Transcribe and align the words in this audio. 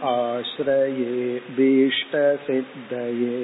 आश्रये 0.09 1.15
भीष्टसिद्धये 1.57 3.35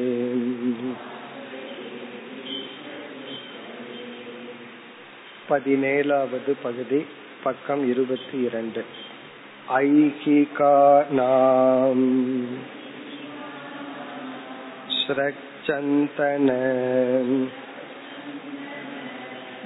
பதினேழாவது 5.48 6.52
பகுதி 6.62 7.00
பக்கம் 7.42 7.82
இருபத்தி 7.88 8.36
இரண்டு 8.40 8.82
ऐहिकानाम् 9.78 12.04
श्रक्चन्तन 14.98 16.48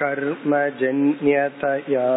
कर्मजन्यतया 0.00 2.08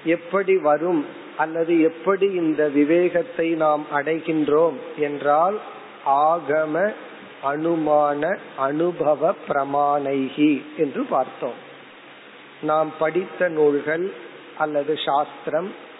எப்படி 0.05 0.57
வரும் 0.57 1.05
அல்லது 1.37 1.81
எப்படி 1.81 2.31
இந்த 2.31 2.69
விவேகத்தை 2.69 3.49
நாம் 3.49 3.85
அடைகின்றோம் 3.93 4.77
என்றால் 4.97 5.57
ஆகம 6.05 6.93
அனுமான 7.43 8.37
அனுபவ 8.57 9.35
பிரமாணைகி 9.47 10.61
என்று 10.77 11.05
பார்த்தோம். 11.05 11.59
நாம் 12.61 12.91
படித்த 12.99 13.47
நூல்கள் 13.47 14.11
அல்லது 14.57 14.97
சாஸ்திரம் 15.05 15.91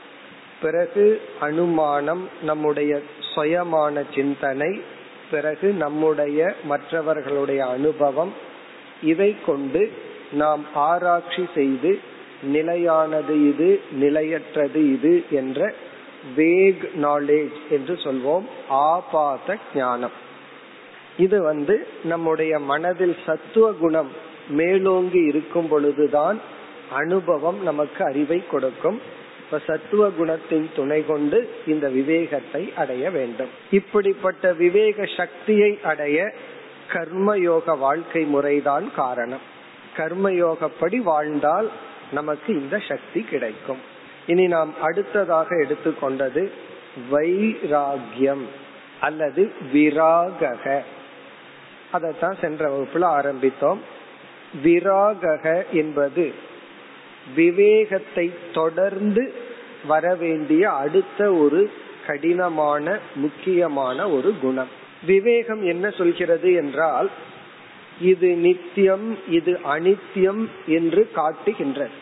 பிறகு 0.64 1.06
அனுமானம் 1.40 2.24
நம்முடைய 2.42 2.92
சுயமான 3.34 4.04
சிந்தனை 4.16 4.72
பிறகு 5.32 5.68
நம்முடைய 5.84 6.40
மற்றவர்களுடைய 6.64 7.62
அனுபவம் 7.68 8.34
இதை 9.12 9.30
கொண்டு 9.46 9.82
நாம் 10.42 10.64
ஆராய்ச்சி 10.90 11.44
செய்து 11.56 11.92
நிலையானது 12.56 13.34
இது 13.50 13.70
நிலையற்றது 14.04 14.80
இது 14.94 15.14
என்ற 15.32 15.60
வேக் 16.36 16.84
நாலேஜ் 17.02 17.58
என்று 17.70 17.94
சொல்வோம் 18.04 18.46
ஆபாத 18.86 19.58
ஞானம். 19.76 20.16
இது 21.18 21.38
வந்து 21.44 21.76
நம்முடைய 22.04 22.54
மனதில் 22.72 23.18
சத்துவ 23.26 23.66
குணம் 23.82 24.12
மேலோங்கி 24.60 25.22
இருக்கும் 25.32 25.68
பொழுதுதான் 25.68 26.38
அனுபவம் 26.92 27.60
நமக்கு 27.64 28.02
அறிவை 28.06 28.40
கொடுக்கும். 28.48 29.00
இப்ப 29.54 29.66
சத்துவ 29.66 30.12
குணத்தின் 30.20 30.66
துணை 30.76 31.06
கொண்டு 31.06 31.56
இந்த 31.68 31.90
விவேகத்தை 31.90 32.74
அடைய 32.76 33.10
வேண்டும். 33.10 33.50
இப்படிப்பட்ட 33.72 34.54
விவேக 34.54 35.06
சக்தியை 35.18 35.80
அடைய 35.84 36.34
கர்மயோக 36.94 37.78
வாழ்க்கை 37.78 38.24
முறைதான் 38.24 38.94
காரணம். 38.96 39.40
கர்மயோகப்படி 39.98 40.96
வாழ்ந்தால் 40.96 41.70
நமக்கு 42.12 42.62
இந்த 42.62 42.82
சக்தி 42.88 43.22
கிடைக்கும். 43.22 43.78
இனி 44.28 44.48
நாம் 44.48 44.82
அடுத்ததாக 44.82 45.56
எடுத்துக்கொண்டது 45.56 46.52
வைராகியம் 47.12 48.46
அல்லது 49.00 49.52
விராகக. 49.74 50.80
அதைத்தான் 51.92 52.38
சென்ற 52.42 52.70
வகுப்புல 52.70 53.04
ஆரம்பித்தோம். 53.04 53.78
விராகக 54.64 55.64
என்பது 55.72 56.52
விவேகத்தை 57.36 58.34
தொடர்ந்து 58.54 59.43
வரவேண்டிய 59.88 60.72
அடுத்த 60.72 61.34
ஒரு 61.34 61.72
கடினமான 62.08 63.00
முக்கியமான 63.16 64.10
ஒரு 64.10 64.34
குணம். 64.42 64.72
விவேகம் 65.06 65.64
என்ன 65.64 65.90
சொல்கிறது 65.90 66.54
என்றால் 66.54 67.10
இது 68.02 68.30
நித்தியம் 68.36 69.18
இது 69.28 69.60
அனித்தியம் 69.66 70.48
என்று 70.66 71.10
காட்டுகின்றது. 71.14 72.02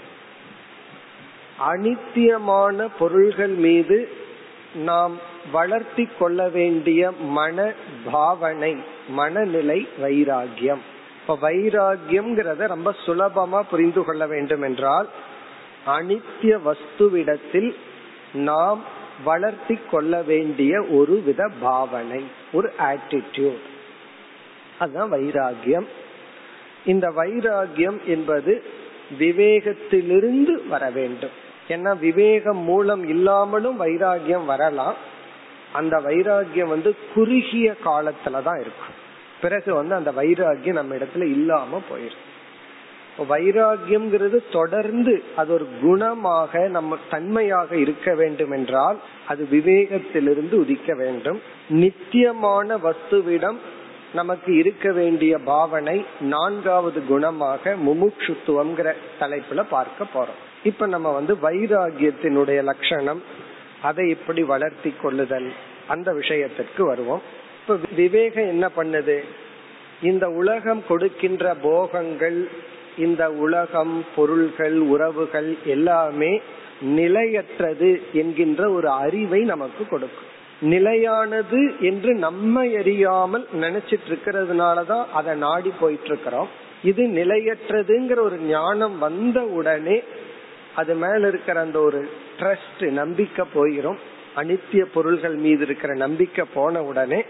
அனித்தியமான 1.59 2.87
பொருள்கள் 2.99 3.55
மீது 3.65 4.09
நாம் 4.75 5.19
வளர்த்தி 5.51 6.07
கொள்ள 6.19 6.49
வேண்டிய 6.49 7.11
மன 7.11 7.73
பாவனை 8.11 8.77
மனநிலை 9.07 9.87
வைராகியம் 10.01 10.81
இப்ப 11.21 11.49
வைராகியம்ங்கிறத 11.49 12.67
ரொம்ப 12.67 12.95
சுலபமா 13.05 13.61
புரிந்து 13.69 14.03
கொள்ள 14.03 14.27
வேண்டும் 14.27 14.61
என்றால் 14.61 15.07
அனித்திய 15.85 16.61
வஸ்துவிடத்தில் 16.65 17.75
நாம் 18.33 18.83
வளர்த்தி 19.23 19.79
கொள்ள 19.91 20.21
வேண்டிய 20.21 20.81
ஒரு 20.81 21.21
வித 21.25 21.51
பாவனை 21.59 22.23
ஒரு 22.53 22.73
ஆட்டிடியூட் 22.79 23.69
அதுதான் 24.79 25.11
வைராகியம். 25.11 25.85
இந்த 26.85 27.09
வைராகியம் 27.09 28.03
என்பது 28.03 28.63
விவேகத்திலிருந்து 29.19 30.67
வர 30.67 30.89
வேண்டும். 30.89 31.29
ஏன்னா 31.67 31.99
விவேகம் 31.99 32.57
மூலம் 32.57 33.09
இல்லாமலும் 33.09 33.85
வைராகியம் 33.85 34.45
வரலாம். 34.45 34.95
அந்த 35.73 35.99
வைராகியம் 35.99 36.67
வந்து 36.67 36.95
குறுகிய 37.13 37.75
காலத்துலதான் 37.85 38.59
இருக்கும். 38.59 38.99
பிறகு 39.41 39.73
வந்து 39.73 39.95
அந்த 39.95 40.11
வைராகியம் 40.11 40.73
நம்ம 40.73 40.95
இடத்துல 40.95 41.21
இல்லாம 41.21 41.81
போயிடும் 41.89 42.29
வைராகியம்ங்கிறது 43.17 44.39
தொடர்ந்து 44.51 45.23
அது 45.35 45.53
ஒரு 45.53 45.67
குணமாக 45.83 46.69
நம்ம 46.69 46.97
தன்மையாக 47.09 47.75
இருக்க 47.75 48.15
வேண்டும் 48.15 48.51
என்றால் 48.51 48.99
அது 49.27 49.47
விவேகத்திலிருந்து 49.51 50.53
உதிக்க 50.53 50.95
வேண்டும். 50.95 51.41
நித்தியமான 51.69 52.77
வஸ்துவிடம் 52.77 53.55
நமக்கு 54.13 54.55
இருக்க 54.55 54.91
வேண்டிய 54.91 55.37
பாவனை 55.37 56.05
நான்காவது 56.19 57.03
குணமாக 57.09 57.75
முமுட்சுத்துவம்ங்கிற 57.87 58.93
தலைப்புல 59.19 59.63
பார்க்க 59.69 60.05
போறோம். 60.13 60.39
இப்ப 60.63 60.87
நம்ம 60.87 61.11
வந்து 61.11 61.35
வைராகியத்தினுடைய 61.35 62.63
லட்சணம் 62.63 63.21
அதை 63.81 64.09
எப்படி 64.09 64.43
வளர்த்தி 64.43 64.93
கொள்ளுதல் 65.01 65.51
அந்த 65.87 66.13
விஷயத்திற்கு 66.13 66.85
வருவோம். 66.85 67.21
இப்ப 67.61 67.77
விவேகம் 67.95 68.47
என்ன 68.47 68.69
பண்ணுது? 68.77 69.19
இந்த 70.01 70.29
உலகம் 70.29 70.83
கொடுக்கின்ற 70.87 71.53
போகங்கள் 71.53 72.49
இந்த 72.97 73.31
உலகம் 73.31 74.05
பொருள்கள் 74.15 74.79
உறவுகள் 74.79 75.57
எல்லாமே 75.65 76.41
நிலையற்றது 76.81 78.01
என்கின்ற 78.13 78.69
ஒரு 78.69 78.89
அறிவை 78.89 79.43
நமக்கு 79.43 79.87
கொடுக்கும். 79.87 80.29
நிலையானது 80.61 81.73
என்று 81.79 82.13
நம்மை 82.13 82.77
அறியாமல் 82.77 83.47
நினைச்சிட்டு 83.61 84.07
இருக்கிறதுனாலதான் 84.09 85.05
அதை 85.13 85.35
நாடி 85.35 85.71
போயிட்டு 85.79 86.05
இருக்கிறோம் 86.05 86.47
இது 86.83 87.07
நிலையற்றதுங்கிற 87.07 88.19
ஒரு 88.19 88.37
ஞானம் 88.39 88.97
வந்த 88.97 89.43
உடனே 89.43 90.03
அது 90.75 90.95
மேல 90.95 91.27
இருக்கிற 91.27 91.59
அந்த 91.59 91.79
ஒரு 91.79 92.09
ட்ரஸ்ட் 92.39 92.91
நம்பிக்கை 92.91 93.45
போயிரும். 93.53 93.97
அனித்திய 94.35 94.85
பொருள்கள் 94.93 95.35
மீது 95.35 95.65
இருக்கிற 95.65 95.93
நம்பிக்கை 95.93 96.45
போன 96.53 96.83
உடனே 96.83 97.23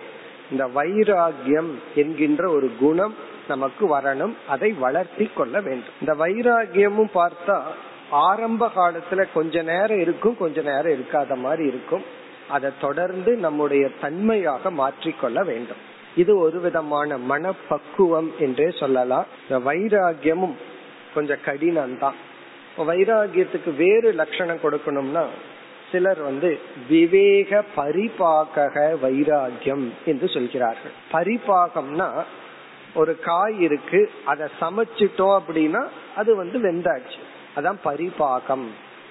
இந்த 0.52 0.68
வைராகியம் 0.68 1.72
என்கின்ற 1.96 2.50
ஒரு 2.50 2.72
குணம் 2.80 3.16
நமக்கு 3.48 4.00
வரணும் 4.00 4.34
அதை 4.48 4.72
வளர்த்தி 4.72 5.30
கொள்ள 5.36 5.60
வேண்டும். 5.60 5.96
இந்த 6.00 6.14
வைராகியமும் 6.14 7.14
பார்த்தா 7.14 7.62
ஆரம்ப 8.10 8.72
காலத்துல 8.76 9.26
கொஞ்ச 9.34 9.62
நேரம் 9.62 10.00
இருக்கும் 10.00 10.38
கொஞ்ச 10.38 10.62
நேரம் 10.62 10.92
இருக்காத 10.92 11.36
மாதிரி 11.36 11.68
இருக்கும். 11.68 12.04
அதை 12.50 12.72
தொடர்ந்து 12.82 13.36
நம்முடைய 13.36 13.90
தன்மையாக 14.02 14.72
மாற்றிக்கொள்ள 14.72 15.44
வேண்டும். 15.46 15.78
இது 16.16 16.40
ஒரு 16.40 16.60
விதமான 16.60 17.18
மனப்பக்குவம் 17.18 18.32
என்றே 18.40 18.70
சொல்லலாம். 18.72 19.26
இந்த 19.50 19.72
வைராகியமும் 19.72 20.54
கொஞ்சம் 21.14 21.44
கடினம் 21.46 21.98
தான் 21.98 22.16
வைராகியத்துக்கு 22.78 23.76
வேறு 23.76 24.12
லட்சணம் 24.12 24.64
கொடுக்கணும்னா 24.64 25.26
சிலர் 25.92 26.22
வந்து 26.22 26.60
விவேக 26.90 27.64
பரிபாக 27.76 28.66
வைராகியம் 29.02 29.90
என்று 30.06 30.28
சொல்கிறார்கள். 30.28 30.92
பரிபாகம்னா 31.12 32.24
ஒரு 32.94 33.20
காய் 33.20 33.60
இருக்கு 33.60 34.12
அதை 34.26 34.48
சமைச்சிட்டோம் 34.62 35.40
அப்படின்னா 35.40 35.88
அது 36.16 36.36
வந்து 36.36 36.60
வெந்தாச்சு. 36.60 37.20
அதான் 37.56 37.76
பரிபாகம். 37.86 38.66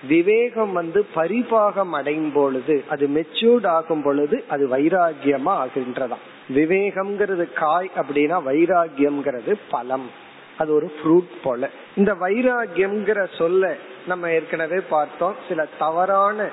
விவேகம் 0.09 0.73
வந்து 0.73 1.07
பரிபாகம் 1.15 1.91
அடையும் 1.91 2.33
பொழுது 2.33 2.85
அது 2.89 3.09
மெச்சூர்ட் 3.09 3.67
ஆகும் 3.67 4.03
பொழுது 4.03 4.45
அது 4.49 4.69
வைராகியமா 4.69 5.67
ஆகின்றதாம். 5.67 6.23
விவேகம்ங்கிறது 6.55 7.53
காய் 7.53 7.91
அப்படின்னா 7.97 8.43
வைராகியம்ங்கிறது 8.47 9.55
பழம். 9.71 10.11
அது 10.59 10.75
ஒரு 10.75 10.93
ஃப்ரூட் 11.03 11.29
போல. 11.43 11.71
இந்த 11.97 12.15
வைராகியம்ங்கிற 12.15 13.37
சொல்ல 13.39 13.77
நம்ம 14.07 14.31
ஏற்கனவே 14.31 14.81
பார்த்தோம். 14.81 15.37
சில 15.49 15.67
தவறான 15.79 16.49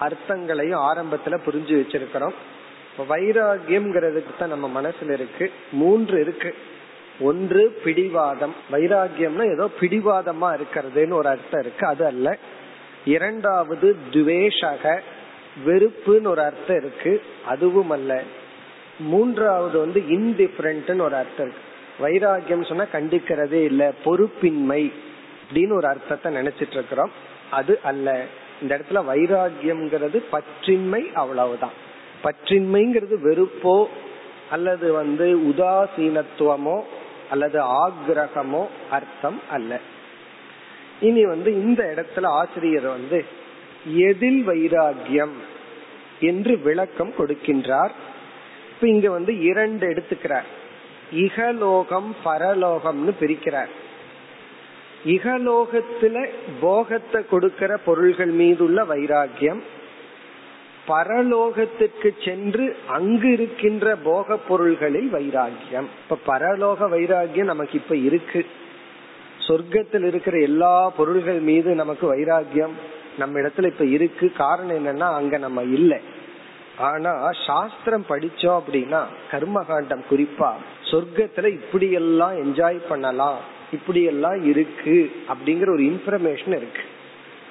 அர்த்தங்களையும் 0.00 0.80
ஆரம்பத்துல 0.80 1.38
புரிஞ்சு 1.46 1.74
வச்சிருக்கிறோம். 1.76 2.32
வைராகியம்ங்கிறதுக்கு 3.08 4.36
தான் 4.38 4.48
நம்ம 4.48 4.80
மனசுல 4.80 5.12
இருக்கு. 5.12 5.52
மூன்று 5.72 6.20
இருக்கு. 6.20 6.54
ஒன்று 7.22 7.80
பிடிவாதம். 7.84 8.54
வைராகியம்னா 8.72 9.52
ஏதோ 9.52 9.68
பிடிவாதமா 9.80 10.58
இருக்கிறதுன்னு 10.58 11.12
ஒரு 11.12 11.28
அர்த்தம் 11.28 11.60
இருக்கு 11.60 11.86
அது 11.86 12.06
அல்ல. 12.06 12.38
இரண்டாவது 13.04 13.96
துவேஷக 14.10 15.00
வெறுப்புன்னு 15.66 16.26
ஒரு 16.26 16.42
அர்த்தம் 16.42 16.76
இருக்கு 16.76 17.22
அதுவும் 17.46 17.90
அல்ல. 17.90 18.22
மூன்றாவது 18.98 19.78
வந்து 19.78 20.00
இன்டிஃபரண்ட்னு 20.00 21.00
ஒரு 21.00 21.16
அர்த்தம் 21.16 21.50
இருக்கு. 21.50 21.70
வைராகியம் 22.00 22.66
சொன்னா 22.66 22.84
கண்டிக்கிறதே 22.92 23.62
இல்ல 23.62 23.92
பொறுப்பின்மை 24.04 24.92
அப்படின்னு 25.48 25.72
ஒரு 25.72 25.86
அர்த்தத்தை 25.86 26.36
நினைச்சிட்டு 26.36 26.70
இருக்கிறோம். 26.70 27.10
அது 27.50 27.80
அல்ல. 27.82 28.24
இந்த 28.62 28.78
இடத்துல 28.78 28.94
வைராகியம்ங்கிறது 28.94 30.24
பற்றின்மை 30.32 31.12
அவ்வளவுதான். 31.12 31.72
பற்றின்மைங்கிறது 32.24 33.16
வெறுப்போ 33.24 33.86
அல்லது 34.50 34.92
வந்து 34.92 35.38
உதாசீனத்துவமோ 35.38 36.82
அல்லது 37.32 37.58
ஆக்ரகமோ 37.86 38.62
அர்த்தம் 38.90 39.40
அல்ல. 39.50 39.72
இனி 41.00 41.22
வந்து 41.26 41.50
இந்த 41.62 41.80
இடத்துல 41.94 42.26
ஆசிரியர் 42.40 42.88
வந்து 42.88 43.20
எதில் 44.08 44.42
வைராகியம் 44.48 45.36
என்று 46.20 46.54
விளக்கம் 46.58 47.12
கொடுக்கின்றார். 47.18 47.94
இப்ப 48.72 48.88
இங்க 48.94 49.08
வந்து 49.10 49.32
இரண்டு 49.50 49.86
எடுத்துக்கிறார். 49.86 50.48
இகலோகம் 51.12 52.10
பரலோகம்னு 52.24 53.12
பிரிக்கிறார். 53.20 53.72
இகலோகத்துல 55.06 56.16
போகத்தை 56.60 57.20
கொடுக்கிற 57.30 57.72
பொருள்கள் 57.76 58.34
மீதுள்ள 58.40 58.84
வைராகியம் 58.84 59.62
பரலோகத்துக்கு 60.88 62.10
சென்று 62.24 62.76
அங்கு 62.88 63.32
இருக்கின்ற 63.32 63.96
போக 63.96 64.36
பொருள்களில் 64.36 65.12
வைராகியம் 65.12 65.88
இப்ப 66.02 66.34
பரலோக 66.34 66.78
வைராகியம் 66.80 67.50
நமக்கு 67.52 67.78
இப்ப 67.78 67.96
இருக்கு. 67.96 68.46
சொர்க்கத்தில் 69.38 70.06
இருக்கிற 70.06 70.38
எல்லா 70.38 70.90
பொருள்கள் 70.90 71.40
மீது 71.40 71.74
நமக்கு 71.74 72.14
வைராகியம் 72.14 72.74
நம்ம 73.18 73.40
இடத்துல 73.40 73.66
இப்ப 73.66 73.84
இருக்கு. 73.84 74.32
காரணம் 74.32 74.86
என்னன்னா 74.86 75.14
அங்க 75.14 75.38
நம்ம 75.38 75.62
இல்லை. 75.62 75.98
ஆனா 76.78 77.30
சாஸ்திரம் 77.46 78.04
படிச்சோம் 78.08 78.60
அப்படின்னா 78.60 79.00
கர்மகாண்டம் 79.30 80.04
குறிப்பா 80.10 80.52
சொர்க்கத்துல 80.90 81.46
இப்படி 81.46 81.90
எல்லாம் 81.92 82.36
என்ஜாய் 82.36 82.80
பண்ணலாம் 82.88 83.38
இப்படி 83.72 84.02
எல்லாம் 84.02 84.44
இருக்கு 84.44 85.12
அப்படிங்கிற 85.28 85.70
ஒரு 85.70 85.82
இன்ஃபர்மேஷன் 85.82 86.56
இருக்கு. 86.56 86.82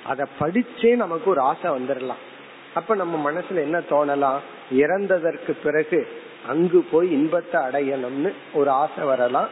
அத 0.04 0.28
படிச்சே 0.40 0.96
நமக்கு 0.96 1.30
ஒரு 1.30 1.40
ஆசை 1.40 1.72
வந்துடலாம் 1.72 2.22
அப்ப 2.74 2.96
நம்ம 2.96 3.32
மனசுல 3.32 3.56
என்ன 3.56 3.80
தோணலாம் 3.80 4.40
இறந்ததற்கு 4.76 5.54
பிறகு 5.64 6.08
அங்கு 6.48 6.86
போய் 6.92 7.12
இன்பத்தை 7.12 7.62
அடையணும்னு 7.62 8.32
ஒரு 8.54 8.70
ஆசை 8.70 9.04
வரலாம். 9.04 9.50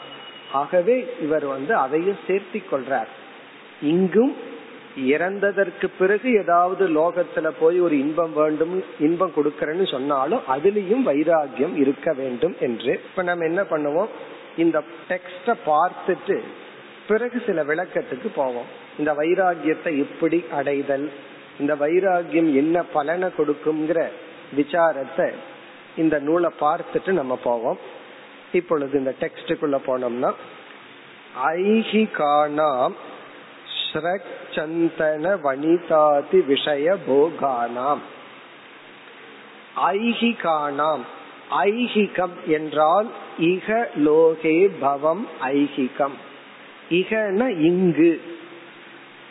ஆகவே 0.52 1.08
இவர் 1.22 1.46
வந்து 1.46 1.76
அதையும் 1.76 2.18
சேர்த்தி 2.28 2.64
கொள்றார். 2.72 3.12
இங்கும் 3.82 4.36
இறந்ததற்கு 4.98 5.88
பிறகு 6.00 6.34
ஏதாவது 6.34 6.88
லோகத்துல 6.88 7.52
போய் 7.60 7.80
ஒரு 7.80 8.00
இன்பம் 8.00 8.34
வேண்டும் 8.34 8.84
இன்பம் 9.00 9.32
கொடுக்கறேன்னு 9.36 9.92
சொன்னாலும் 9.92 10.42
அதுலயும் 10.48 11.04
வைராகியம் 11.06 11.76
இருக்க 11.76 12.14
வேண்டும் 12.14 12.56
என்று. 12.60 12.94
இப்ப 12.94 13.22
நம்ம 13.22 13.46
என்ன 13.46 13.62
பண்ணுவோம்? 13.62 14.08
இந்த 14.58 14.84
டெக்ஸ்ட 15.10 15.54
பார்த்துட்டு 15.66 16.40
பிறகு 17.08 17.42
சில 17.46 17.64
விளக்கத்துக்கு 17.64 18.30
போவோம். 18.36 18.66
இந்த 18.98 19.14
வைராகியத்தை 19.14 19.98
எப்படி 19.98 20.46
அடைதல் 20.52 21.10
இந்த 21.60 21.76
வைராகியம் 21.76 22.54
என்ன 22.54 22.84
பலனை 22.84 23.30
கொடுக்குங்கிற 23.38 24.08
விசாரத்தை 24.56 25.32
இந்த 25.98 26.20
நூலை 26.20 26.50
பார்த்துட்டு 26.60 27.12
நம்ம 27.12 27.40
போவோம். 27.44 27.78
இப்பொழுது 28.52 28.98
இந்த 28.98 29.14
டெக்ஸ்டுக்குள்ள 29.20 29.78
போனோம்னா 29.88 30.34
ஐஹிகானாம் 31.46 32.96
ஸ்ரச்சந்தன 33.94 35.26
வனிதாதி 35.44 36.46
விஷய 36.46 36.98
போகானாம். 37.08 38.02
ஐஹிகானாம் 39.76 41.04
ஐஹிகம் 41.60 42.46
என்றால் 42.46 43.10
இக 43.40 43.88
லோகே 43.96 44.70
பவம் 44.80 45.28
ஐஹிகம். 45.44 46.18
இகன 46.90 47.60
இங்கு. 47.60 48.22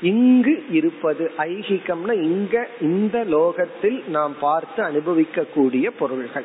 இங்கு 0.03 0.65
இருப்பது 0.71 1.33
ஐகிகம்னா 1.39 2.13
இங்க 2.13 2.69
இந்த 2.81 3.25
லோகத்தில் 3.25 4.05
நாம் 4.09 4.35
பார்த்து 4.41 4.83
அனுபவிக்க 4.83 5.45
கூடிய 5.45 5.91
பொருள்கள். 5.91 6.45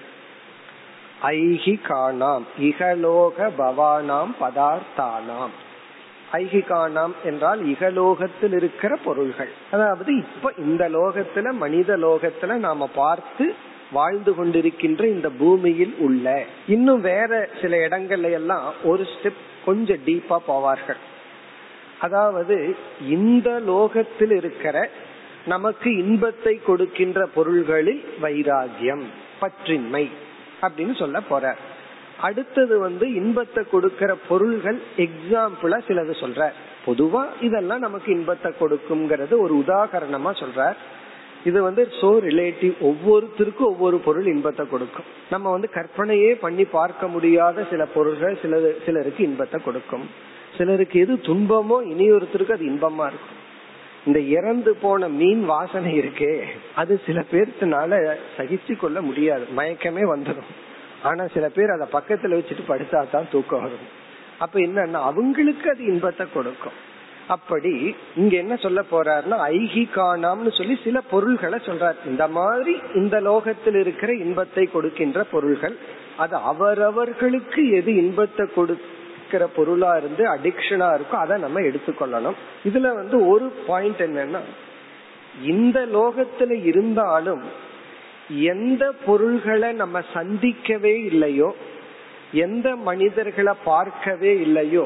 ஐஹிகானாம் 1.21 2.41
இகலோக 2.59 3.51
பவானாம் 3.57 4.31
பதார்த்தானாம். 4.41 5.53
ஐகிகானாம் 6.31 7.11
என்றால் 7.23 7.65
இகலோகத்தில் 7.65 8.55
இருக்கிற 8.55 8.95
பொருள்கள். 8.95 9.49
அதாவது 9.71 10.17
இப்ப 10.17 10.51
இந்த 10.57 10.89
லோகத்துல 10.89 11.51
மனித 11.51 11.97
லோகத்துல 11.97 12.53
நாம 12.53 12.89
பார்த்து 12.95 13.53
வாழ்ந்து 13.91 14.31
கொண்டிருக்கின்ற 14.31 15.03
இந்த 15.05 15.29
பூமியில் 15.29 15.95
உள்ள 15.97 16.45
இன்னும் 16.67 17.01
வேற 17.01 17.49
சில 17.61 17.77
இடங்கள்ல 17.77 18.31
எல்லாம் 18.31 18.73
ஒரு 18.83 19.03
ஸ்டெப் 19.03 19.41
கொஞ்சம் 19.65 19.99
டீப்பா 20.05 20.37
போவார்கள். 20.47 21.01
அதாவது 22.05 22.55
இந்த 23.15 23.49
லோகத்தில் 23.71 24.33
இருக்கிற 24.39 24.77
நமக்கு 25.53 25.89
இன்பத்தை 26.03 26.53
கொடுக்கின்ற 26.67 27.19
பொருள்களில் 27.35 28.01
வைராகியம் 28.23 29.05
பற்றின்மை 29.41 30.03
அப்படின்னு 30.65 30.93
சொல்ல 31.01 31.17
போற. 31.29 31.45
அடுத்தது 32.27 32.75
வந்து 32.85 33.05
இன்பத்தை 33.19 33.61
கொடுக்கிற 33.71 34.11
பொருள்கள் 34.27 34.79
எக்ஸாம்பிளா 35.05 35.77
சிலது 35.87 36.13
சொல்ற. 36.23 36.41
பொதுவா 36.85 37.23
இதெல்லாம் 37.47 37.85
நமக்கு 37.85 38.09
இன்பத்தை 38.17 38.49
கொடுக்கும்ங்கிறது 38.61 39.33
ஒரு 39.45 39.53
உதாகரணமா 39.63 40.31
சொல்ற. 40.41 40.59
இது 41.49 41.59
வந்து 41.67 41.83
சோ 41.99 42.11
ரிலேட்டிவ் 42.27 42.75
ஒவ்வொருத்தருக்கும் 42.89 43.71
ஒவ்வொரு 43.73 43.97
பொருள் 44.05 44.27
இன்பத்தை 44.33 44.65
கொடுக்கும். 44.73 45.07
நம்ம 45.33 45.51
வந்து 45.55 45.69
கற்பனையே 45.77 46.31
பண்ணி 46.43 46.65
பார்க்க 46.77 47.07
முடியாத 47.15 47.65
சில 47.71 47.85
பொருள்கள் 47.95 48.37
சில 48.43 48.61
சிலருக்கு 48.85 49.21
இன்பத்தை 49.29 49.59
கொடுக்கும். 49.65 50.05
சிலருக்கு 50.57 50.97
எது 51.05 51.13
துன்பமோ 51.29 51.77
இனி 51.91 52.05
ஒருத்தருக்கு 52.15 52.55
அது 52.57 52.65
இன்பமா 52.71 53.05
இருக்கும். 53.11 53.39
இந்த 54.07 54.19
இறந்து 54.37 54.71
போன 54.83 55.07
மீன் 55.19 55.43
வாசனை 55.51 55.91
இருக்கே 55.99 56.31
அது 56.81 56.93
சில 57.05 57.19
பேர்த்துனால 57.31 57.99
சகிச்சு 58.37 58.73
கொள்ள 58.77 58.97
முடியாது. 59.09 59.45
மயக்கமே 59.57 60.05
வந்துடும் 60.13 60.49
ஆனா 61.09 61.23
சில 61.35 61.45
பேர் 61.57 61.75
அதை 61.75 61.87
பக்கத்துல 61.97 62.37
வச்சுட்டு 62.37 62.63
படுத்தா 62.71 62.99
தான் 63.13 63.31
தூக்கம் 63.31 63.63
வரும். 63.65 63.85
அப்ப 64.43 64.59
என்னன்னா 64.67 64.99
அவங்களுக்கு 65.11 65.67
அது 65.73 65.83
இன்பத்தை 65.93 66.25
கொடுக்கும். 66.33 66.77
அப்படி 67.33 67.73
இங்க 68.21 68.33
என்ன 68.43 68.53
சொல்ல 68.63 68.79
போறாருன்னா 68.91 69.37
ஐகி 69.57 69.83
காணாம்னு 69.95 70.51
சொல்லி 70.57 70.75
சில 70.85 70.97
பொருள்களை 71.11 71.59
சொல்றார். 71.67 71.99
இந்த 72.11 72.23
மாதிரி 72.37 72.73
இந்த 73.01 73.15
லோகத்தில் 73.29 73.77
இருக்கிற 73.83 74.11
இன்பத்தை 74.25 74.65
கொடுக்கின்ற 74.73 75.19
பொருள்கள் 75.33 75.75
அது 76.23 76.35
அவரவர்களுக்கு 76.51 77.61
எது 77.79 77.91
இன்பத்தை 78.03 78.45
கொடு 78.55 78.75
கொடுக்கிற 79.33 79.55
பொருளா 79.57 79.91
இருந்து 79.99 80.23
அடிக்ஷனா 80.35 80.87
இருக்கும் 80.97 81.23
அதை 81.23 81.35
நம்ம 81.43 81.61
எடுத்துக்கொள்ளணும். 81.69 82.37
இதுல 82.67 82.87
வந்து 83.01 83.17
ஒரு 83.31 83.45
பாயிண்ட் 83.67 84.01
என்னன்னா 84.07 84.41
இந்த 85.53 85.77
லோகத்துல 85.97 86.51
இருந்தாலும் 86.69 87.43
எந்த 88.53 88.83
பொருள்களை 89.05 89.69
நம்ம 89.81 89.97
சந்திக்கவே 90.15 90.95
இல்லையோ 91.11 91.49
எந்த 92.45 92.67
மனிதர்களை 92.89 93.53
பார்க்கவே 93.71 94.33
இல்லையோ 94.45 94.85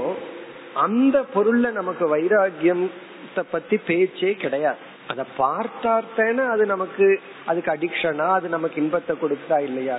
அந்த 0.85 1.17
பொருள்ல 1.35 1.67
நமக்கு 1.79 2.05
வைராகியத்தை 2.15 3.43
பத்தி 3.51 3.77
பேச்சே 3.89 4.31
கிடையாது. 4.43 4.81
அத 5.11 5.21
பார்த்தார்த்தேன 5.41 6.45
அது 6.53 6.63
நமக்கு 6.73 7.05
அதுக்கு 7.49 7.69
அடிக்ஷனா 7.75 8.27
அது 8.37 8.47
நமக்கு 8.55 8.81
இன்பத்தை 8.83 9.13
கொடுத்தா 9.21 9.57
இல்லையா 9.67 9.97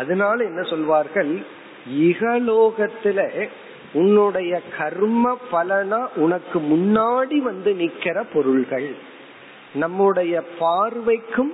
அதனால 0.00 0.36
என்ன 0.50 0.62
சொல்வார்கள் 0.72 1.32
இகலோகத்துல 1.98 3.48
உன்னுடைய 3.92 4.60
கர்ம 4.78 5.38
பலனா 5.52 6.08
உனக்கு 6.14 6.58
முன்னாடி 6.60 7.36
வந்து 7.36 7.72
நிக்கிற 7.72 8.24
பொருள்கள். 8.32 8.94
நம்முடைய 9.74 10.42
பார்வைக்கும் 10.60 11.52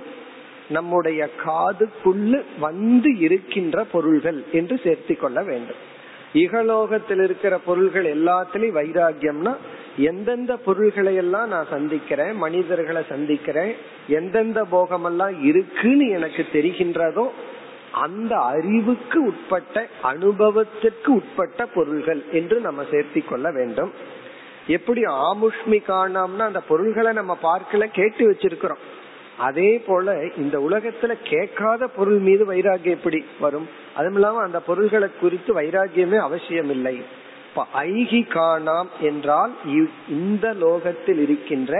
நம்முடைய 0.69 1.29
காதுக்குள்ள 1.45 2.41
வந்து 2.59 3.19
இருக்கின்ற 3.19 3.83
பொருள்கள் 3.83 4.43
என்று 4.51 4.79
சேர்த்து 4.83 5.17
கொள்ள 5.17 5.43
வேண்டும். 5.43 5.93
இகலோகத்தில் 6.33 7.23
இருக்கிற 7.23 7.57
பொருள்கள் 7.57 8.17
எல்லாத்திலையும் 8.17 8.77
வைராகியம்னா 8.77 9.55
எந்தெந்த 9.97 10.57
பொருள்களை 10.57 11.15
எல்லாம் 11.15 11.47
நான் 11.47 11.67
சந்திக்கிறேன் 11.69 12.33
மனிதர்களை 12.35 13.03
சந்திக்கிறேன் 13.09 13.73
எந்தெந்த 14.07 14.63
போகமெல்லாம் 14.63 15.43
இருக்குன்னு 15.43 16.07
எனக்கு 16.09 16.45
தெரிகின்றதோ 16.53 17.25
அந்த 18.03 18.33
அறிவுக்கு 18.53 19.19
உட்பட்ட 19.25 19.85
அனுபவத்திற்கு 20.01 21.09
உட்பட்ட 21.13 21.65
பொருள்கள் 21.75 22.21
என்று 22.31 22.57
நம்ம 22.59 22.83
சேர்த்தி 22.91 23.21
கொள்ள 23.25 23.47
வேண்டும். 23.51 23.91
எப்படி 24.67 25.01
ஆமுஷ்மி 25.25 25.79
காணோம்னா 25.87 26.45
அந்த 26.49 26.61
பொருள்களை 26.69 27.11
நம்ம 27.13 27.33
பார்க்கல 27.43 27.87
கேட்டு 27.97 28.23
வச்சிருக்கிறோம். 28.31 28.83
அதே 29.37 29.71
போல 29.87 30.13
இந்த 30.37 30.57
உலகத்துல 30.67 31.13
கேட்காத 31.23 31.87
பொருள் 31.97 32.21
மீது 32.27 32.43
வைராகியம் 32.51 32.97
எப்படி 32.97 33.19
வரும்? 33.39 33.67
அதுவும் 33.95 34.17
இல்லாம 34.19 34.41
அந்த 34.41 34.59
பொருள்களை 34.69 35.09
குறித்து 35.21 35.51
வைராகியமே 35.59 36.19
அவசியம் 36.27 36.71
இல்லை 36.75 36.95
இப்ப 37.47 37.65
ஐகி 37.83 38.21
காணாம் 38.35 38.89
என்றால் 38.99 39.53
இந்த 40.17 40.45
லோகத்தில் 40.63 41.21
இருக்கின்ற 41.25 41.73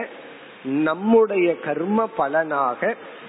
நம்முடைய 0.88 1.48
கர்ம 1.60 2.08
பலனாக 2.18 2.82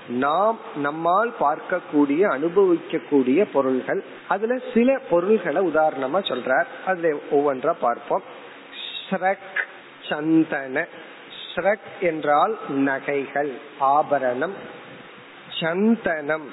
நாம் 0.09 0.59
நம்மால் 0.77 1.35
பார்க்கக்கூடிய 1.41 2.27
அனுபவிக்கக்கூடிய 2.31 3.47
பொருள்கள். 3.53 4.05
அதுல 4.29 4.59
சில 4.75 4.99
பொருள்களை 5.11 5.67
உதாரணமா 5.67 6.17
சொல்றார். 6.17 6.65
அதுல 6.87 7.17
ஒவ்வொன்றா 7.31 7.75
பார்ப்போம். 7.81 8.23
ஸ்ரக் 9.11 9.67
சந்தன. 10.09 10.87
ஸ்ரக் 11.55 12.01
என்றால் 12.01 12.59
நகைகள் 12.69 13.53
ஆபரணம். 13.79 14.53
சந்தனம். 15.61 16.51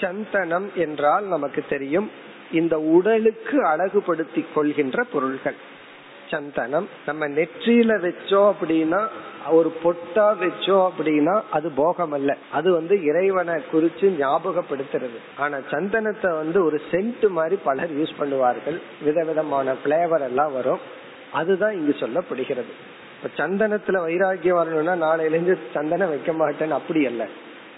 சந்தனம் 0.00 0.70
என்றால் 0.74 1.24
நமக்கு 1.24 1.64
தெரியும் 1.68 2.10
இந்த 2.52 2.78
உடலுக்கு 2.78 3.66
அழகுபடுத்தி 3.66 4.46
கொள்கின்ற 4.54 5.04
பொருள்கள். 5.04 5.67
சந்தனம். 6.30 6.88
நம்ம 7.06 7.28
நெற்றியில 7.28 7.92
வச்சோம் 8.04 8.52
அப்படின்னா 8.52 9.06
ஒரு 9.50 9.72
பொட்டா 9.82 10.26
வச்சோம் 10.42 10.88
அப்படின்னா 10.88 11.40
அது 11.50 11.70
போகம் 11.70 12.12
அல்ல 12.12 12.36
அது 12.52 12.72
வந்து 12.72 13.04
இறைவனை 13.04 13.54
குறிச்சு 13.72 14.06
ஞாபகப்படுத்துறது. 14.20 15.18
ஆனா 15.36 15.56
சந்தனத்தை 15.56 16.30
வந்து 16.36 16.64
ஒரு 16.64 16.80
சென்ட் 16.90 17.28
மாதிரி 17.28 17.56
பலர் 17.64 17.96
யூஸ் 17.96 18.18
பண்ணுவார்கள். 18.20 18.78
விதவிதமான 19.02 19.74
பிளேவர் 19.84 20.20
எல்லாம் 20.20 20.52
வரும். 20.52 20.78
அதுதான் 21.32 21.72
இங்கு 21.72 21.96
சொல்லப்படுகிறது. 21.98 22.72
இப்ப 23.16 23.30
சந்தனத்துல 23.36 23.98
வைராகியம் 24.06 24.60
வரணும்னா 24.60 25.12
நாளையில 25.12 25.36
இருந்து 25.36 25.58
சந்தனம் 25.74 26.08
வைக்க 26.08 26.32
மாட்டேன்னு 26.32 26.78
அப்படி 26.80 27.06
அல்ல. 27.06 27.26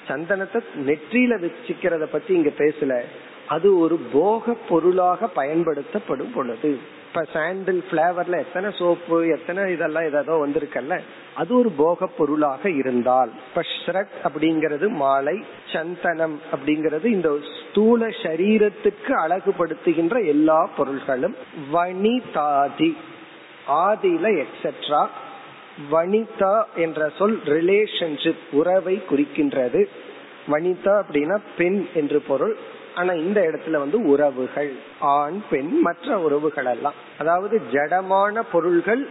சந்தனத்தை 0.08 0.60
நெற்றியில 0.86 1.34
வச்சுக்கிறத 1.40 2.04
பத்தி 2.04 2.34
இங்க 2.34 2.50
பேசல. 2.58 3.00
அது 3.48 3.78
ஒரு 3.78 4.00
போக 4.12 4.56
பொருளாக 4.68 5.26
பயன்படுத்தப்படும் 5.26 6.32
பொழுது. 6.32 6.98
இப்ப 7.12 7.22
சாண்டில் 7.32 7.80
பிளேவர்ல 7.90 8.38
எத்தனை 8.38 8.70
சோப்பு 8.78 9.28
எத்தனை 9.28 9.72
இதெல்லாம் 9.72 10.04
ஏதோ 10.04 10.34
வந்திருக்கல்ல 10.34 11.00
அது 11.34 11.58
ஒரு 11.58 11.70
போக 11.70 12.06
பொருளாக 12.06 12.70
இருந்தால் 12.70 13.30
இப்ப 13.48 13.62
ஷ்ரக் 13.72 14.12
அப்படிங்கிறது 14.24 14.88
மாலை 14.88 15.44
சந்தனம் 15.72 16.40
அப்படிங்கிறது 16.52 17.04
இந்த 17.04 17.38
ஸ்தூல 17.54 18.06
சரீரத்துக்கு 18.06 19.12
அழகுபடுத்துகின்ற 19.24 20.26
எல்லா 20.26 20.70
பொருள்களும் 20.76 21.36
வனிதாதி 21.72 22.90
ஆதியில 23.86 24.44
எக்ஸெட்ரா 24.44 25.02
வனிதா 25.90 26.64
என்ற 26.76 27.10
சொல் 27.18 27.38
ரிலேஷன்ஷிப் 27.46 28.44
உறவை 28.52 29.02
குறிக்கின்றது. 29.10 29.82
வனிதா 30.48 30.94
அப்படின்னா 31.02 31.38
பெண் 31.56 31.86
என்று 31.94 32.20
பொருள் 32.20 32.56
ஆனா 33.00 33.12
இந்த 33.12 33.40
இடத்துல 33.40 33.76
வந்து 33.84 33.98
உறவுகள் 34.04 34.72
ஆண் 35.14 35.40
பெண் 35.50 35.72
மற்ற 35.80 36.18
உறவுகள் 36.18 36.70
எல்லாம். 36.74 36.98
அதாவது 37.18 37.60
ஜடமான 37.72 38.42
பொருள்கள் 38.52 39.02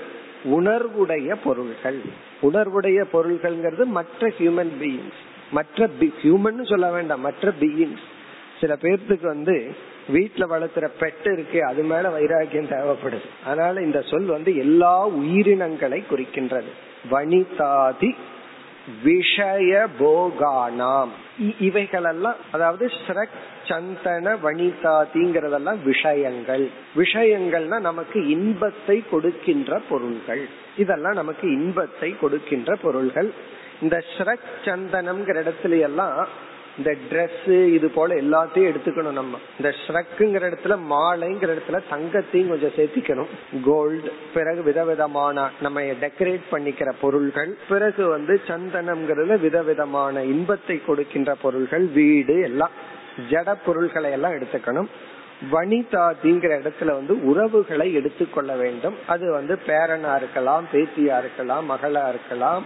உணர்வுடைய 0.55 1.35
பொருள்கள். 1.43 1.99
உணர்வுடைய 2.41 2.99
பொருள்கள்ங்கிறது 3.13 3.85
மற்ற 3.97 4.27
ஹியூமன் 4.37 4.73
பீயிங்ஸ் 4.81 5.19
மற்ற 5.51 5.89
ஹியூமன் 6.21 6.69
சொல்ல 6.69 6.87
வேண்டாம் 6.91 7.21
மற்ற 7.21 7.51
பீயிங்ஸ் 7.59 8.05
சில 8.59 8.73
பேர்த்துக்கு 8.81 9.25
வந்து 9.25 9.55
வீட்டுல 10.13 10.43
வளர்த்துற 10.53 10.87
பெட்டு 10.99 11.29
இருக்கு 11.31 11.59
அது 11.65 11.81
மேல 11.83 12.09
வைராக்கியம் 12.09 12.67
தேவைப்படுது. 12.67 13.27
அதனால 13.45 13.81
இந்த 13.81 13.99
சொல் 14.01 14.29
வந்து 14.35 14.51
எல்லா 14.57 14.93
உயிரினங்களை 15.07 15.99
குறிக்கின்றது. 16.11 16.71
வனிதாதி 17.11 18.09
விஷய 19.03 19.87
போகானாம் 19.99 21.07
இவைகளெல்லாம் 21.59 22.35
அதாவது 22.51 22.91
ஸ்ரக் 23.07 23.37
சந்தன 23.67 24.35
வனிதாதிங்கிறதெல்லாம் 24.35 25.83
விஷயங்கள். 25.83 26.69
விஷயங்கள்னா 26.95 27.79
நமக்கு 27.79 28.27
இன்பத்தை 28.27 29.03
கொடுக்கின்ற 29.11 29.81
பொருள்கள். 29.89 30.49
இதெல்லாம் 30.77 31.13
நமக்கு 31.13 31.51
இன்பத்தை 31.51 32.15
கொடுக்கின்ற 32.19 32.75
பொருள்கள். 32.75 33.33
இந்த 33.81 34.03
ஸ்ரக் 34.17 34.47
சந்தனம்ங்கிற 34.63 35.43
இடத்துல 35.43 35.79
எல்லாம் 35.79 36.27
இந்த 36.79 36.95
ட்ரெஸ் 37.09 37.73
இது 37.73 37.89
போல 37.89 38.15
எல்லாத்தையும் 38.15 38.71
எடுத்துக்கணும் 38.71 39.11
நம்ம. 39.11 39.37
இந்த 39.57 39.75
ஷ்ரக்குங்கிற 39.87 40.43
இடத்துல 40.49 40.79
மாலைங்கிற 40.89 41.55
இடத்துல 41.55 41.79
தங்கத்தையும் 41.89 42.47
கொஞ்சம் 42.47 42.75
சேர்த்திக்கணும். 42.75 43.27
கோல்டு 43.63 44.13
பிறகு 44.33 44.63
விதவிதமான 44.63 45.49
நம்ம 45.61 45.81
டெக்கரேட் 45.81 46.47
பண்ணிக்கிற 46.51 46.93
பொருள்கள் 47.01 47.57
பிறகு 47.69 48.07
வந்து 48.07 48.41
சந்தனம்ங்கிறதுல 48.47 49.39
விதவிதமான 49.39 50.23
இன்பத்தை 50.23 50.81
கொடுக்கின்ற 50.85 51.35
பொருள்கள் 51.35 51.85
வீடு 51.85 52.41
எல்லாம். 52.41 52.71
ஜட 53.29 53.55
பொருள்களை 53.65 54.11
எல்லாம் 54.11 54.31
எடுத்துக்கணும். 54.31 54.87
வனிதாதிங்கிற 55.51 56.53
இடத்துல 56.59 56.85
வந்து 56.85 57.25
உறவுகளை 57.25 57.93
எடுத்துக்கொள்ள 57.93 58.55
வேண்டும். 58.55 58.95
அது 59.07 59.31
வந்து 59.31 59.59
பேரனா 59.67 60.15
இருக்கலாம் 60.15 60.67
பேத்தியா 60.73 61.17
இருக்கலாம் 61.19 61.69
மகளா 61.71 62.09
இருக்கலாம். 62.09 62.65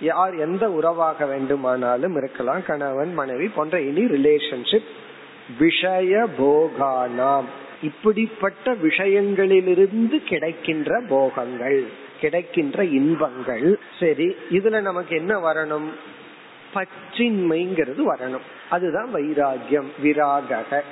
யார் 0.00 0.34
எந்த 0.34 0.70
உறவாக 0.70 1.26
வேண்டுமானாலும் 1.26 2.16
இருக்கலாம். 2.16 2.64
கணவன் 2.64 3.14
மனைவி 3.14 3.48
போன்ற 3.48 3.78
எனி 3.78 4.06
ரிலேஷன்ஷிப் 4.16 4.84
விஷய 5.58 6.28
போகானாம். 6.38 7.44
இப்படிப்பட்ட 7.82 8.74
விஷயங்களிலிருந்து 8.74 10.24
கிடைக்கின்ற 10.24 11.02
போகங்கள் 11.08 11.84
கிடைக்கின்ற 12.20 12.84
இன்பங்கள். 12.84 13.78
சரி 14.00 14.36
இதுல 14.50 14.80
நமக்கு 14.80 15.16
என்ன 15.16 15.52
வரணும்? 15.52 15.88
பற்றின்மைங்கிறது 16.74 18.02
வரணும். 18.06 18.46
அதுதான் 18.70 19.14
வைராகியம் 19.14 19.86
விராக 20.02 20.82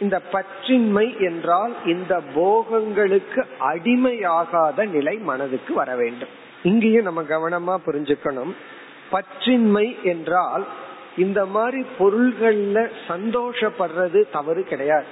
இந்த 0.00 0.20
பற்றின்மை 0.32 1.20
என்றால் 1.20 1.74
இந்த 1.86 2.20
போகங்களுக்கு 2.34 3.44
அடிமையாகாத 3.60 4.88
நிலை 4.88 5.16
மனதுக்கு 5.16 5.74
வர 5.74 5.96
வேண்டும். 5.96 6.42
இங்கேயும் 6.70 7.06
நம்ம 7.08 7.22
கவனமா 7.34 7.74
புரிஞ்சுக்கணும். 7.86 8.52
பற்றின்மை 9.12 9.86
என்றால் 10.12 10.64
இந்த 11.24 11.40
மாதிரி 11.54 11.80
பொருள்கள்ல 11.98 12.78
சந்தோஷப்படுறது 13.10 14.20
தவறு 14.36 14.62
கிடையாது. 14.70 15.10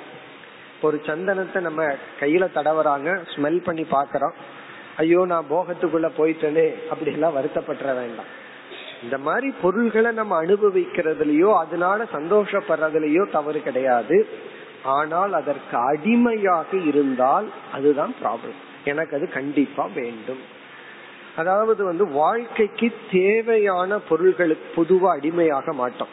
ஒரு 0.87 0.97
சந்தனத்தை 1.09 1.61
நம்ம 1.66 1.82
கையில 2.21 2.44
தடவறாங்க 2.54 3.11
ஸ்மெல் 3.32 3.61
பண்ணி 3.66 3.85
பாக்கிறோம். 3.97 4.37
ஐயோ 5.02 5.21
நான் 5.32 5.50
போகத்துக்குள்ள 5.50 6.09
போயிட்டேனே 6.16 6.64
அப்படி 6.92 7.12
எல்லாம் 7.16 7.37
வருத்தப்பட்டுற 7.37 7.90
வேண்டாம். 8.00 8.30
இந்த 9.04 9.16
மாதிரி 9.26 9.49
பொருள்களை 9.62 10.11
நம்ம 10.18 10.32
அனுபவிக்கிறதுலயோ 10.44 11.50
அதனால 11.61 12.06
சந்தோஷப்படுறதுலயோ 12.16 13.23
தவறு 13.37 13.61
கிடையாது. 13.68 14.18
ஆனால் 14.97 15.32
அதற்கு 15.40 15.76
அடிமையாக 15.90 16.71
இருந்தால் 16.90 17.47
அதுதான் 17.76 18.14
ப்ராப்ளம் 18.23 18.59
எனக்கு 18.90 19.16
அது 19.18 19.26
கண்டிப்பா 19.38 19.85
வேண்டும். 20.00 20.42
அதாவது 21.37 21.85
வந்து 21.85 22.05
வாழ்க்கைக்கு 22.09 22.93
தேவையான 23.11 23.99
பொருள்களுக்கு 23.99 24.67
பொதுவா 24.77 25.11
அடிமையாக 25.17 25.73
மாட்டோம். 25.73 26.12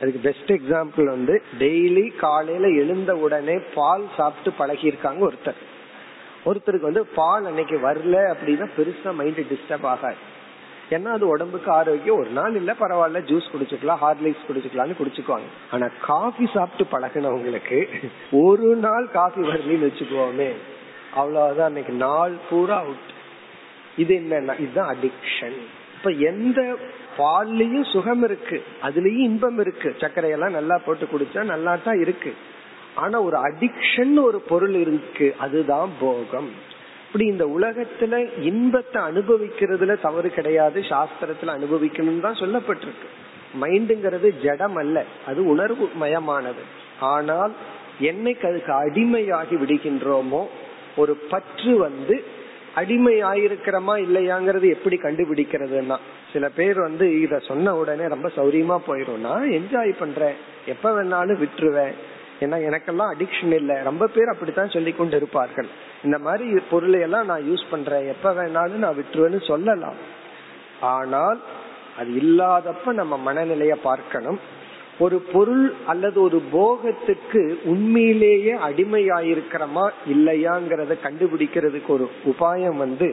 அதுக்கு 0.00 0.20
பெஸ்ட் 0.20 0.52
எக்ஸாம்பிள் 0.52 1.04
வந்து 1.04 1.42
டெய்லி 1.58 2.16
காலையில 2.16 2.68
எழுந்த 2.68 3.16
உடனே 3.16 3.58
பால் 3.74 4.04
சாப்பிட்டு 4.16 4.52
பழகி 4.58 4.86
இருக்காங்க 4.86 5.30
ஒருத்தர். 5.30 5.60
ஒருத்தருக்கு 6.44 6.90
வந்து 6.90 7.06
பால் 7.06 7.46
அன்னைக்கு 7.46 7.76
வரல 7.76 8.16
அப்படின்னா 8.32 8.68
பெருசா 8.78 9.14
மைண்ட் 9.14 9.42
டிஸ்டர்ப் 9.52 9.86
ஆகாது. 9.86 10.16
ஏன்னா 10.90 11.06
அது 11.06 11.28
உடம்புக்கு 11.28 11.70
ஆரோக்கியம். 11.72 12.18
ஒரு 12.18 12.30
நாள் 12.30 12.54
இல்ல 12.54 12.72
பரவாயில்ல 12.80 13.20
ஜூஸ் 13.30 13.52
குடிச்சுக்கலாம் 13.52 14.02
ஹார்லிக்ஸ் 14.02 14.48
குடிச்சுக்கலாம்னு 14.48 14.98
குடிச்சுக்குவாங்க. 14.98 15.48
ஆனா 15.70 15.88
காஃபி 16.00 16.48
சாப்பிட்டு 16.54 16.98
பழகினவங்களுக்கு 16.98 17.78
ஒரு 18.32 18.76
நாள் 18.76 19.08
காஃபி 19.10 19.42
வரலன்னு 19.42 19.88
வச்சுக்குவோமே 19.88 20.50
அவ்வளவுதான். 21.14 21.66
அன்னைக்கு 21.66 21.92
நாள் 21.92 22.34
பூரா 22.50 22.78
அவுட் 22.78 23.11
இது 23.96 24.12
என்னன்னா 24.14 24.54
இதுதான் 24.60 24.90
அடிக்ஷன் 24.94 25.58
இப்ப 25.96 26.10
எந்த 26.10 26.60
பால்லயும் 27.18 27.90
சுகம் 27.92 28.22
இருக்கு 28.22 28.62
அதுலயும் 28.82 29.26
இன்பம் 29.28 29.58
இருக்கு. 29.58 29.96
சர்க்கரையெல்லாம் 30.00 30.50
நல்லா 30.50 30.78
போட்டு 30.78 31.06
குடிச்சா 31.06 31.42
நல்லா 31.44 31.76
தான் 31.76 32.00
இருக்கு. 32.00 32.32
ஆனா 32.94 33.22
ஒரு 33.22 33.36
அடிக்ஷன் 33.36 34.14
ஒரு 34.22 34.40
பொருள் 34.40 34.74
இருக்கு 34.74 35.34
அதுதான் 35.38 35.90
போகம். 36.00 36.50
இப்படி 37.06 37.26
இந்த 37.26 37.44
உலகத்துல 37.44 38.40
இன்பத்தை 38.40 39.02
அனுபவிக்கிறதுல 39.02 40.00
தவறு 40.00 40.30
கிடையாது 40.30 40.80
சாஸ்திரத்துல 40.80 41.54
அனுபவிக்கணும் 41.58 42.20
தான் 42.20 42.40
சொல்லப்பட்டிருக்கு. 42.40 43.08
மைண்டுங்கிறது 43.60 44.28
ஜடம் 44.42 44.76
அல்ல 44.76 45.04
அது 45.26 45.46
உணர்வு 45.46 45.88
மயமானது. 46.02 46.62
ஆனால் 47.00 47.52
என்னைக்கு 48.00 48.46
அதுக்கு 48.46 48.72
அடிமையாகி 48.72 49.56
விடுகின்றோமோ 49.62 50.46
ஒரு 50.96 51.16
பற்று 51.16 51.76
வந்து 51.76 52.24
அடிமை 52.74 53.22
ஆயிருக்கிறோமா 53.22 53.94
இல்லையாங்கிறது 54.04 54.68
எப்படி 54.68 54.96
கண்டுபிடிக்கிறதுனா 54.96 55.96
சில 56.32 56.48
பேர் 56.48 56.80
வந்து 56.80 57.20
இத 57.20 57.38
சொன்ன 57.38 57.76
உடனே 57.76 58.06
ரொம்ப 58.06 58.28
சௌரியமா 58.28 58.80
போயிரும். 58.86 59.18
நான் 59.18 59.50
என்ஜாய் 59.50 59.98
பண்றேன். 59.98 60.34
எப்ப 60.66 61.02
வேணாலும் 61.02 61.46
விட்டுருவேன். 61.46 61.92
ஏன்னா 62.40 62.54
எனக்கெல்லாம் 62.68 63.12
அடிக்ஷன் 63.18 63.52
இல்ல. 63.52 63.80
ரொம்ப 63.82 64.06
பேர் 64.06 64.28
அப்படித்தான் 64.28 64.70
சொல்லி 64.70 64.92
கொண்டு 64.92 65.16
இருப்பார்கள் 65.16 65.66
இந்த 66.04 66.18
மாதிரி 66.18 66.58
பொருளை 66.70 67.00
எல்லாம் 67.00 67.26
நான் 67.26 67.42
யூஸ் 67.42 67.70
பண்றேன். 67.70 68.06
எப்ப 68.06 68.32
வேணாலும் 68.32 68.82
நான் 68.84 68.96
விட்டுருவேன்னு 68.96 69.46
சொல்லலாம். 69.46 69.94
ஆனால் 70.80 71.40
அது 71.98 72.10
இல்லாதப்ப 72.10 72.92
நம்ம 72.92 73.32
மனநிலைய 73.32 73.72
பார்க்கணும். 73.82 74.38
ஒரு 75.02 75.18
பொருள் 75.32 75.64
அல்லது 75.86 76.18
ஒரு 76.22 76.38
போகத்துக்கு 76.52 77.42
உண்மையிலேயே 77.72 78.54
அடிமையாயிருக்கிறோமா 78.68 79.86
இல்லையாங்கிறத 80.14 80.92
கண்டுபிடிக்கிறதுக்கு 81.04 81.90
ஒரு 81.96 82.06
உபாயம் 82.32 82.78
வந்து 82.84 83.10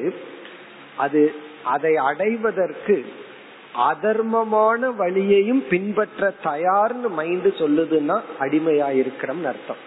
அது 0.98 1.22
அதை 1.74 1.94
அடைவதற்கு 2.10 2.98
அதர்மமான 3.90 4.82
வழியையும் 5.02 5.62
பின்பற்ற 5.70 6.32
தயார்னு 6.44 7.10
மைண்ட் 7.20 7.50
சொல்லுதுன்னா 7.62 8.16
அடிமையாயிருக்கிறோம் 8.40 9.44
அர்த்தம். 9.52 9.82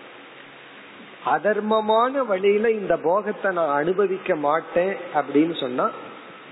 அதர்மமான 1.34 2.22
வழியில 2.30 2.70
இந்த 2.80 2.94
போகத்தை 3.02 3.48
நான் 3.52 3.78
அனுபவிக்க 3.80 4.36
மாட்டேன் 4.46 4.94
அப்படின்னு 5.18 5.54
சொன்னா 5.60 5.86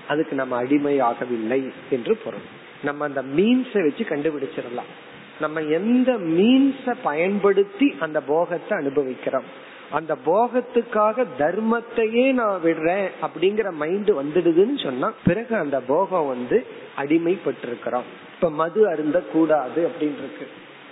அதுக்கு 0.07 0.35
நம்ம 0.35 0.53
அடிமையாகவில்லை 0.63 1.61
என்று 1.89 2.13
பொருள். 2.25 2.47
நம்ம 2.83 3.05
அந்த 3.09 3.21
மீன்ஸை 3.37 3.81
வச்சு 3.87 4.05
கண்டுபிடிச்சிடலாம். 4.11 4.91
நம்ம 5.39 5.61
எந்த 5.61 6.11
மீன்ஸ 6.13 6.95
பயன்படுத்தி 7.03 7.95
அந்த 7.99 8.21
போகத்தை 8.21 8.77
அனுபவிக்கிறோம்? 8.77 9.43
அந்த 9.91 10.17
போகத்துக்காக 10.25 11.25
தர்மத்தையே 11.39 12.33
நான் 12.33 12.59
விடுறேன் 12.63 13.07
அப்படிங்கிற 13.21 13.71
மைண்ட் 13.71 14.11
வந்துடுதுன்னு 14.11 14.83
சொன்னா 14.83 15.13
பிறகு 15.25 15.55
அந்த 15.55 15.79
போகம் 15.79 16.27
வந்து 16.27 16.65
அடிமைப்பட்டிருக்கிறோம். 16.97 18.07
இப்ப 18.33 18.49
மது 18.49 18.89
அருந்த 18.89 19.19
கூடாது 19.19 19.89
அப்படின்னு 19.89 20.17
இருக்கு 20.17 20.47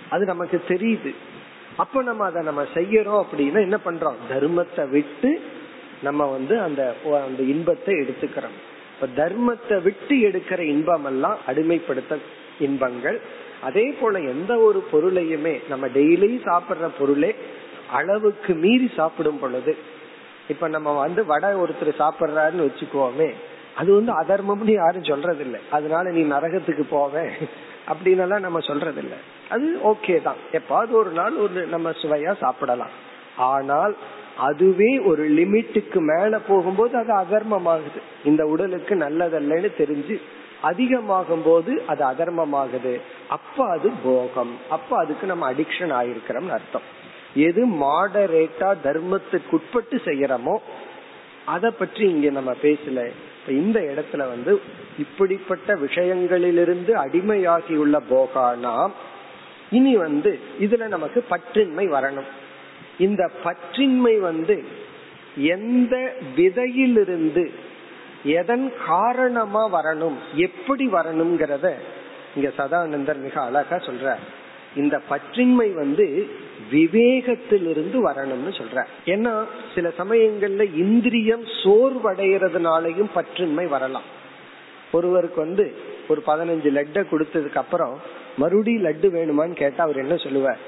அது 0.08 0.24
நமக்கு 0.24 0.62
தெரியுது. 0.68 1.14
அப்ப 1.76 2.02
நம்ம 2.02 2.24
அதை 2.24 2.42
நம்ம 2.42 2.62
செய்யறோம் 2.74 3.24
அப்படின்னா 3.24 3.60
என்ன 3.60 3.78
பண்றோம்? 3.84 4.14
தர்மத்தை 4.30 4.88
விட்டு 4.88 5.40
நம்ம 6.02 6.24
வந்து 6.24 6.60
அந்த 6.60 6.94
அந்த 7.24 7.42
இன்பத்தை 7.42 7.94
எடுத்துக்கிறோம். 7.94 8.56
இப்ப 8.94 9.24
தர்மத்தை 9.24 9.82
விட்டு 9.82 10.16
எடுக்கிற 10.16 10.60
இன்பம் 10.60 11.04
எல்லாம் 11.04 11.38
அடிமைப்படுத்த 11.46 12.18
இன்பங்கள். 12.60 13.20
அதே 13.62 13.86
போல 14.00 14.18
எந்த 14.32 14.52
ஒரு 14.58 14.80
பொருளையுமே 14.92 15.54
நம்ம 15.68 15.86
டெய்லி 15.86 16.30
சாப்பிடுற 16.48 16.88
பொருளே 16.98 17.32
அளவுக்கு 17.92 18.54
மீறி 18.54 18.90
சாப்பிடும் 18.96 19.38
பொழுது 19.38 19.72
இப்ப 20.48 20.68
நம்ம 20.68 20.92
வந்து 20.98 21.26
வடை 21.26 21.50
ஒருத்தர் 21.62 22.00
சாப்பிடுறாருன்னு 22.02 22.66
வச்சுக்கோமே 22.68 23.30
அது 23.76 23.90
வந்து 23.94 24.12
அதர்மம்னு 24.20 24.72
யாரும் 24.72 25.04
சொல்றது 25.04 25.44
இல்லை 25.44 25.60
அதனால 25.70 26.10
நீ 26.10 26.22
நரகத்துக்கு 26.34 26.84
போவேன் 26.90 27.32
அப்படின்னு 27.88 28.38
நம்ம 28.38 28.60
சொல்றது 28.60 29.00
இல்லை 29.02 29.18
அது 29.48 29.66
ஓகே 29.84 30.22
தான். 30.22 30.40
எப்பாவது 30.52 30.90
ஒரு 30.90 31.10
நாள் 31.10 31.36
ஒரு 31.36 31.60
நம்ம 31.66 31.90
சுவையா 32.02 32.32
சாப்பிடலாம். 32.40 32.92
ஆனால் 33.36 33.94
அதுவே 34.36 34.90
ஒரு 34.98 35.22
லிமிட்டுக்கு 35.28 36.00
மேல 36.10 36.38
போகும்போது 36.48 36.94
அது 36.98 37.12
அதர்மமாகுது. 37.22 38.00
இந்த 38.24 38.46
உடலுக்கு 38.46 38.94
நல்லதல்லன்னு 38.94 39.70
தெரிஞ்சு 39.78 40.16
அதிகமாகும் 40.62 41.42
போது 41.44 41.82
அது 41.86 42.04
அதர்மமாகுது. 42.04 43.00
அப்ப 43.28 43.68
அது 43.68 43.90
போகம். 44.02 44.58
அப்ப 44.70 44.96
அதுக்கு 44.96 45.26
நம்ம 45.26 45.52
அடிக்ஷன் 45.52 45.92
ஆயிருக்கிறோம் 45.92 46.48
அர்த்தம். 46.48 46.82
எது 47.34 47.66
மாடரேட்டா 47.66 48.74
தர்மத்துக்கு 48.84 49.50
உட்பட்டு 49.50 50.00
செய்யறோமோ 50.04 50.56
அத 51.44 51.70
பற்றி 51.70 52.08
இங்க 52.08 52.30
நம்ம 52.30 52.54
பேசல. 52.62 53.10
இந்த 53.48 53.80
இடத்துல 53.80 54.16
வந்து 54.16 54.60
இப்படிப்பட்ட 54.98 55.74
விஷயங்களிலிருந்து 55.74 56.92
அடிமையாகியுள்ள 57.04 58.00
போகானா 58.08 58.90
இனி 59.70 59.96
வந்து 59.96 60.38
இதுல 60.60 60.86
நமக்கு 60.86 61.24
பற்றின்மை 61.30 61.86
வரணும். 61.96 62.30
இந்த 62.98 63.30
பற்றின்மை 63.44 64.20
வந்து 64.20 64.64
எந்த 65.36 66.14
விதையிலிருந்து 66.36 67.68
எதன் 68.24 68.72
காரணமா 68.86 69.82
வரணும்? 69.82 70.14
எப்படி 70.34 70.86
வரணுங்கிறத 70.86 71.72
இங்க 72.36 72.52
சதானந்தர் 72.58 73.16
மிக 73.16 73.40
அழகா 73.40 73.76
சொல்ற 73.76 74.14
இந்த 74.76 75.00
பற்றின்மை 75.10 75.72
வந்து 75.72 76.28
விவேகத்திலிருந்து 76.72 78.10
வரணும்னு 78.10 78.52
சொல்ற 78.52 78.84
ஏன்னா 79.04 79.44
சில 79.74 79.88
சமயங்கள்ல 79.98 80.76
இந்திரியம் 80.76 81.44
சோர்வடைகிறதுனாலையும் 81.64 83.10
பற்றின்மை 83.14 83.66
வரலாம். 83.68 84.02
ஒருவருக்கு 84.92 85.40
வந்து 85.40 85.74
ஒரு 86.08 86.22
பதினஞ்சு 86.26 86.68
லட்டை 86.68 87.04
கொடுத்ததுக்கு 87.10 87.56
அப்புறம் 87.56 88.00
மறுபடியும் 88.36 88.84
லட்டு 88.84 89.14
வேணுமான்னு 89.16 89.52
கேட்டா 89.52 89.84
அவர் 89.84 89.96
என்ன 89.96 90.16
சொல்லுவார்? 90.16 90.58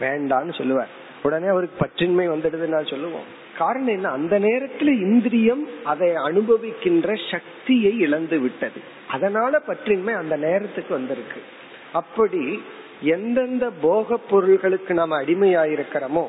வேண்டான்னு 0.00 0.54
சொல்லுவார். 0.54 0.88
உடனே 1.22 1.46
அவருக்கு 1.46 1.86
பற்றின்மை 1.86 2.30
வந்துடுதுன்னு 2.32 2.88
சொல்லுவோம். 2.88 3.46
காரணம் 3.58 3.94
என்ன? 3.96 4.08
அந்த 4.08 4.38
நேரத்துல 4.38 4.88
இந்திரியம் 5.00 5.68
அதை 5.84 6.08
அனுபவிக்கின்ற 6.08 7.30
சக்தியை 7.30 7.98
இழந்து 7.98 8.38
விட்டது. 8.38 8.80
அதனால 9.10 9.62
பற்றின்மை 9.66 10.14
அந்த 10.14 10.36
நேரத்துக்கு 10.36 10.94
வந்திருக்கு. 10.94 11.40
அப்படி 11.92 12.62
எந்தெந்த 13.02 13.70
போக 13.80 14.16
பொருள்களுக்கு 14.16 14.94
நாம 14.94 15.22
அடிமையாயிருக்கிறோமோ 15.22 16.26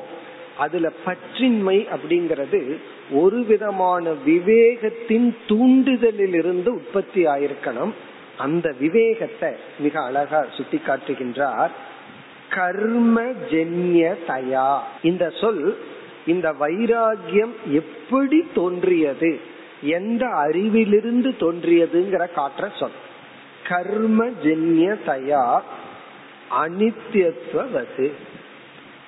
அதுல 0.58 0.92
பற்றின்மை 1.06 1.78
அப்படிங்கிறது 1.94 2.76
ஒரு 3.10 3.44
விதமான 3.44 4.10
விவேகத்தின் 4.26 5.28
தூண்டுதலில் 5.48 6.34
இருந்து 6.34 6.74
உற்பத்தி 6.74 7.26
ஆயிருக்கணும். 7.26 7.92
அந்த 8.38 8.74
விவேகத்தை 8.80 9.52
மிக 9.78 10.02
அழகா 10.02 10.46
சுட்டி 10.56 10.80
காட்டுகின்றார் 10.86 11.70
கர்ம 12.48 13.22
ஜென்ய 13.50 14.14
தயா. 14.28 14.78
இந்த 15.02 15.32
சொல் 15.40 15.78
இந்த 16.26 16.52
வைராகியம் 16.60 17.52
எப்படி 17.66 18.48
தோன்றியது? 18.54 19.40
எந்த 19.82 20.26
அறிவிலிருந்து 20.26 21.34
தோன்றியதுங்கிற 21.40 22.26
காற்ற 22.36 22.78
சொல். 22.78 22.90
கர்ம 23.68 24.26
ஜென்ய 24.26 24.96
தயா 25.06 25.60
அனித்தியத்துவது 26.50 28.10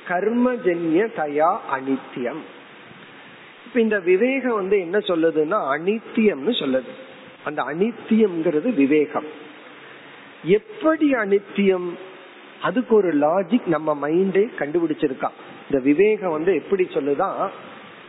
கர்மஜன்ய 0.09 1.09
தயா 1.16 1.59
அனித்தியம் 1.70 2.42
இப்ப 3.66 3.81
இந்த 3.81 4.01
விவேகம் 4.01 4.55
வந்து 4.55 4.81
என்ன 4.81 4.98
சொல்லுதுன்னா 4.98 5.59
அனித்தியம்னு 5.77 6.53
சொல்லுது. 6.61 6.90
அந்த 7.44 7.62
அனித்தியம்ங்கிறது 7.62 8.75
விவேகம். 8.75 9.25
எப்படி 10.42 11.12
அனித்தியம் 11.12 11.88
அதுக்கு 12.62 12.94
ஒரு 12.94 13.14
லாஜிக் 13.14 13.66
நம்ம 13.66 14.09
மைண்டே 14.09 14.46
கண்டுபிடிச்சிருக்கான். 14.59 15.38
இந்த 15.72 15.85
விவேகம் 15.85 16.30
வந்து 16.30 16.54
எப்படி 16.54 16.85
சொல்லுதான் 16.85 17.38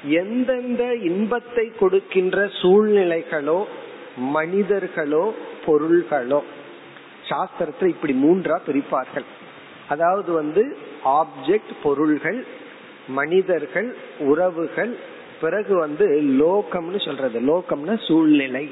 எந்தெந்த 0.04 0.96
இன்பத்தை 0.96 1.72
கொடுக்கின்ற 1.80 2.38
சூழ்நிலைகளோ 2.62 3.64
மனிதர்களோ 4.18 5.34
பொருள்களோ. 5.66 6.40
சாஸ்திரத்தை 7.30 7.88
இப்படி 7.88 8.14
மூன்றா 8.24 8.58
பிரிப்பார்கள். 8.68 9.28
அதாவது 9.88 10.32
வந்து 10.32 10.78
ஆப்ஜெக்ட் 11.06 11.72
பொருள்கள் 11.84 12.46
மனிதர்கள் 13.08 13.96
உறவுகள் 14.20 14.94
பிறகு 15.42 15.76
வந்து 15.76 16.08
லோகம்னு 16.42 17.02
சொல்றது. 17.06 17.40
லோகம்னா 17.52 17.96
சூழ்நிலை. 18.08 18.70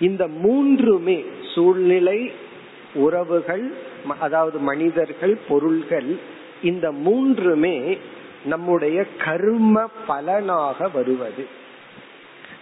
இந்த 0.00 0.26
மூன்றுமே 0.26 1.24
சூழ்நிலை 1.54 2.18
உறவுகள் 2.94 3.72
அதாவது 4.18 4.58
மனிதர்கள் 4.58 5.38
பொருள்கள் 5.48 6.36
இந்த 6.62 6.92
மூன்றுமே 6.92 7.98
நம்முடைய 8.44 9.04
கர்ம 9.24 9.88
பலனாக 10.06 10.88
வருவது. 10.88 11.46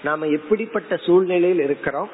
நாம 0.04 0.26
எப்படிப்பட்ட 0.26 0.96
சூழ்நிலையில் 0.96 1.60
இருக்கிறோம்? 1.60 2.08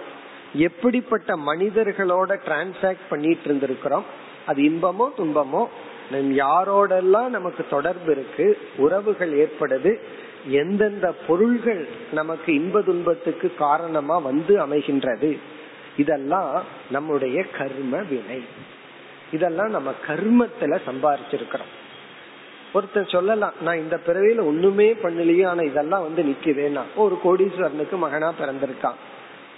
எப்படிப்பட்ட 0.55 1.37
மனிதர்களோட 1.37 2.39
டிரான்சாக்ட் 2.47 3.09
பண்ணிட்டு 3.09 3.53
இருந்திருக்கிறோம்? 3.53 4.03
அது 4.47 4.63
இன்பமோ 4.63 5.09
துன்பமோ? 5.19 5.67
யாரோடெல்லாம் 6.13 7.29
நமக்கு 7.29 7.67
தொடர்பு 7.71 8.11
இருக்கு? 8.11 8.59
உறவுகள் 8.77 9.33
ஏற்படுது? 9.33 9.99
எந்தெந்த 10.47 11.13
பொருள்கள் 11.13 11.89
நமக்கு 12.13 12.55
இன்ப 12.55 12.83
துன்பத்துக்கு 12.83 13.55
காரணமா 13.59 14.19
வந்து 14.19 14.59
அமைகின்றது? 14.67 15.39
இதெல்லாம் 15.97 16.63
நம்முடைய 16.91 17.45
கர்ம 17.45 17.97
வினை. 17.97 18.43
இதெல்லாம் 19.33 19.71
நம்ம 19.71 19.93
கர்மத்துல 20.07 20.79
சம்பாரிச்சிருக்கிறோம். 20.87 21.71
ஒருத்தர் 22.75 23.13
சொல்லலாம் 23.13 23.53
நான் 23.61 23.79
இந்த 23.79 24.01
பிறவியில 24.07 24.39
ஒண்ணுமே 24.39 24.93
பண்ணலையே 24.93 25.47
ஆனா 25.47 25.61
இதெல்லாம் 25.61 26.03
வந்து 26.03 26.23
நிக்குதேன்னா 26.23 26.83
ஒரு 26.97 27.19
கோடீஸ்வரனுக்கு 27.25 27.97
மகனா 27.97 28.33
பிறந்திருக்கான். 28.41 29.01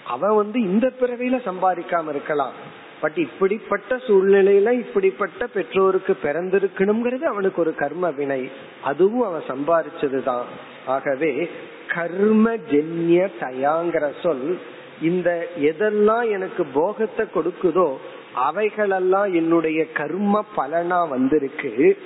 அவன் 0.07 0.35
வந்து 0.35 0.61
இந்த 0.61 0.93
பிறவியில 1.01 1.51
சம்பாதிக்காம 1.51 2.09
இருக்கலாம். 2.09 2.53
பட் 3.01 3.19
இப்படிப்பட்ட 3.19 3.97
சூழ்நிலையில 3.97 4.71
இப்படிப்பட்ட 4.71 5.47
பெற்றோருக்கு 5.47 6.17
பிறந்திருக்கணுங்கிறது 6.23 7.23
அவனுக்கு 7.23 7.61
ஒரு 7.61 7.75
கர்ம 7.75 8.11
வினை. 8.11 8.51
அதுவும் 8.85 9.23
அவன் 9.23 9.49
சம்பாதிச்சதுதான் 9.49 10.45
ஆகவே 10.87 11.51
கர்ம 11.95 12.55
ஜென்ய 12.55 13.29
தயாங்கிற 13.41 14.13
சொல் 14.23 14.59
இந்த 15.03 15.49
எதெல்லாம் 15.61 16.31
எனக்கு 16.31 16.65
போகத்தை 16.65 17.27
கொடுக்குதோ 17.35 17.97
அவைகளெல்லாம் 18.35 19.35
என்னுடைய 19.35 19.93
கர்ம 19.93 20.45
பலனா 20.57 21.09
வந்திருக்கு. 21.09 21.99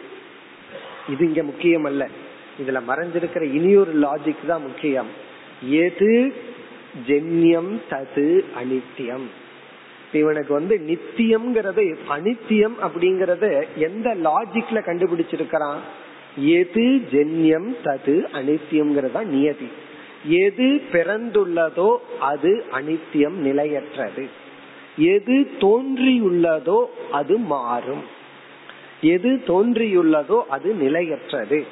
இது 1.09 1.27
இங்க 1.27 1.43
முக்கியம் 1.43 1.85
அல்ல 1.85 2.09
இதுல 2.63 2.81
மறைஞ்சிருக்கிற 2.89 3.43
இனியொரு 3.43 3.95
லாஜிக் 3.95 4.47
தான் 4.47 4.63
முக்கியம். 4.63 5.07
எது 5.69 6.35
ஜென்யம் 7.07 7.79
தது 7.91 8.45
அனித்தியம் 8.61 9.27
இவனுக்கு 10.13 10.53
வந்து 10.53 10.81
நித்தியம்ங்கிறது 10.87 11.97
அனித்தியம் 12.09 12.75
அப்படிங்கறத 12.83 13.67
எந்த 13.77 14.15
லாஜிக்ல 14.15 14.79
கண்டுபிடிச்சிருக்கிறான்? 14.79 15.79
எது 16.37 17.01
ஜென்யம் 17.11 17.75
தது 17.85 18.25
அனித்தியம்ங்கிறதா 18.33 19.25
நியதி. 19.25 19.69
எது 20.25 20.83
பிறந்துள்ளதோ 20.93 21.97
அது 22.21 22.65
அனித்தியம் 22.73 23.37
நிலையற்றது. 23.39 24.29
எது 24.99 25.51
தோன்றியுள்ளதோ 25.59 26.85
அது 27.13 27.39
மாறும். 27.39 28.05
எது 29.01 29.43
தோன்றியுள்ளதோ 29.47 30.43
அது 30.49 30.75
நிலையற்றது. 30.75 31.67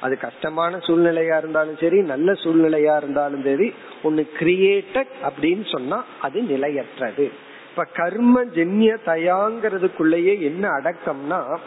அது 0.00 0.18
கஷ்டமான 0.18 0.76
சூழ்நிலையா 0.76 1.36
இருந்தாலும் 1.38 1.76
சரி 1.80 2.02
நல்ல 2.02 2.32
சூழ்நிலையா 2.32 2.96
இருந்தாலும் 2.96 3.42
சரி 3.42 3.72
ஒன்னு 4.02 4.26
கிரியேட்டட் 4.38 5.12
அப்படின்னு 5.22 5.72
சொன்னா 5.72 6.04
அது 6.20 6.42
நிலையற்றது. 6.42 7.30
இப்ப 7.70 7.84
கர்ம 7.84 8.44
ஜென்ய 8.44 8.96
தயாங்கிறதுக்குள்ளேயே 9.06 10.40
என்ன 10.40 10.68
அடக்கம்னா 10.68 11.58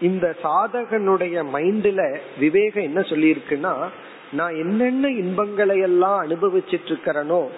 இந்த 0.00 0.36
சாதகனுடைய 0.42 1.44
மைண்ட்ல 1.52 2.18
விவேகம் 2.38 2.82
என்ன 2.82 3.00
சொல்லியிருக்குன்னா 3.00 3.88
நான் 4.32 4.54
என்னென்ன 4.54 5.08
இன்பங்களை 5.08 5.78
எல்லாம் 5.78 6.26
அனுபவிச்சிட்டு 6.26 6.86
இருக்கிறனோ 6.86 7.48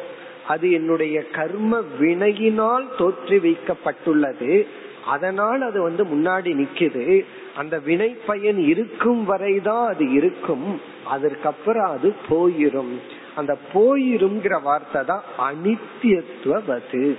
அது 0.48 0.72
என்னுடைய 0.72 1.28
கர்ம 1.28 1.80
வினையினால் 2.00 2.84
தோற்றுவிக்கப்பட்டுள்ளது 2.98 4.66
அதனால் 5.06 5.62
அது 5.62 5.82
வந்து 5.82 6.04
முன்னாடி 6.04 6.66
நிக்குது. 6.66 7.24
அந்த 7.56 7.78
வினை 7.78 8.16
பயன் 8.26 8.58
இருக்கும் 8.58 9.24
வரைதான் 9.24 9.86
அது 9.86 10.12
இருக்கும். 10.12 10.80
அதற்கப்புறம் 11.04 11.90
அது 11.90 12.14
போயிரும். 12.28 13.00
அந்த 13.36 13.56
போயிருங்கிற 13.74 14.62
வார்த்தை 14.62 15.04
தான் 15.04 15.22
அனித்தியத்துவது 15.38 17.16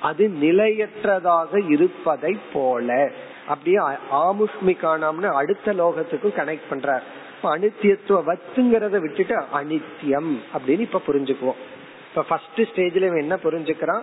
அது 0.00 0.30
நிலையற்றதாக 0.42 1.70
இருப்பதை 1.70 2.38
போல. 2.52 3.10
அப்படியே 3.48 3.78
ஆமுஷ்மிகானாம்னு 4.12 5.32
அடுத்த 5.32 5.72
லோகத்துக்கும் 5.72 6.36
கனெக்ட் 6.36 6.70
பண்றார். 6.70 7.02
அனித்தியத்துவ 7.42 8.22
வத்துங்கிறத 8.26 8.98
விட்டுட்டு 8.98 9.44
அனித்தியம் 9.54 10.38
அப்படின்னு 10.54 10.80
இப்ப 10.80 11.00
புரிஞ்சுக்குவோம். 11.06 11.56
இப்ப 12.18 12.36
ஃபர்ஸ்ட் 12.36 12.78
ஸ்டேஜ்ல 12.78 13.18
என்ன 13.18 13.34
புரிஞ்சுக்கிறான்? 13.34 14.02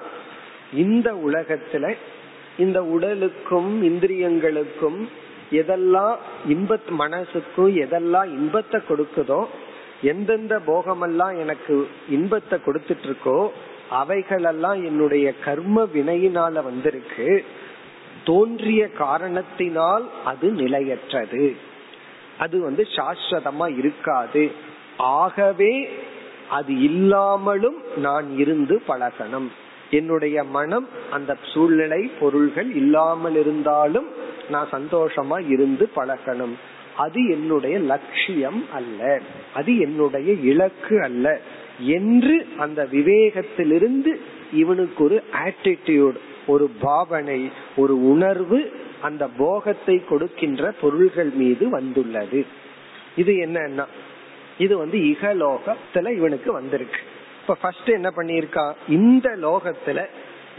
இந்த 0.73 1.13
உலகத்துல 1.13 1.95
இந்த 2.57 2.83
உடலுக்கும் 2.83 3.83
இந்திரியங்களுக்கும் 3.83 5.07
எதெல்லாம் 5.51 6.15
இன்ப 6.47 6.77
மனசுக்கும் 6.99 7.75
எதெல்லாம் 7.81 8.25
இன்பத்தை 8.25 8.81
கொடுக்குதோ 8.89 9.45
எந்தெந்த 10.01 10.59
போகமெல்லாம் 10.59 11.37
எனக்கு 11.37 11.87
இன்பத்தை 12.09 12.59
கொடுத்துட்டு 12.65 13.05
இருக்கோ 13.05 13.49
அவைகளெல்லாம் 13.89 14.85
என்னுடைய 14.85 15.33
கர்ம 15.33 15.83
வினையினால 15.83 16.53
வந்திருக்கு. 16.63 17.45
தோன்றிய 18.23 18.91
காரணத்தினால் 18.91 20.09
அது 20.25 20.51
நிலையற்றது. 20.51 21.55
அது 22.39 22.61
வந்து 22.61 22.87
சாஸ்வதமா 22.95 23.77
இருக்காது. 23.77 24.51
ஆகவே 24.97 25.89
அது 26.49 26.81
இல்லாமலும் 26.81 27.75
நான் 27.97 28.37
இருந்து 28.37 28.81
பழகணும். 28.87 29.47
என்னுடைய 29.89 30.43
மனம் 30.43 30.87
அந்த 31.11 31.37
சூழ்நிலை 31.53 32.11
பொருள்கள் 32.19 32.73
இல்லாமல் 32.73 33.35
இருந்தாலும் 33.35 34.07
நான் 34.49 34.67
சந்தோஷமா 34.71 35.49
இருந்து 35.49 35.89
பழகணும். 35.95 36.53
அது 36.97 37.29
என்னுடைய 37.29 37.79
லட்சியம் 37.79 38.65
அல்ல. 38.73 39.21
அது 39.53 39.77
என்னுடைய 39.77 40.33
இலக்கு 40.33 41.01
அல்ல. 41.01 41.41
என்று 41.79 42.47
அந்த 42.57 42.87
விவேகத்திலிருந்து 42.91 44.19
இவனுக்கு 44.53 45.03
ஒரு 45.03 45.23
ஆட்டிடியூட் 45.45 46.15
ஒரு 46.47 46.71
பாவனை 46.79 47.51
ஒரு 47.75 48.09
உணர்வு 48.09 48.71
அந்த 49.01 49.27
போகத்தை 49.27 50.05
கொடுக்கின்ற 50.05 50.73
பொருள்கள் 50.81 51.29
மீது 51.29 51.69
வந்துள்ளது. 51.69 52.45
இது 53.15 53.33
என்னன்னா 53.33 53.85
இது 54.57 54.77
வந்து 54.77 54.97
இகலோகத்துல 54.97 56.15
இவனுக்கு 56.15 56.51
வந்திருக்கு. 56.51 56.99
இப்ப 57.41 57.55
ஃபர்ஸ்ட் 57.61 57.89
என்ன 57.89 58.09
பண்ணிருக்கான் 58.15 58.73
இந்த 58.87 59.29
லோகத்துல 59.41 60.05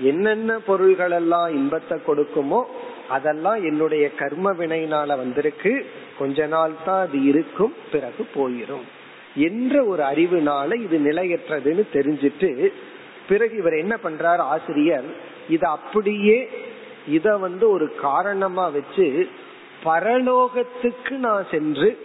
என்னென்ன 0.00 0.58
பொருள்கள் 0.58 1.10
எல்லாம் 1.10 1.54
இன்பத்தை 1.54 1.98
கொடுக்குமோ 2.06 2.64
அதெல்லாம் 3.08 3.64
என்னுடைய 3.64 4.14
கர்ம 4.14 4.52
வினையினால 4.52 5.06
வந்திருக்கு. 5.06 5.86
கொஞ்ச 6.18 6.46
நாள் 6.46 6.72
தான் 6.84 7.00
அது 7.00 7.24
இருக்கும் 7.24 7.74
பிறகு 7.92 8.26
போயிரும். 8.34 8.86
என்ற 9.34 9.84
ஒரு 9.84 10.02
அறிவுனால 10.02 10.82
இது 10.82 10.98
நிலையற்றதுன்னு 10.98 11.84
தெரிஞ்சிட்டு 11.92 12.72
பிறகு 13.28 13.56
இவர் 13.56 13.72
என்ன 13.72 13.98
பண்றார் 14.02 14.38
ஆசிரியர்? 14.38 15.04
இத 15.48 15.68
அப்படியே 15.68 16.48
இத 17.08 17.36
வந்து 17.36 17.70
ஒரு 17.70 17.94
காரணமா 17.94 18.68
வச்சு 18.68 19.28
பரலோகத்துக்கு 19.84 21.10
நான் 21.10 21.44
சென்று 21.50 21.98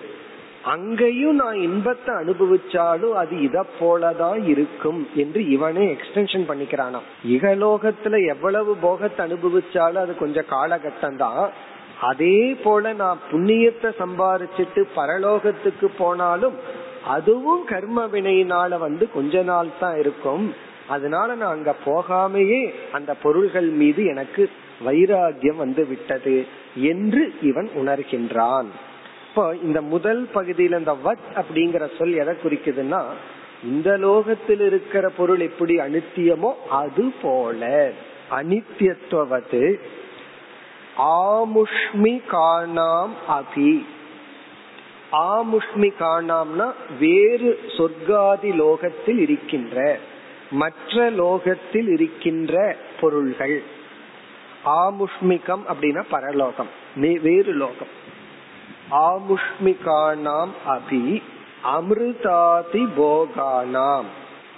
அங்கேயும் 0.66 1.36
நான் 1.36 1.56
இன்பத்தை 1.56 2.14
அனுபவிச்சாலும் 2.14 3.12
அது 3.12 3.42
இத 3.42 3.66
போலதான் 3.80 4.48
இருக்கும் 4.48 5.08
என்று 5.16 5.50
இவனே 5.50 5.96
எக்ஸ்டென்ஷன் 5.96 6.46
பண்ணிக்கிறானாம். 6.50 7.08
இகலோகத்துல 7.36 8.26
எவ்வளவு 8.26 8.76
போகத்தை 8.76 9.26
அனுபவிச்சாலும் 9.26 10.04
அது 10.04 10.16
கொஞ்சம் 10.16 10.50
காலகட்டம் 10.50 11.16
தான் 11.16 11.52
அதே 12.10 12.56
போல 12.64 12.94
நான் 12.94 13.20
புண்ணியத்தை 13.32 13.90
சம்பாரிச்சிட்டு 14.00 14.84
பரலோகத்துக்கு 14.96 15.90
போனாலும் 15.98 16.56
அதுவும் 17.06 17.64
கர்ம 17.64 18.06
வினையினால 18.06 18.78
வந்து 18.78 19.10
கொஞ்ச 19.14 19.44
நாள் 19.44 19.70
தான் 19.80 19.98
இருக்கும். 19.98 20.54
அதனால 20.88 21.36
நான் 21.36 21.56
அங்க 21.58 21.74
போகாமையே 21.86 22.74
அந்த 22.92 23.14
பொருள்கள் 23.14 23.70
மீது 23.82 24.06
எனக்கு 24.06 24.50
வைராகியம் 24.86 25.56
வந்து 25.56 25.88
விட்டது 25.88 26.46
என்று 26.76 27.34
இவன் 27.42 27.70
உணர்கின்றான். 27.82 28.70
இப்போ 29.32 29.56
இந்த 29.64 29.82
முதல் 29.82 30.28
பகுதியில 30.34 30.78
இந்த 30.78 30.98
வத் 31.06 31.36
அப்படிங்கிற 31.36 31.90
சொல் 31.98 32.14
எதை 32.14 32.34
குறிக்குதுன்னா 32.44 33.04
இந்த 33.64 33.98
லோகத்தில் 33.98 34.60
இருக்கிற 34.60 35.10
பொருள் 35.10 35.40
எப்படி 35.40 35.78
அனித்தியமோ 35.78 36.52
அது 36.70 37.12
போல. 37.22 37.92
அனித்தியத்துவது 38.32 39.80
ஆமுஷ்மி 40.98 42.22
காணாம் 42.32 43.14
அபி. 43.30 43.86
ஆமுஷ்மி 45.12 45.90
காணாம்னா 46.00 46.74
வேறு 47.00 47.60
சொர்க்காதி 47.68 48.56
லோகத்தில் 48.56 49.20
இருக்கின்ற 49.20 50.00
மற்ற 50.52 51.10
லோகத்தில் 51.10 51.88
இருக்கின்ற 51.88 52.76
பொருள்கள். 53.02 53.64
ஆமுஷ்மிகம் 54.66 55.64
அப்படின்னா 55.74 56.04
பரலோகம் 56.10 56.70
வேறு 56.96 57.54
லோகம். 57.54 58.00
ஆமுஷ்மிகானாம் 58.92 60.54
அபி 60.68 61.22
அமிர்தாதி 61.64 62.84
போகானாம். 62.98 64.10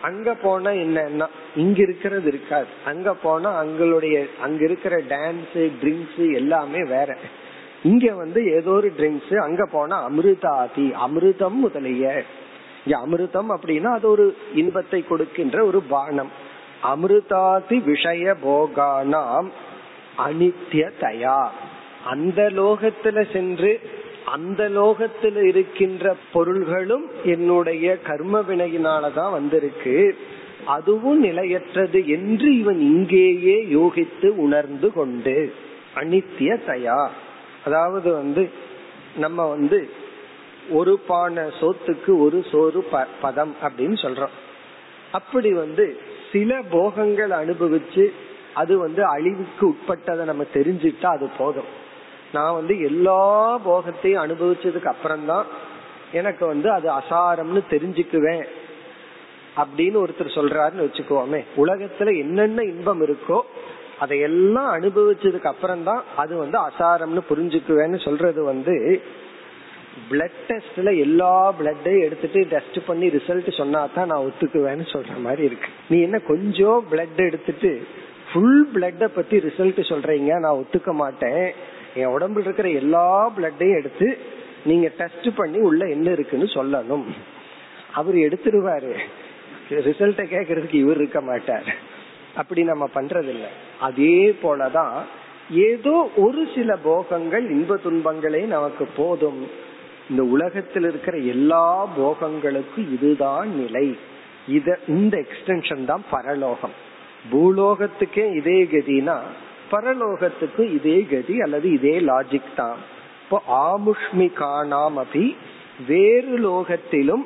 அங்க 0.02 0.34
போனா 0.34 0.70
என்னன்னா 0.70 1.28
இங்க 1.56 1.82
இருக்கிறது 1.82 2.28
இருக்காது. 2.28 2.66
அங்க 2.86 3.14
போனா 3.14 3.64
அங்களுடைய 3.64 4.26
அங்க 4.42 4.64
இருக்கிற 4.64 4.98
டான்ஸ் 4.98 5.58
ட்ரிங்க்ஸ் 5.82 6.34
எல்லாமே 6.34 6.84
வேற. 6.84 7.18
இங்க 7.84 8.14
வந்து 8.16 8.52
ஏதோ 8.54 8.72
ஒரு 8.72 8.94
ட்ரிங்க்ஸ் 8.98 9.38
அங்க 9.38 9.66
போனா 9.72 10.10
அமிர்தாதி 10.10 10.88
அமிர்தம் 11.08 11.58
முதலிய. 11.64 12.24
இங்க 12.86 13.08
அமிர்தம் 13.08 13.50
அப்படின்னா 13.50 13.92
அது 13.92 14.10
ஒரு 14.10 14.38
இன்பத்தை 14.56 15.04
கொடுக்கின்ற 15.04 15.66
ஒரு 15.66 15.82
பானம். 15.82 16.32
அமிர்தாதி 16.84 17.84
விஷய 17.84 18.36
போகானாம் 18.46 19.50
அனித்யதயா. 20.18 21.48
அந்த 22.06 22.42
லோகத்துல 22.42 23.34
சென்று 23.34 23.80
அந்த 24.26 24.70
லோகத்தில் 24.70 25.44
இருக்கின்ற 25.44 26.16
பொருள்களும் 26.34 27.06
என்னுடைய 27.24 27.98
கர்ம 27.98 28.40
வினையினாலதான் 28.40 29.32
வந்திருக்கு. 29.32 30.18
அதுவும் 30.66 31.20
நிலையற்றது 31.20 32.08
என்று 32.08 32.58
இவன் 32.58 32.80
இங்கேயே 32.80 33.68
யோகித்து 33.72 34.28
உணர்ந்து 34.28 34.94
கொண்டு 34.94 35.54
அனித்திய 35.96 36.58
தயா. 36.68 37.10
அதாவது 37.66 38.14
வந்து 38.14 38.50
நம்ம 39.18 39.50
வந்து 39.50 39.90
ஒரு 40.70 41.00
பான 41.00 41.48
சோத்துக்கு 41.60 42.20
ஒரு 42.20 42.46
சோறு 42.52 42.88
பதம் 43.22 43.56
அப்படின்னு 43.64 43.98
சொல்றோம். 44.02 44.36
அப்படி 45.12 45.54
வந்து 45.54 45.98
சில 46.32 46.62
போகங்கள் 46.72 47.30
அனுபவிச்சு 47.30 48.12
அது 48.54 48.78
வந்து 48.78 49.04
அழிவுக்கு 49.06 49.76
உட்பட்டதை 49.76 50.24
நம்ம 50.24 50.46
தெரிஞ்சுட்டா 50.54 51.06
அது 51.06 51.30
போதும். 51.38 51.82
நான் 52.34 52.54
வந்து 52.54 52.82
எல்லா 52.82 53.22
போகத்தையும் 53.66 54.24
அனுபவிச்சதுக்கு 54.26 54.86
அப்புறம்தான் 54.86 55.46
எனக்கு 56.12 56.46
வந்து 56.46 56.72
அது 56.72 56.88
அசாரம்னு 56.90 57.62
தெரிஞ்சுக்குவேன் 57.70 58.44
அப்படின்னு 59.58 59.98
ஒருத்தர் 60.04 60.38
சொல்றாருன்னு 60.38 60.86
வச்சுக்கோமே. 60.88 61.42
உலகத்துல 61.58 62.20
என்னென்ன 62.20 62.64
இன்பம் 62.64 63.02
இருக்கோ 63.06 63.42
அதையெல்லாம் 64.00 64.82
அனுபவிச்சதுக்கு 64.82 65.44
அப்புறம் 65.44 65.84
தான் 65.84 66.04
அது 66.16 66.38
வந்து 66.38 66.58
அசாரம்னு 66.60 67.22
புரிஞ்சுக்குவேன்னு 67.30 68.04
சொல்றது 68.04 68.44
வந்து 68.44 69.02
பிளட் 70.10 70.40
டெஸ்ட்ல 70.48 71.00
எல்லா 71.00 71.54
பிளட்டையும் 71.60 72.04
எடுத்துட்டு 72.04 72.40
டெஸ்ட் 72.50 72.80
பண்ணி 72.86 73.08
ரிசல்ட் 73.08 73.58
சொன்னா 73.58 73.88
தான் 73.96 74.08
நான் 74.08 74.26
ஒத்துக்குவேன்னு 74.28 74.86
சொல்ற 74.94 75.22
மாதிரி 75.22 75.44
இருக்கு. 75.44 75.68
நீ 75.90 76.02
என்ன 76.02 76.20
கொஞ்சம் 76.20 76.86
பிளட் 76.92 77.16
எடுத்துட்டு 77.16 77.88
ஃபுல் 78.28 78.70
பிளட்ட 78.74 79.08
பத்தி 79.08 79.38
ரிசல்ட் 79.38 79.82
சொல்றீங்க 79.92 80.40
நான் 80.40 80.60
ஒத்துக்க 80.62 80.92
மாட்டேன். 80.94 81.54
என் 81.96 82.08
உடம்புல 82.08 82.40
இருக்கிற 82.40 82.70
எல்லா 82.70 83.32
பிளட்டையும் 83.38 83.76
எடுத்து 83.76 84.18
நீங்க 84.66 84.88
டெஸ்ட் 84.88 85.36
பண்ணி 85.36 85.60
உள்ள 85.60 85.90
என்ன 85.90 86.12
இருக்குன்னு 86.12 86.46
சொல்லணும். 86.46 87.06
அவர் 87.94 88.16
எடுத்துருவாரு. 88.16 88.98
ரிசல்ட்ட 89.70 90.24
கேக்குறதுக்கு 90.34 90.74
இவர் 90.74 90.96
இருக்க 90.96 91.22
மாட்டார். 91.22 91.76
அப்படி 92.36 92.64
நம்ம 92.64 92.90
பண்றது 92.96 93.46
அதே 93.80 94.36
போலதான் 94.44 94.94
ஏதோ 95.50 96.10
ஒரு 96.16 96.48
சில 96.56 96.76
போகங்கள் 96.76 97.50
இன்ப 97.50 97.78
துன்பங்களே 97.78 98.42
நமக்கு 98.42 98.88
போதும். 98.98 99.48
இந்த 100.10 100.24
உலகத்தில் 100.24 100.84
இருக்கிற 100.84 101.18
எல்லா 101.18 101.88
போகங்களுக்கும் 102.00 102.92
இதுதான் 102.92 103.56
நிலை. 103.56 103.98
இத 104.48 104.80
இந்த 104.88 105.18
எக்ஸ்டென்ஷன் 105.18 105.86
தான் 105.86 106.04
பரலோகம். 106.10 106.74
பூலோகத்துக்கே 107.32 108.36
இதே 108.36 108.64
கதினா 108.64 109.18
பரலோகத்துக்கு 109.74 110.64
இதே 110.78 110.98
கதி 111.12 111.36
அல்லது 111.46 111.68
இதே 111.78 111.96
லாஜிக் 112.10 112.52
தான். 112.56 112.80
இப்போ 113.24 113.38
ஆமுஷ்மிகானாம் 113.68 114.98
அபி 115.04 115.26
வேறு 115.88 116.36
லோகத்திலும் 116.46 117.24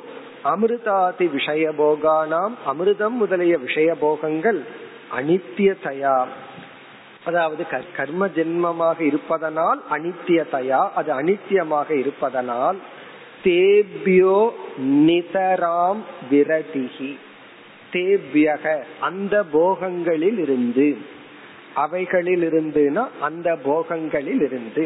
அமிர்தாதி 0.52 1.26
விஷய 1.36 1.64
போகானாம் 1.80 2.54
அமிர்தம் 2.72 3.16
முதலிய 3.22 3.54
விஷய 3.64 3.90
போகங்கள் 4.04 4.60
அனித்தியதயா. 5.18 6.18
அதாவது 7.24 7.62
கர்ம 7.96 8.26
ஜென்மமாக 8.36 8.98
இருப்பதனால் 9.00 9.80
அனித்தியதயா 9.94 10.80
அது 10.98 11.10
அனித்தியமாக 11.20 11.88
இருப்பதனால் 12.02 12.78
தேபியோ 13.42 14.38
நிதராம் 15.06 16.00
விரதிகி 16.30 17.12
தேபியக 17.92 18.64
அந்த 19.08 19.34
போகங்களில் 19.52 20.40
இருந்து 20.44 20.88
அவைகளில் 21.82 22.44
இருந்துனா 22.50 23.04
அந்த 23.20 23.48
போகங்களில் 23.64 24.42
இருந்து 24.44 24.84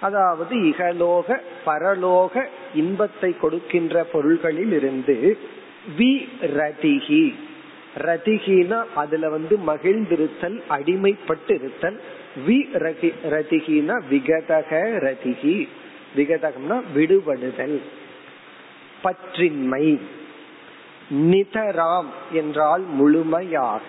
அதாவது 0.00 0.54
இகலோக 0.70 1.28
பரலோக 1.66 2.44
இன்பத்தை 2.74 3.30
கொடுக்கின்ற 3.38 4.04
பொருள்களில் 4.04 4.72
இருந்து 4.72 5.16
வி 5.98 6.12
ரதிகி 6.56 7.24
ரதிகினா 7.98 8.78
அதுல 8.94 9.28
வந்து 9.28 9.54
மகிழ்ந்திருத்தல் 9.66 10.56
அடிமைப்பட்டு 10.70 11.52
இருத்தல் 11.54 11.98
வி 12.46 12.58
ரதிகினா 13.30 13.96
விகதக 14.10 14.70
ரதிகி. 15.06 15.56
விகதகம்னா 16.16 16.76
விடுபடுதல். 16.94 17.78
பற்றின்மை. 19.04 19.86
நிதராம் 21.24 22.10
என்றால் 22.32 22.84
முழுமையாக. 22.92 23.88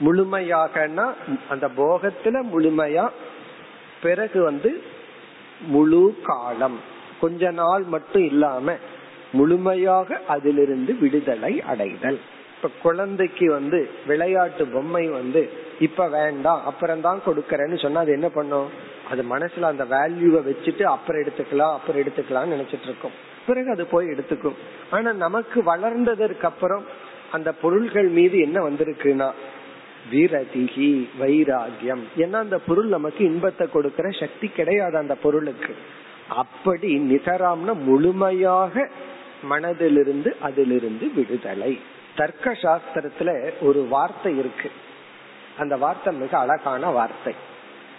முழுமையாகனா 0.00 1.06
அந்த 1.48 1.66
போகத்துல 1.76 2.42
முழுமையா 2.52 3.06
பிறகு 4.02 4.42
வந்து 4.42 4.70
முழு 5.74 6.02
காலம். 6.22 6.78
கொஞ்ச 7.20 7.50
நாள் 7.50 7.82
மட்டும் 7.94 8.24
இல்லாம 8.24 8.76
முழுமையாக 9.32 10.20
அதிலிருந்து 10.28 10.92
விடுதலை 11.00 11.52
அடைதல். 11.62 12.20
இப்ப 12.56 12.70
குழந்தைக்கு 12.82 13.46
வந்து 13.50 13.78
விளையாட்டு 14.06 14.64
பொம்மை 14.66 15.08
வந்து 15.08 15.42
இப்ப 15.80 16.08
வேண்டாம் 16.08 16.62
அப்புறம் 16.64 17.00
தான் 17.00 17.20
கொடுக்கறேன்னு 17.26 17.76
சொன்னா 17.82 18.00
அது 18.00 18.12
என்ன 18.12 18.28
பண்ணும்? 18.28 18.68
அது 19.10 19.22
மனசுல 19.22 19.70
அந்த 19.72 19.84
வேல்யூவை 19.84 20.40
வச்சுட்டு 20.48 20.82
அப்புறம் 20.82 21.22
எடுத்துக்கலாம் 21.22 21.76
அப்புறம் 21.76 22.02
எடுத்துக்கலாம்னு 22.02 22.54
நினைச்சிட்டு 22.56 22.88
இருக்கும் 22.90 23.14
பிறகு 23.46 23.70
அது 23.70 23.86
போய் 23.86 24.06
எடுத்துக்கும். 24.06 24.58
ஆனா 24.90 25.12
நமக்கு 25.12 25.60
வளர்ந்ததற்கு 25.62 26.44
அப்புறம் 26.44 26.84
அந்த 27.30 27.52
பொருள்கள் 27.52 28.08
மீது 28.18 28.38
என்ன 28.38 28.58
வந்திருக்குன்னா 28.68 29.30
வீரதிகி 30.12 31.08
வைராகியம் 31.20 32.02
ஏன்னா 32.16 32.32
அந்த 32.32 32.58
பொருள் 32.58 32.86
நமக்கு 32.86 33.24
இன்பத்தை 33.24 33.66
கொடுக்கிற 33.68 34.10
சக்தி 34.10 34.48
கிடையாது 34.48 34.96
அந்த 34.96 35.14
பொருளுக்கு. 35.14 35.74
அப்படி 36.28 36.98
நிகராம்னா 36.98 37.74
முழுமையாக 37.74 38.88
மனதிலிருந்து 39.50 40.30
அதிலிருந்து 40.40 41.10
விடுதலை. 41.14 41.80
தர்க்க 42.16 42.52
சாஸ்திரத்துல 42.52 43.52
ஒரு 43.60 43.86
வார்த்தை 43.86 44.38
இருக்கு. 44.38 44.70
அந்த 45.58 45.76
வார்த்தை 45.76 46.14
மிக 46.14 46.38
அழகான 46.38 46.90
வார்த்தை. 46.90 47.34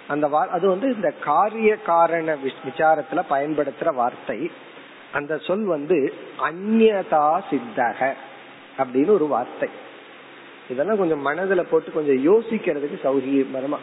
அந்த 0.08 0.48
அது 0.52 0.70
வந்து 0.70 0.96
இந்த 0.96 1.12
காரிய 1.12 1.76
காரண 1.76 2.38
விசாரத்துல 2.68 3.22
பயன்படுத்துற 3.30 3.94
வார்த்தை. 3.94 4.52
அந்த 5.12 5.38
சொல் 5.38 5.64
வந்து 5.64 6.14
அந்நதா 6.40 7.42
சித்தக 7.50 8.14
அப்படின்னு 8.78 9.10
ஒரு 9.10 9.28
வார்த்தை. 9.28 9.70
இதெல்லாம் 10.72 11.02
கொஞ்சம் 11.02 11.26
மனதுல 11.28 11.62
போட்டு 11.72 11.92
கொஞ்சம் 11.92 12.22
யோசிக்கிறதுக்கு 12.30 12.98
சௌகரியமா 13.06 13.78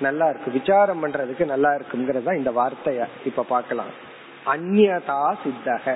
நல்லா 0.00 0.26
இருக்கு. 0.28 0.50
விசாரம் 0.50 1.00
பண்றதுக்கு 1.02 1.44
நல்லா 1.44 1.70
இருக்குங்கிறதா 1.70 2.32
இந்த 2.40 2.50
வார்த்தைய 2.50 3.06
இப்ப 3.24 3.44
பாக்கலாம் 3.52 3.92
அந்நதா 4.52 5.20
சித்தக. 5.42 5.86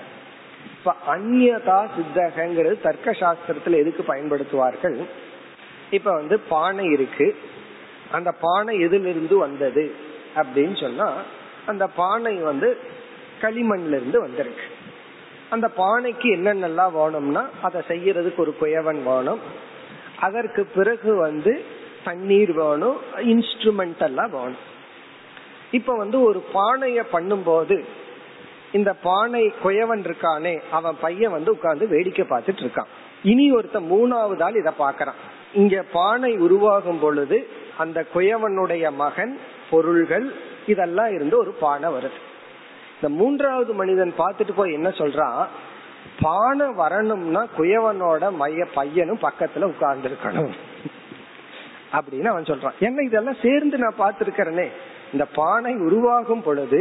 இப்ப 0.76 0.94
அந்நதா 1.14 1.78
சித்தகங்கிறது 1.96 2.76
தர்க்க 2.80 3.16
சாஸ்திரத்துல 3.20 3.78
எதுக்கு 3.82 4.02
பயன்படுத்துவார்கள்? 4.08 4.96
இப்ப 5.90 6.12
வந்து 6.12 6.36
பானை 6.52 6.86
இருக்கு. 6.96 7.28
அந்த 8.12 8.30
பானை 8.40 8.74
எதிலிருந்து 8.80 9.36
வந்தது 9.38 9.84
அப்படின்னு 10.36 10.76
சொன்னா 10.80 11.08
அந்த 11.66 11.84
பானை 12.00 12.34
வந்து 12.50 12.68
களிமண்ல 13.40 13.96
இருந்து 13.98 14.20
வந்திருக்கு. 14.20 14.66
அந்த 15.50 15.66
பானைக்கு 15.78 16.28
என்னென்னலாம் 16.36 16.92
வேணும்னா 16.92 17.42
அதை 17.62 17.80
செய்யறதுக்கு 17.88 18.42
ஒரு 18.44 18.54
குயவன் 18.60 19.02
வேணும். 19.02 19.40
அதற்கு 20.20 20.66
பிறகு 20.74 21.14
வந்து 21.14 21.64
தண்ணீர் 22.04 22.52
வேணும் 22.52 22.96
இன்ஸ்ட்ருமெண்ட் 23.16 24.02
எல்லாம் 24.02 24.30
வேணும். 24.30 24.64
இப்ப 25.70 25.96
வந்து 25.96 26.20
ஒரு 26.20 26.44
பானைய 26.54 27.02
பண்ணும்போது 27.12 27.84
இந்த 28.72 28.94
பானை 28.94 29.52
குயவன் 29.64 30.02
இருக்கானே 30.06 30.60
அவன் 30.70 30.96
பையன் 31.00 31.30
வந்து 31.30 31.50
உட்கார்ந்து 31.50 31.88
வேடிக்கை 31.88 32.26
பார்த்துட்டு 32.28 32.62
இருக்கான். 32.64 32.90
இனி 33.22 33.52
ஒருத்த 33.52 33.78
மூணாவது 33.92 34.42
ஆள் 34.42 34.54
இத 34.54 34.72
பாக்குறான் 34.78 35.20
இங்க 35.54 35.84
பானை 35.92 36.36
உருவாகும் 36.36 36.98
பொழுது 36.98 37.48
அந்த 37.76 38.06
குயவனுடைய 38.14 38.92
மகன் 38.92 39.38
பொருள்கள் 39.70 40.32
இதெல்லாம் 40.66 41.14
இருந்து 41.14 41.38
ஒரு 41.38 41.50
பானை 41.50 41.90
வருது. 41.90 42.18
இந்த 42.94 43.08
மூன்றாவது 43.08 43.72
மனிதன் 43.72 44.12
பார்த்துட்டு 44.18 44.52
போய் 44.56 44.72
என்ன 44.72 44.88
சொல்றான்? 44.88 45.46
பானை 46.20 46.66
வரணும்னா 46.74 47.46
குயவனோட 47.58 48.32
மைய 48.32 48.64
பையனும் 48.74 49.18
பக்கத்துல 49.18 49.62
உட்கார்ந்து 49.62 50.08
இருக்கணும் 50.08 50.54
அப்படின்னு 51.92 52.24
அவன் 52.24 52.42
சொல்றான். 52.42 52.78
என்ன 52.80 53.02
இதெல்லாம் 53.02 53.42
சேர்ந்து 53.42 53.78
நான் 53.78 53.98
பார்த்திருக்கிறேனே? 53.98 54.68
இந்த 55.12 55.24
பானை 55.24 55.74
உருவாகும் 55.74 56.42
பொழுது 56.42 56.80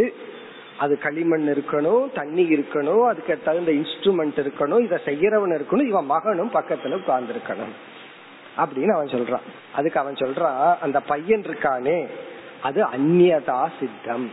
அது 0.79 0.97
களிமண் 0.97 1.47
இருக்கணும் 1.47 2.13
தண்ணி 2.13 2.43
இருக்கணும் 2.55 3.03
அதுக்கு 3.07 3.41
தகுந்த 3.43 3.71
இன்ஸ்ட்ருமெண்ட் 3.71 4.39
இருக்கணும் 4.43 4.83
இதை 4.83 4.97
செய்யறவன் 5.05 5.55
இருக்கணும் 5.57 5.87
இவன் 5.87 6.05
மகனும் 6.05 6.51
பக்கத்துல 6.51 6.93
உட்கார்ந்து 6.93 7.33
இருக்கணும் 7.33 7.73
அப்படின்னு 8.57 8.93
அவன் 8.93 9.07
சொல்றான். 9.07 9.45
அதுக்கு 9.75 9.99
அவன் 9.99 10.13
சொல்றான் 10.13 10.75
அந்த 10.81 10.99
பையன் 10.99 11.41
இருக்கானே 11.41 12.07
அது 12.61 12.81
அந்நியதா 12.83 13.69
சித்தம். 13.79 14.31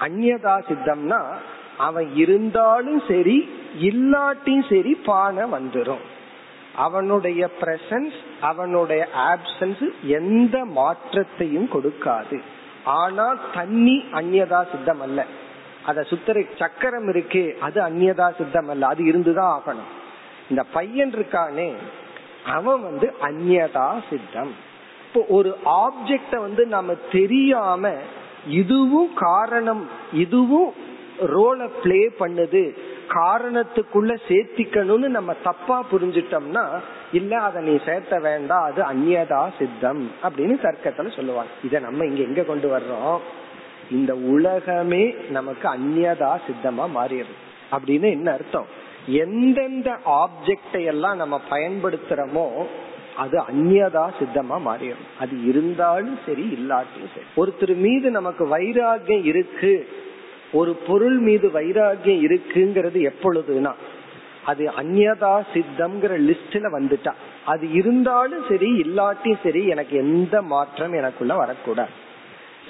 அந்நியதா 0.00 0.54
சித்தம்னா 0.68 1.20
அவன் 1.86 2.08
இருந்தாலும் 2.22 3.02
சரி 3.08 3.38
இல்லாட்டியும் 3.88 4.68
சரி 4.72 4.92
பானை 5.08 5.44
வந்துடும் 5.56 6.04
அவனுடைய 6.84 7.42
பிரசன்ஸ் 7.60 8.18
அவனுடைய 8.50 9.02
ஆப்சன்ஸ் 9.30 9.84
எந்த 10.18 10.56
மாற்றத்தையும் 10.78 11.68
கொடுக்காது. 11.74 12.38
ஆனால் 13.00 13.38
தண்ணி 13.54 13.96
அந்நியதா 14.18 14.60
சித்தம் 14.72 15.02
அல்ல 15.06 15.20
அத 15.90 16.02
சுத்தர 16.10 16.44
சக்கரம் 16.60 17.08
இருக்கே 17.12 17.44
அது 17.66 17.78
அந்நியதா 17.88 18.28
சித்தம் 18.38 18.70
அல்ல 18.72 18.86
அது 18.92 19.02
இருந்துதான் 19.10 19.52
ஆகணும். 19.56 19.90
இந்த 20.50 20.62
பையன் 20.76 21.12
இருக்கானே 21.18 21.70
அவன் 22.56 22.80
வந்து 22.88 23.06
அந்நியதா 23.28 23.88
சித்தம். 24.10 24.52
இப்போ 25.06 25.20
ஒரு 25.36 25.50
ஆப்ஜெக்ட 25.84 26.34
வந்து 26.46 26.62
நம்ம 26.76 26.94
தெரியாம 27.12 27.92
இதுவும் 28.60 29.10
காரணம் 29.28 29.82
இதுவும் 30.24 30.70
ரோலை 31.20 31.68
பிளே 31.82 32.10
பண்ணுது. 32.20 32.76
காரணத்துக்குள்ள 33.08 34.16
சேர்த்திக்கணும்னு 34.28 35.08
நம்ம 35.08 35.32
தப்பா 35.32 35.84
புரிஞ்சிட்டோம்னா 35.92 36.80
இல்ல 37.12 37.38
அதை 37.38 37.62
நீ 37.62 37.78
சேர்த்த 37.84 38.18
வேண்டாம் 38.18 38.62
அது 38.62 38.82
அந்நியதா 38.82 39.48
சித்தம் 39.58 40.10
அப்படின்னு 40.22 40.62
தர்க்கத்துல 40.62 41.14
சொல்லுவாங்க. 41.14 41.50
இத 41.64 41.78
நம்ம 41.78 42.04
இங்க 42.04 42.22
எங்க 42.22 42.42
கொண்டு 42.42 42.76
வர்றோம்? 42.76 43.18
இந்த 43.90 44.14
உலகமே 44.14 45.14
நமக்கு 45.30 45.68
அந்நியதா 45.68 46.38
சித்தமா 46.46 46.88
மாறிடுது. 46.96 47.34
அப்படின்னு 47.72 48.10
என்ன 48.10 48.32
அர்த்தம்? 48.32 48.66
எந்தெந்த 49.06 49.96
ஆப்ஜெக்டை 50.06 50.84
எல்லாம் 50.84 51.16
நம்ம 51.16 51.40
பயன்படுத்துறோமோ 51.50 52.66
அது 53.16 53.38
அந்நியதா 53.38 54.10
சித்தமா 54.18 54.58
மாறிடும். 54.66 55.06
அது 55.20 55.44
இருந்தாலும் 55.44 56.18
சரி 56.26 56.58
இல்லாட்டியும் 56.60 57.12
சரி. 57.14 57.26
ஒருத்தர் 57.36 57.76
மீது 57.76 58.10
நமக்கு 58.10 58.58
வைராகியம் 58.58 59.24
இருக்கு. 59.24 59.88
ஒரு 60.52 60.72
பொருள் 60.74 61.18
மீது 61.18 61.46
வைராகியம் 61.48 62.22
இருக்குங்கிறது 62.26 62.98
எப்பொழுதுனா 63.10 63.72
அது 64.44 64.64
அந்யதா 64.64 65.32
சித்தம்ங்கிற 65.52 66.12
லிஸ்ட்ல 66.28 66.66
வந்துட்டா. 66.76 67.12
அது 67.44 67.72
இருந்தாலும் 67.72 68.44
சரி 68.48 68.70
இல்லாட்டியும் 68.82 69.42
சரி 69.42 69.66
எனக்கு 69.66 69.96
எந்த 69.96 70.42
மாற்றம் 70.42 70.92
எனக்குள்ள 70.92 71.34
வரக்கூடாது. 71.34 71.90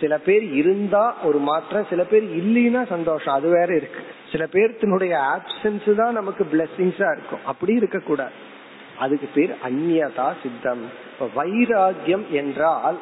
சில 0.00 0.18
பேர் 0.18 0.42
இருந்தா 0.52 1.14
ஒரு 1.22 1.38
மாற்றம் 1.38 1.86
சில 1.90 2.04
பேர் 2.04 2.22
இல்லைன்னா 2.22 2.86
சந்தோஷம் 2.86 3.34
அது 3.34 3.48
வேற 3.48 3.74
இருக்கு. 3.74 4.02
சில 4.32 4.44
பேர்த்தினுடைய 4.52 5.14
ஆப்சன்ஸ் 5.34 5.94
தான் 5.94 6.12
நமக்கு 6.12 6.46
பிளெஸிங்ஸா 6.52 7.08
இருக்கும். 7.12 7.44
அப்படி 7.44 7.74
இருக்க 7.74 7.98
கூடாது 7.98 8.32
அதுக்கு 8.98 9.28
பேர் 9.34 9.52
அந்நியதா 9.68 10.32
சித்தம். 10.42 10.84
வைராகியம் 11.36 12.26
என்றால் 12.30 12.98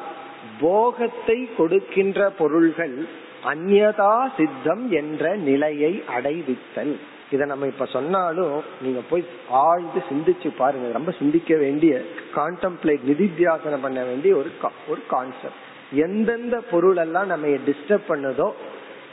போகத்தை 0.59 1.49
கொடுக்கின்ற 1.57 2.29
பொருள்கள் 2.29 3.07
அந்யதா 3.45 4.29
சித்தம் 4.37 4.91
என்ற 4.91 5.35
நிலையை 5.35 6.03
அடைவித்தல். 6.07 6.97
இத 7.31 7.45
நம்ம 7.45 7.65
இப்ப 7.65 7.85
சொன்னாலும் 7.85 8.61
நீங்க 8.81 8.99
போய் 9.09 9.25
ஆழ்ந்து 9.49 10.03
சிந்திச்சு 10.09 10.51
பாருங்க. 10.57 10.91
ரொம்ப 10.91 11.11
சிந்திக்க 11.11 11.57
வேண்டிய 11.57 12.01
கான்டம்ப்ளேட் 12.35 12.99
நிதித்தியாசனம் 13.07 13.81
பண்ண 13.81 14.03
வேண்டிய 14.03 14.35
ஒரு 14.35 14.51
ஒரு 14.87 15.01
கான்செப்ட் 15.07 15.65
எந்தெந்த 15.91 16.59
பொருள் 16.59 16.95
எல்லாம் 16.95 17.25
நம்ம 17.25 17.47
டிஸ்டர்ப் 17.47 18.09
பண்ணுதோ 18.09 18.51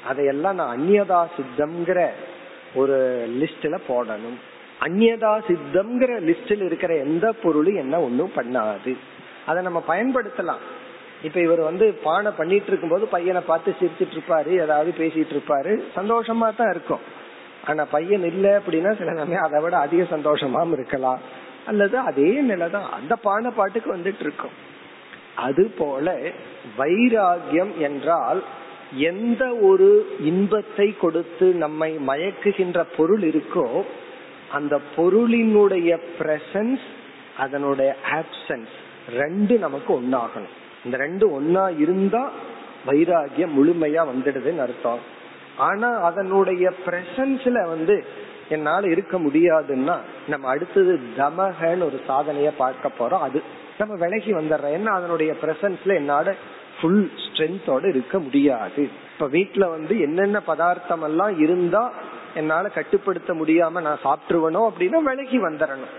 அதையெல்லாம் 0.07 0.55
நான் 0.55 0.79
அந்நியதா 0.79 1.27
சித்தம்ங்கிற 1.37 2.09
ஒரு 2.75 3.29
லிஸ்ட்ல 3.41 3.79
போடணும். 3.89 4.39
அந்யதா 4.81 5.41
சித்தம்ங்கிற 5.49 6.13
லிஸ்டில் 6.21 6.65
இருக்கிற 6.65 6.97
எந்த 6.97 7.33
பொருளும் 7.33 7.77
என்ன 7.77 8.01
ஒன்றும் 8.01 8.31
பண்ணாது. 8.37 8.97
அதை 9.47 9.63
நம்ம 9.63 9.83
பயன்படுத்தலாம். 9.89 10.63
இப்ப 11.27 11.39
இவர் 11.41 11.61
வந்து 11.61 11.87
பானை 12.07 12.31
பண்ணிட்டு 12.39 12.69
இருக்கும் 12.71 12.95
போது 12.95 13.05
பையனை 13.07 13.41
பார்த்து 13.47 13.77
சிரிச்சிட்டு 13.81 14.15
இருப்பாரு 14.17 14.51
ஏதாவது 14.65 14.91
பேசிட்டு 14.99 15.33
இருப்பாரு. 15.37 15.73
சந்தோஷமா 15.97 16.49
தான் 16.57 16.73
இருக்கும். 16.75 17.05
ஆனா 17.69 17.85
பையன் 17.85 18.25
இல்ல 18.33 18.47
அப்படின்னா 18.59 18.91
சில 18.99 19.13
சமயம் 19.15 19.47
அதை 19.47 19.61
விட 19.63 19.77
அதிக 19.87 20.03
சந்தோஷமாவும் 20.17 20.73
இருக்கலாம். 20.73 21.21
அல்லது 21.67 21.97
அதே 21.99 22.31
நிலைதான். 22.51 22.89
அந்த 22.93 23.15
பானை 23.17 23.51
பாட்டுக்கு 23.51 23.91
வந்துட்டு 23.97 24.25
இருக்கும். 24.27 24.55
அது 25.47 25.65
போல 25.79 26.17
வைராகியம் 26.79 27.73
என்றால் 27.79 28.43
எந்த 29.11 29.45
ஒரு 29.69 29.89
இன்பத்தை 30.31 30.89
கொடுத்து 31.05 31.47
நம்மை 31.65 31.91
மயக்குகின்ற 32.09 32.81
பொருள் 32.97 33.25
இருக்கோ 33.31 33.67
அந்த 34.57 34.75
பொருளினுடைய 34.97 35.91
பிரசன்ஸ் 36.19 36.85
அதனுடைய 37.45 37.91
ஆப்சன்ஸ் 38.19 38.75
ரெண்டு 39.17 39.55
நமக்கு 39.59 39.91
ஒன்னாகணும் 40.01 40.55
இந்த 40.85 40.97
ரெண்டு 40.97 41.41
ஒன்னா 41.41 41.81
இருந்தா 41.81 42.31
வைராகியம் 42.87 43.55
முழுமையா 43.59 44.03
வந்துடுதுன்னு 44.11 44.59
அர்த்தம். 44.59 44.99
ஆனா 45.57 45.89
அதனுடைய 46.01 46.73
பிரசன்ஸ்ல 46.87 47.69
வந்து 47.69 48.05
என்னால 48.49 48.89
இருக்க 48.89 49.19
முடியாதுன்னா 49.19 49.97
நம்ம 50.29 50.49
அடுத்தது 50.49 51.01
தமகன்னு 51.17 51.85
ஒரு 51.85 52.01
சாதனைய 52.09 52.51
பார்க்க 52.57 52.91
போறோம். 52.99 53.19
அது 53.19 53.43
நம்ம 53.79 53.95
விலகி 53.95 54.33
வந்துடுறோம். 54.33 54.75
ஏன்னா 54.77 54.93
அதனுடைய 54.99 55.35
பிரசன்ஸ்ல 55.43 55.95
என்னால 55.95 56.35
ஃபுல் 56.81 57.11
ஸ்ட்ரென்த்தோட 57.25 57.89
இருக்க 57.89 58.19
முடியாது. 58.19 58.89
இப்ப 59.13 59.29
வீட்டுல 59.29 59.71
வந்து 59.71 60.01
என்னென்ன 60.01 60.41
பதார்த்தம் 60.41 61.03
எல்லாம் 61.03 61.41
இருந்தா 61.41 61.93
என்னால 62.35 62.69
கட்டுப்படுத்த 62.69 63.35
முடியாம 63.35 63.81
நான் 63.81 64.05
சாப்பிட்டுருவனோ 64.05 64.71
அப்படின்னா 64.71 64.99
விலகி 65.03 65.39
வந்துடணும். 65.39 65.95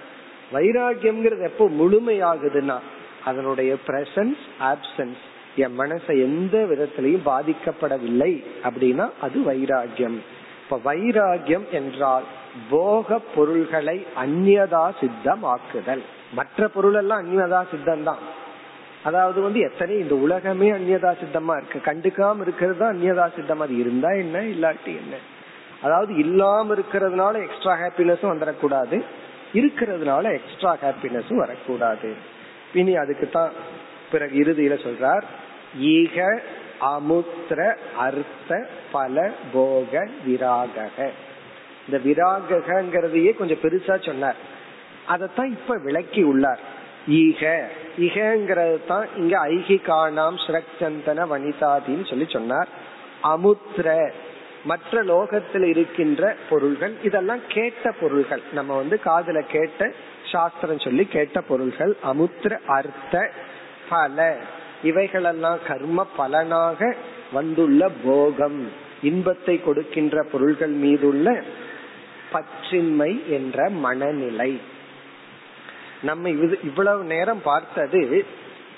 வைராகியம்ங்கிறது 0.54 1.44
எப்போ 1.44 1.70
முழுமையாகுதுன்னா 1.70 2.78
அதனுடைய 3.26 3.72
பிரசன்ஸ் 3.88 4.44
ஆப்சன்ஸ் 4.72 5.24
என் 5.64 5.76
மனசை 5.82 6.16
எந்த 6.28 6.56
விதத்திலையும் 6.72 7.28
பாதிக்கப்படவில்லை 7.32 8.32
அப்படின்னா 8.68 9.06
அது 9.22 9.38
வைராகியம் 9.52 10.18
இப்ப 10.64 10.80
வைராகியம் 10.90 11.66
என்றால் 11.80 12.26
போக 12.70 13.18
பொருள்களை 13.36 13.96
அந்நியதா 14.24 14.86
சித்தமாக்குதல். 15.00 16.04
மற்ற 16.34 16.68
பொருள் 16.68 16.98
எல்லாம் 17.02 17.22
அந்நியதா 17.24 17.60
சித்தம் 17.72 18.04
தான் 18.04 18.22
அதாவது 19.04 19.40
வந்து 19.42 19.60
எத்தனை 19.60 19.96
இந்த 20.04 20.16
உலகமே 20.26 20.68
அந்நியதா 20.72 21.12
சித்தமா 21.22 21.56
இருக்கு. 21.58 21.80
கண்டுக்காம 21.90 22.42
இருக்கிறது 22.42 22.78
தான் 22.80 22.94
அந்நியதா 22.96 23.26
சித்தம். 23.36 23.64
அது 23.66 23.74
இருந்தா 23.78 24.12
என்ன 24.24 24.40
இல்லாட்டி 24.54 24.94
என்ன? 25.02 25.16
அதாவது 25.82 26.12
இல்லாம 26.16 26.76
இருக்கிறதுனால 26.76 27.34
எக்ஸ்ட்ரா 27.48 27.74
ஹாப்பினஸும் 27.82 28.34
வந்துடக்கூடாது 28.34 28.98
இருக்கிறதுனால 29.54 30.24
எக்ஸ்ட்ரா 30.40 30.72
ஹாப்பினஸும் 30.84 31.44
வரக்கூடாது. 31.44 32.10
இனி 32.76 32.96
அதுக்கு 32.96 33.30
தான் 33.30 33.52
பிறகு 34.12 34.44
இறுதியில 34.44 34.76
சொல்றார் 34.86 35.26
ஈக 35.80 36.42
அமுத்திர 36.80 37.60
அர்த்த 37.98 38.68
பல 38.92 39.32
போக 39.54 40.08
விராகக. 40.28 40.98
இந்த 41.86 41.98
விராகங்கிறதையே 42.06 43.32
கொஞ்சம் 43.38 43.62
பெருசா 43.62 43.96
சொன்னார். 44.06 44.36
அதத்தான் 45.10 45.50
இப்ப 45.58 45.78
விளக்கி 45.84 46.24
உள்ளார். 46.24 46.60
ஈக 47.08 47.70
இகங்கிறது 47.98 48.78
தான் 48.88 49.08
இங்க 49.18 49.48
ஐகிகானாம் 49.48 50.38
ஸ்ரக்சந்தன 50.46 51.28
வனிதாதின்னு 51.34 52.10
சொல்லி 52.10 52.28
சொன்னார். 52.30 52.68
அமுத்திர 53.22 53.90
மற்ற 54.64 55.04
லோகத்தில் 55.04 55.64
இருக்கின்ற 55.64 56.36
பொருள்கள் 56.50 56.94
இதெல்லாம் 57.04 57.44
கேட்ட 57.48 57.92
பொருள்கள். 57.92 58.42
நம்ம 58.54 58.76
வந்து 58.76 59.00
காதல 59.00 59.42
கேட்ட 59.42 59.92
சாஸ்திரம் 60.36 60.80
சொல்லி 60.80 61.06
கேட்ட 61.06 61.42
பொருள்கள் 61.42 61.98
அமுத்திர 62.02 62.60
அர்த்த 62.68 63.32
பல. 63.90 64.38
இவைகளெல்லாம் 64.84 65.60
கர்ம 65.68 66.08
பலனாக 66.18 66.96
வந்துள்ள 67.34 67.90
போகம். 68.04 68.72
இன்பத்தை 69.04 69.56
கொடுக்கின்ற 69.62 70.24
பொருள்கள் 70.32 70.76
மீதுள்ள 70.84 71.44
பற்றின்மை 72.34 73.12
என்ற 73.26 73.70
மனநிலை. 73.70 74.60
நம்ம 76.02 76.30
இவ்வளவு 76.64 77.04
நேரம் 77.04 77.42
பார்த்தது 77.42 78.26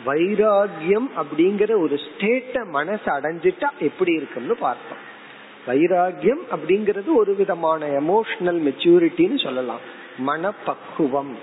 வைராகியம் 0.05 1.10
அப்படிங்கிற 1.18 1.72
ஒரு 1.82 1.99
ஸ்டேட்ட 2.05 2.66
மனசு 2.70 3.08
அடைஞ்சிட்டா 3.12 3.70
எப்படி 3.80 4.12
இருக்கும்னு 4.12 4.55
பார்த்தோம். 4.55 5.03
வைராகியம் 5.68 6.43
அப்படிங்கிறது 6.51 7.12
ஒரு 7.16 7.36
விதமான 7.36 7.86
எமோஷனல் 7.88 8.60
மெச்சூரிட்டின்னு 8.68 9.43
சொல்லலாம். 9.43 9.95
மனப்பக்குவம். 10.18 11.38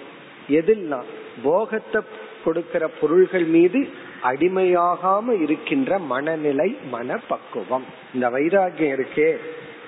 எதில்லாம் 0.49 1.09
போகத்தை 1.43 2.03
கொடுக்கிற 2.45 2.89
பொருள்கள் 2.89 3.45
மீது 3.45 3.89
அடிமையாகாம 4.22 5.43
இருக்கின்ற 5.43 5.99
மனநிலை 5.99 6.79
மனப்பக்குவம். 6.91 7.85
இந்த 8.14 8.31
வைராகியம் 8.31 8.97
இருக்கே 8.97 9.37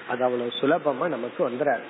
அது 0.08 0.24
அவ்வளவு 0.24 0.52
சுலபமா 0.60 1.08
நமக்கு 1.08 1.48
வந்துடாது 1.48 1.80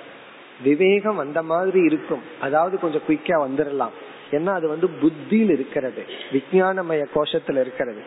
விவேகம் 0.63 1.17
அந்த 1.17 1.43
மாதிரி 1.43 1.79
இருக்கும். 1.79 2.21
அதாவது 2.39 2.79
கொஞ்சம் 2.79 3.01
குயிக்கா 3.07 3.49
வந்துடலாம் 3.49 3.95
ஏன்னா 4.31 4.45
அது 4.45 4.67
வந்து 4.67 4.89
புத்தியில் 4.89 5.49
இருக்கிறது. 5.49 6.05
விஞ்ஞானமய 6.31 7.05
கோஷத்துல 7.15 7.59
இருக்கிறது. 7.61 8.01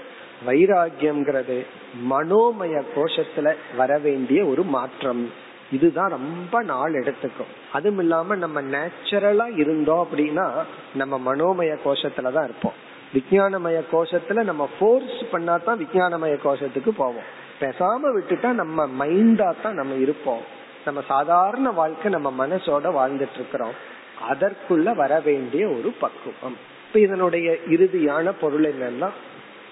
வைராகியம்ங்கிறது 0.47 1.67
மனோமய 2.11 2.83
கோஷத்துல 2.97 3.55
வர 3.77 3.99
வேண்டிய 3.99 4.45
ஒரு 4.45 4.63
மாற்றம். 4.63 5.31
இதுதான் 5.73 6.11
ரொம்ப 6.11 6.63
நாள் 6.63 6.93
எடுத்துக்கும். 6.93 7.51
அதுவும் 7.73 7.99
இல்லாம 7.99 8.35
நம்ம 8.35 8.63
நேச்சுரலா 8.63 9.59
இருந்தோம் 9.59 10.09
அப்படின்னா 10.13 10.51
நம்ம 10.95 11.35
மனோமய 11.35 11.77
கோஷத்துலதான் 11.85 12.45
இருப்போம். 12.45 12.89
விஞ்ஞானமய 13.15 13.81
கோஷத்துல 13.93 14.45
நம்ம 14.45 14.69
போர்ஸ் 14.81 15.21
பண்ணாதான் 15.33 15.79
விஞ்ஞானமய 15.79 16.39
கோஷத்துக்கு 16.45 16.89
போவோம். 16.89 17.39
பெசாம 17.61 18.01
விட்டுட்டா 18.05 18.53
நம்ம 18.53 19.07
மைண்டா 19.07 19.55
தான் 19.63 19.75
நம்ம 19.75 19.95
இருப்போம். 19.95 20.59
நம்ம 20.85 21.03
சாதாரண 21.09 21.71
வாழ்க்கை 21.71 22.11
நம்ம 22.11 22.47
மனசோட 22.47 22.85
வாழ்ந்துட்டு 22.85 23.35
இருக்கிறோம் 23.35 23.89
அதற்குள்ள 24.31 24.95
வர 24.95 25.21
வேண்டிய 25.21 25.69
ஒரு 25.69 25.95
பக்குவம். 26.01 26.57
இப்ப 26.87 27.01
இதனுடைய 27.01 27.57
இறுதியான 27.67 28.33
பொருள் 28.41 28.75
என்னன்னா 28.75 29.09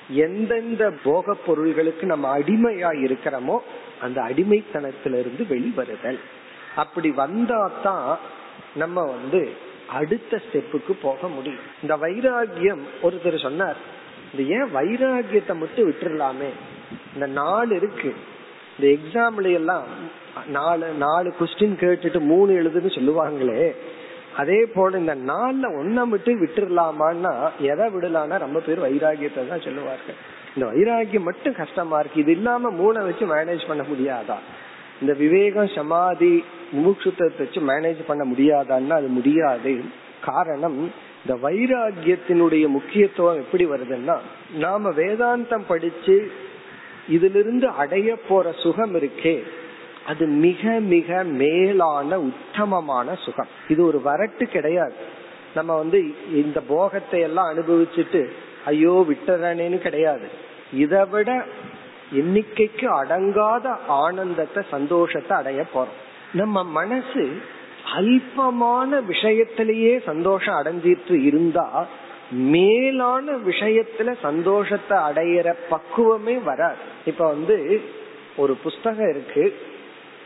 எந்தெந்த 0.08 0.92
போக 1.04 1.34
பொருள்களுக்கு 1.34 2.06
நம்ம 2.06 2.38
அடிமையா 2.38 2.90
இருக்கிறோமோ 3.04 3.58
அந்த 4.00 4.22
அடிமைத்தனத்திலிருந்து 4.22 5.44
வெளிவருதல். 5.48 6.18
அப்படி 6.76 7.10
வந்தாதான் 7.10 8.16
நம்ம 8.74 9.02
வந்து 9.02 9.52
அடுத்த 9.88 10.40
ஸ்டெப்புக்கு 10.52 10.92
போக 11.02 11.28
முடியும். 11.28 11.64
இந்த 11.82 11.96
வைராகியம் 11.96 12.80
ஒருத்தர் 13.02 13.42
சொன்னார் 13.42 13.76
இந்த 14.32 14.54
ஏன் 14.56 14.74
வைராகியத்தை 14.74 15.54
மட்டும் 15.56 15.90
விட்டுறலாமே? 15.90 16.50
இந்த 17.14 17.26
நாலு 17.26 17.76
இருக்கு. 17.76 18.14
இந்த 18.78 18.98
எக்ஸாம்ல 18.98 19.52
எல்லாம் 19.52 19.84
நாலு 20.46 20.92
நாலு 20.92 21.34
கொஸ்டின் 21.40 21.78
கேட்டுட்டு 21.80 22.20
மூணு 22.20 22.52
எழுதுன்னு 22.52 22.96
சொல்லுவாங்களே. 22.98 23.74
அதே 24.36 24.66
போல 24.74 24.98
இந்த 24.98 25.14
நாள்ல 25.14 25.66
ஒன்ன 25.80 26.04
மட்டும் 26.04 26.46
விட்டுறலாமான்னா 26.46 27.50
எதை 27.58 27.86
விடலாம்னா 27.86 28.38
ரொம்ப 28.38 28.60
பேர் 28.60 28.84
வைராகியத்தை 28.84 29.48
தான் 29.48 29.60
சொல்லுவார்கள். 29.60 30.14
இந்த 30.56 30.68
வைராகியம் 30.68 31.22
மட்டும் 31.22 31.54
கஷ்டமா 31.54 31.98
இருக்கு. 31.98 32.20
இது 32.20 32.32
இல்லாம 32.32 32.70
மூளை 32.70 33.02
வச்சு 33.02 33.26
மேனேஜ் 33.34 33.68
பண்ண 33.68 33.82
முடியாதா? 33.82 34.34
இந்த 35.00 35.12
விவேகம் 35.12 35.68
சமாதி 35.68 36.44
முமுட்சுத்தத்தை 36.76 37.38
வச்சு 37.38 37.60
மேனேஜ் 37.60 37.98
பண்ண 38.06 38.26
முடியாதான்னா 38.36 38.90
அது 38.90 39.06
முடியாது. 39.06 39.84
காரணம் 40.24 40.90
இந்த 41.26 41.48
வைராகியத்தினுடைய 41.48 42.68
முக்கியத்துவம் 42.68 43.36
எப்படி 43.36 43.66
வருதுன்னா 43.66 44.18
நாம 44.54 44.90
வேதாந்தம் 44.90 45.64
படிச்சு 45.68 46.32
இதிலிருந்து 47.08 47.68
அடைய 47.68 48.16
போற 48.28 48.52
சுகம் 48.52 48.94
இருக்கே. 48.94 49.42
அது 50.06 50.26
மிக 50.26 50.70
மிக 50.70 51.24
மேலான 51.24 52.20
உத்தமமான 52.20 53.14
சுகம். 53.14 53.46
இது 53.68 53.86
ஒரு 53.86 54.02
வரட்டு 54.04 54.42
கிடையாது. 54.42 54.94
நம்ம 55.54 55.76
வந்து 55.76 56.14
இந்த 56.32 56.60
போகத்தை 56.60 57.20
எல்லாம் 57.20 57.56
அனுபவிச்சுட்டு 57.56 58.28
ஐயோ 58.70 58.94
விட்டுறனேன்னு 59.08 59.78
கிடையாது. 59.78 60.26
இதை 60.72 61.02
விட 61.04 61.30
எண்ணிக்கைக்கு 62.14 62.86
அடங்காத 63.00 63.66
ஆனந்தத்தை 64.02 64.62
சந்தோஷத்தை 64.70 65.34
அடைய 65.36 65.62
போறோம். 65.74 65.96
நம்ம 66.32 66.64
மனசு 66.78 67.24
அல்பமான 67.96 68.90
விஷயத்திலேயே 69.08 69.92
சந்தோஷம் 70.04 70.58
அடைஞ்சிட்டு 70.60 71.14
இருந்தா 71.22 71.86
மேலான 72.30 73.26
விஷயத்துல 73.46 74.14
சந்தோஷத்தை 74.22 74.96
அடையிற 74.98 75.48
பக்குவமே 75.70 76.36
வராது. 76.42 76.82
இப்ப 77.06 77.22
வந்து 77.26 77.56
ஒரு 78.36 78.54
புஸ்தகம் 78.62 79.10
இருக்கு. 79.10 79.44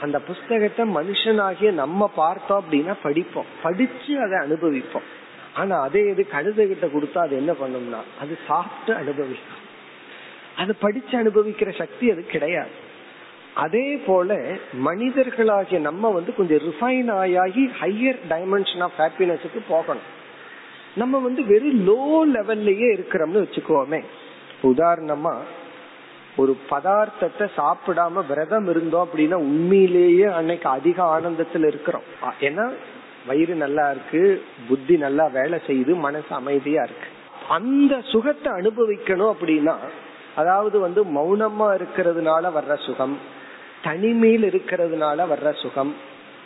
அந்த 0.00 0.16
புஸ்தகத்தை 0.20 0.84
மனுஷனாகிய 0.94 1.70
நம்ம 1.72 2.10
பார்த்தோம் 2.16 2.60
அப்படின்னா 2.60 2.94
படிப்போம். 3.02 3.50
படிச்சு 3.62 4.12
அதை 4.20 4.38
அனுபவிப்போம். 4.38 5.06
ஆனா 5.54 5.80
அதே 5.80 6.02
இது 6.08 6.26
கழுதைகிட்ட 6.32 6.86
கொடுத்தா 6.94 7.18
அது 7.18 7.36
என்ன 7.36 7.52
பண்ணும்னா 7.52 8.00
அது 8.20 8.38
சாப்பிட்டு 8.46 8.94
அனுபவிக்கும். 8.94 9.60
அது 10.56 10.74
படிச்சு 10.74 11.14
அனுபவிக்கிற 11.18 11.76
சக்தி 11.78 12.10
அது 12.10 12.26
கிடையாது. 12.26 12.70
அதே 13.54 13.96
போல 13.96 14.34
மனிதர்களாகிய 14.84 15.78
நம்ம 15.78 16.10
வந்து 16.10 16.34
கொஞ்சம் 16.34 16.58
ரிஃபைன் 16.58 17.10
ஆகி 17.38 17.70
ஹையர் 17.80 18.20
டைமென்ஷன் 18.28 18.82
ஆஃப் 18.82 18.98
ஹாப்பினஸுக்கு 18.98 19.60
போகணும். 19.68 20.08
நம்ம 20.94 21.18
வந்து 21.18 21.44
வெறும் 21.44 21.88
லோ 21.88 22.00
லெவல்லயே 22.36 22.88
இருக்கிறோம்னு 22.96 23.42
வச்சுக்கோமே. 23.44 24.00
உதாரணமா 24.62 25.34
ஒரு 26.36 26.56
பதார்த்தத்தை 26.70 27.46
சாப்பிடாம 27.56 28.26
விரதம் 28.28 28.68
இருந்தோம் 28.68 29.08
அப்படின்னா 29.08 29.34
உண்மையிலேயே 29.34 30.24
அன்னைக்கு 30.24 30.68
அதிக 30.68 31.20
ஆனந்தத்துல 31.20 31.66
இருக்கிறோம். 31.66 32.02
ஏன்னா 32.40 32.72
வயிறு 33.26 33.54
நல்லா 33.54 33.90
இருக்கு 33.90 34.42
புத்தி 34.68 34.96
நல்லா 34.96 35.26
வேலை 35.26 35.58
செய்யுது 35.66 35.94
மனசு 35.94 36.34
அமைதியா 36.34 36.82
இருக்கு. 36.82 37.08
அந்த 37.48 38.00
சுகத்தை 38.12 38.52
அனுபவிக்கணும் 38.52 39.32
அப்படின்னா 39.34 39.74
அதாவது 40.34 40.78
வந்து 40.78 41.04
மௌனமா 41.04 41.68
இருக்கிறதுனால 41.78 42.52
வர்ற 42.58 42.74
சுகம் 42.86 43.18
தனிமையில் 43.82 44.42
இருக்கிறதுனால 44.42 45.26
வர்ற 45.32 45.52
சுகம் 45.62 45.94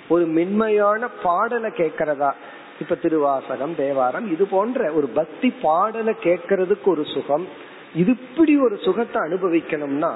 ஒரு 0.08 0.24
மென்மையான 0.26 1.08
பாடலை 1.22 1.70
கேட்கறதா 1.70 2.32
இப்ப 2.80 2.94
திருவாசகம் 2.94 3.74
தேவாரம் 3.74 4.32
இது 4.32 4.46
போன்ற 4.46 4.92
ஒரு 4.92 5.06
பக்தி 5.06 5.50
பாடலை 5.50 6.14
கேட்கறதுக்கு 6.22 6.84
ஒரு 6.84 7.04
சுகம் 7.04 7.46
இது 7.94 8.10
இப்படி 8.10 8.58
ஒரு 8.58 8.76
சுகத்தை 8.76 9.22
அனுபவிக்கணும்னா 9.22 10.12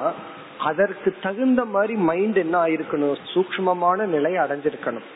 அதற்கு 0.59 1.15
தகுந்த 1.23 1.65
மாதிரி 1.65 1.95
மைண்ட் 1.95 2.37
என்ன 2.37 2.57
ஆயிருக்கணும்? 2.65 3.17
சூக்மமான 3.35 4.07
நிலை 4.07 4.33
அடைஞ்சிருக்கணும். 4.33 5.07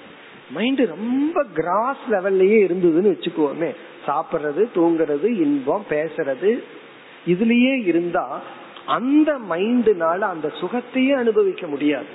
மைண்ட் 0.50 0.78
ரொம்ப 0.78 1.44
கிராஸ் 1.54 2.04
லெவல்லயே 2.10 2.58
இருந்ததுன்னு 2.64 3.12
வச்சுக்கோமே. 3.14 3.74
சாப்பிடுறது 4.06 4.68
தூங்குறது 4.74 5.24
இன்பம் 5.24 5.84
பேசுறது 5.88 6.62
இதுலயே 7.26 7.84
இருந்தா 7.84 8.40
அந்த 8.86 9.38
மைண்டுனால 9.50 10.18
அந்த 10.18 10.52
சுகத்தையே 10.60 11.14
அனுபவிக்க 11.16 11.66
முடியாது. 11.66 12.06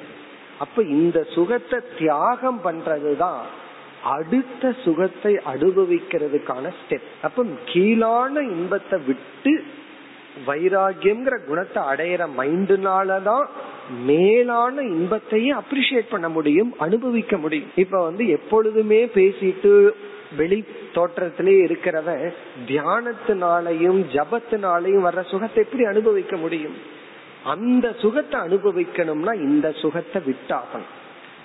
அப்ப 0.60 0.84
இந்த 0.84 1.28
சுகத்தை 1.32 1.80
தியாகம் 1.98 2.62
பண்றதுதான் 2.64 3.40
அடுத்த 4.04 4.74
சுகத்தை 4.84 5.36
அனுபவிக்கிறதுக்கான 5.36 6.74
ஸ்டெப் 6.80 7.08
அப்ப 7.22 7.46
கீழான 7.66 8.42
இன்பத்தை 8.42 9.00
விட்டு 9.08 9.64
வைராகியம்ங்கிற 10.48 11.46
குணத்தை 11.46 11.84
அடையிற 11.84 12.24
மைண்டுனாலதான் 12.38 13.48
மேலான 14.06 14.82
இன்பத்தையே 14.82 15.52
அப்ரிசியேட் 15.52 16.10
பண்ண 16.10 16.30
முடியும் 16.30 16.74
அனுபவிக்க 16.78 17.38
முடியும். 17.38 17.72
இப்ப 17.76 18.04
வந்து 18.04 18.30
எப்பொழுதுமே 18.30 19.06
பேசிட்டு 19.06 19.92
வெளி 20.38 20.66
தோற்றத்திலே 20.94 21.54
இருக்கிறவன் 21.66 22.34
தியானத்தினாலையும் 22.68 24.00
ஜபத்தினாலையும் 24.14 25.06
வர்ற 25.08 25.22
சுகத்தை 25.24 25.64
எப்படி 25.64 25.86
அனுபவிக்க 25.86 26.38
முடியும்? 26.38 26.78
அந்த 27.44 27.96
சுகத்தை 27.98 28.40
அனுபவிக்கணும்னா 28.40 29.34
இந்த 29.34 29.72
சுகத்தை 29.72 30.22
விட்டாகணும். 30.26 30.94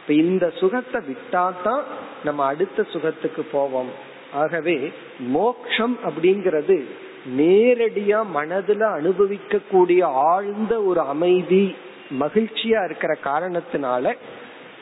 இப்ப 0.01 0.15
இந்த 0.15 0.53
சுகத்தை 0.57 1.01
விட்டாதான் 1.01 1.83
நம்ம 2.25 2.45
அடுத்த 2.45 2.87
சுகத்துக்கு 2.93 3.43
போவோம். 3.53 4.13
ஆகவே 4.33 4.93
மோக்ஷம் 5.19 5.99
அப்படிங்கிறது 6.07 6.85
நேரடியா 7.29 8.25
மனதுல 8.35 8.93
அனுபவிக்க 8.93 9.59
கூடிய 9.71 10.07
ஆழ்ந்த 10.07 10.83
ஒரு 10.83 11.01
அமைதி 11.01 11.77
மகிழ்ச்சியா 12.21 12.85
இருக்கிற 12.85 13.17
காரணத்தினால 13.25 14.17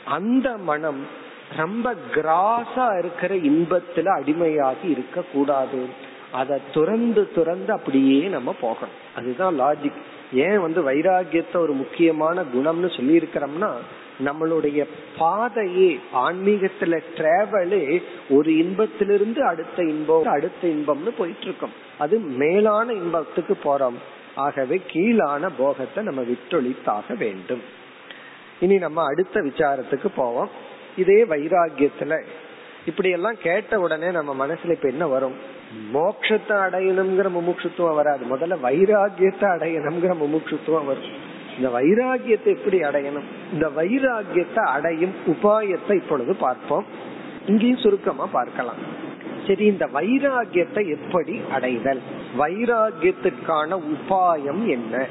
அந்த 0.05 0.57
மனம் 0.57 1.07
ரொம்ப 1.57 1.95
கிராஸா 2.15 2.99
இருக்கிற 2.99 3.35
இன்பத்துல 3.35 4.09
அடிமையாகி 4.21 4.91
இருக்க 4.91 5.23
கூடாது 5.33 6.11
அதை 6.33 6.59
துறந்து 6.73 7.33
துறந்து 7.33 7.73
அப்படியே 7.73 8.27
நம்ம 8.27 8.55
போகணும். 8.61 8.95
அதுதான் 9.17 9.61
லாஜிக் 9.61 10.01
ஏன் 10.33 10.61
வந்து 10.61 10.93
வைராகியத்தை 10.93 11.57
ஒரு 11.57 11.73
முக்கியமான 11.73 12.43
குணம்னு 12.43 12.97
சொல்லி 12.97 13.19
இருக்கிறோம்னா 13.19 13.71
நம்மளுடைய 14.25 14.85
பாதையே 15.19 16.01
ஆன்மீகத்துல 16.15 17.01
டிராவலே 17.17 18.03
ஒரு 18.31 18.57
இன்பத்திலிருந்து 18.57 19.45
அடுத்த 19.47 19.83
இன்பம் 19.83 20.25
அடுத்த 20.25 20.69
இன்பம்னு 20.69 21.09
போயிட்டு 21.19 21.43
இருக்கோம் 21.43 21.71
அது 21.99 22.19
மேலான 22.19 22.93
இன்பத்துக்கு 22.93 23.59
போறோம். 23.65 23.95
ஆகவே 24.35 24.81
கீழான 24.87 25.49
போகத்தை 25.59 26.05
நம்ம 26.05 26.23
விட்டொழித்தாக 26.23 27.17
வேண்டும். 27.19 27.63
இனி 28.61 28.79
நம்ம 28.79 29.05
அடுத்த 29.05 29.41
விசாரத்துக்கு 29.41 30.07
போவோம். 30.17 30.49
இதே 30.97 31.25
வைராகியத்துல 31.25 32.23
இப்படி 32.87 33.11
எல்லாம் 33.11 33.35
கேட்ட 33.43 33.81
உடனே 33.81 34.11
நம்ம 34.11 34.47
மனசுல 34.47 34.71
இப்ப 34.71 34.89
என்ன 34.89 35.07
வரும்? 35.07 35.35
மோட்சத்தை 35.95 36.57
அடையணுங்கிற 36.67 37.31
முமுட்சுத்துவம் 37.31 37.95
வராது. 37.95 38.37
முதல்ல 38.37 38.57
வைராகியத்தை 38.63 39.47
அடையணுங்கிற 39.57 40.17
முமுட்சுத்துவம் 40.17 40.85
வரும். 40.85 41.31
இந்த 41.57 41.69
வைராகியத்தை 41.69 42.45
எப்படி 42.45 42.81
அடையணும்? 42.81 43.25
இந்த 43.53 43.71
வைராகியத்தை 43.77 44.59
அடையும் 44.59 45.13
உபாயத்தை 45.27 45.95
இப்பொழுது 45.95 46.35
பார்ப்போம். 46.35 46.85
இங்கேயும் 47.47 47.79
சுருக்கமா 47.79 48.27
பார்க்கலாம். 48.27 49.01
சரி 49.47 49.65
இந்த 49.65 49.87
வைராகியத்தை 49.87 50.89
எப்படி 50.89 51.41
அடைதல்? 51.53 52.01
வைராகியத்துக்கான 52.39 53.81
உபாயம் 53.83 54.67
என்ன? 54.67 55.07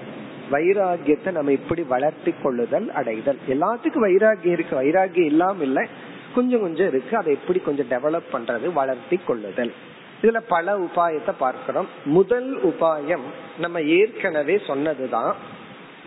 வைராகியத்தை 0.51 1.31
நம்ம 1.31 1.51
எப்படி 1.51 1.83
வளர்த்தி 1.83 2.33
கொள்ளுதல் 2.43 2.91
அடைதல். 2.91 3.37
எல்லாத்துக்கும் 3.47 4.03
வைராகியம் 4.03 4.51
இருக்கு. 4.51 4.81
வைராகியம் 4.81 5.25
இல்லாம 5.25 5.63
இல்ல. 5.63 5.87
கொஞ்சம் 6.35 6.61
கொஞ்சம் 6.61 6.87
இருக்கு. 6.87 7.17
அதை 7.17 7.33
எப்படி 7.33 7.59
கொஞ்சம் 7.59 7.89
டெவலப் 7.89 8.21
பண்றது 8.33 8.73
வளர்த்தி 8.73 9.19
கொள்ளுதல். 9.25 9.73
இதுல 10.21 10.41
பல 10.47 10.77
உபாயத்தை 10.77 11.33
பார்க்கிறோம். 11.37 11.87
முதல் 12.05 12.63
உபாயம் 12.63 13.21
நம்ம 13.59 13.81
ஏற்கனவே 13.81 14.61
சொன்னதுதான். 14.67 15.35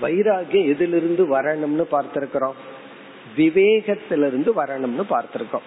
வைராகியம் 0.03 0.67
எதிலிருந்து 0.67 1.41
வரணும்னு 1.41 1.85
பார்த்திருக்கிறோம். 1.93 2.53
விவேகத்திலிருந்து 3.37 4.51
வரணும்னு 4.57 5.05
பார்த்திருக்கோம். 5.11 5.67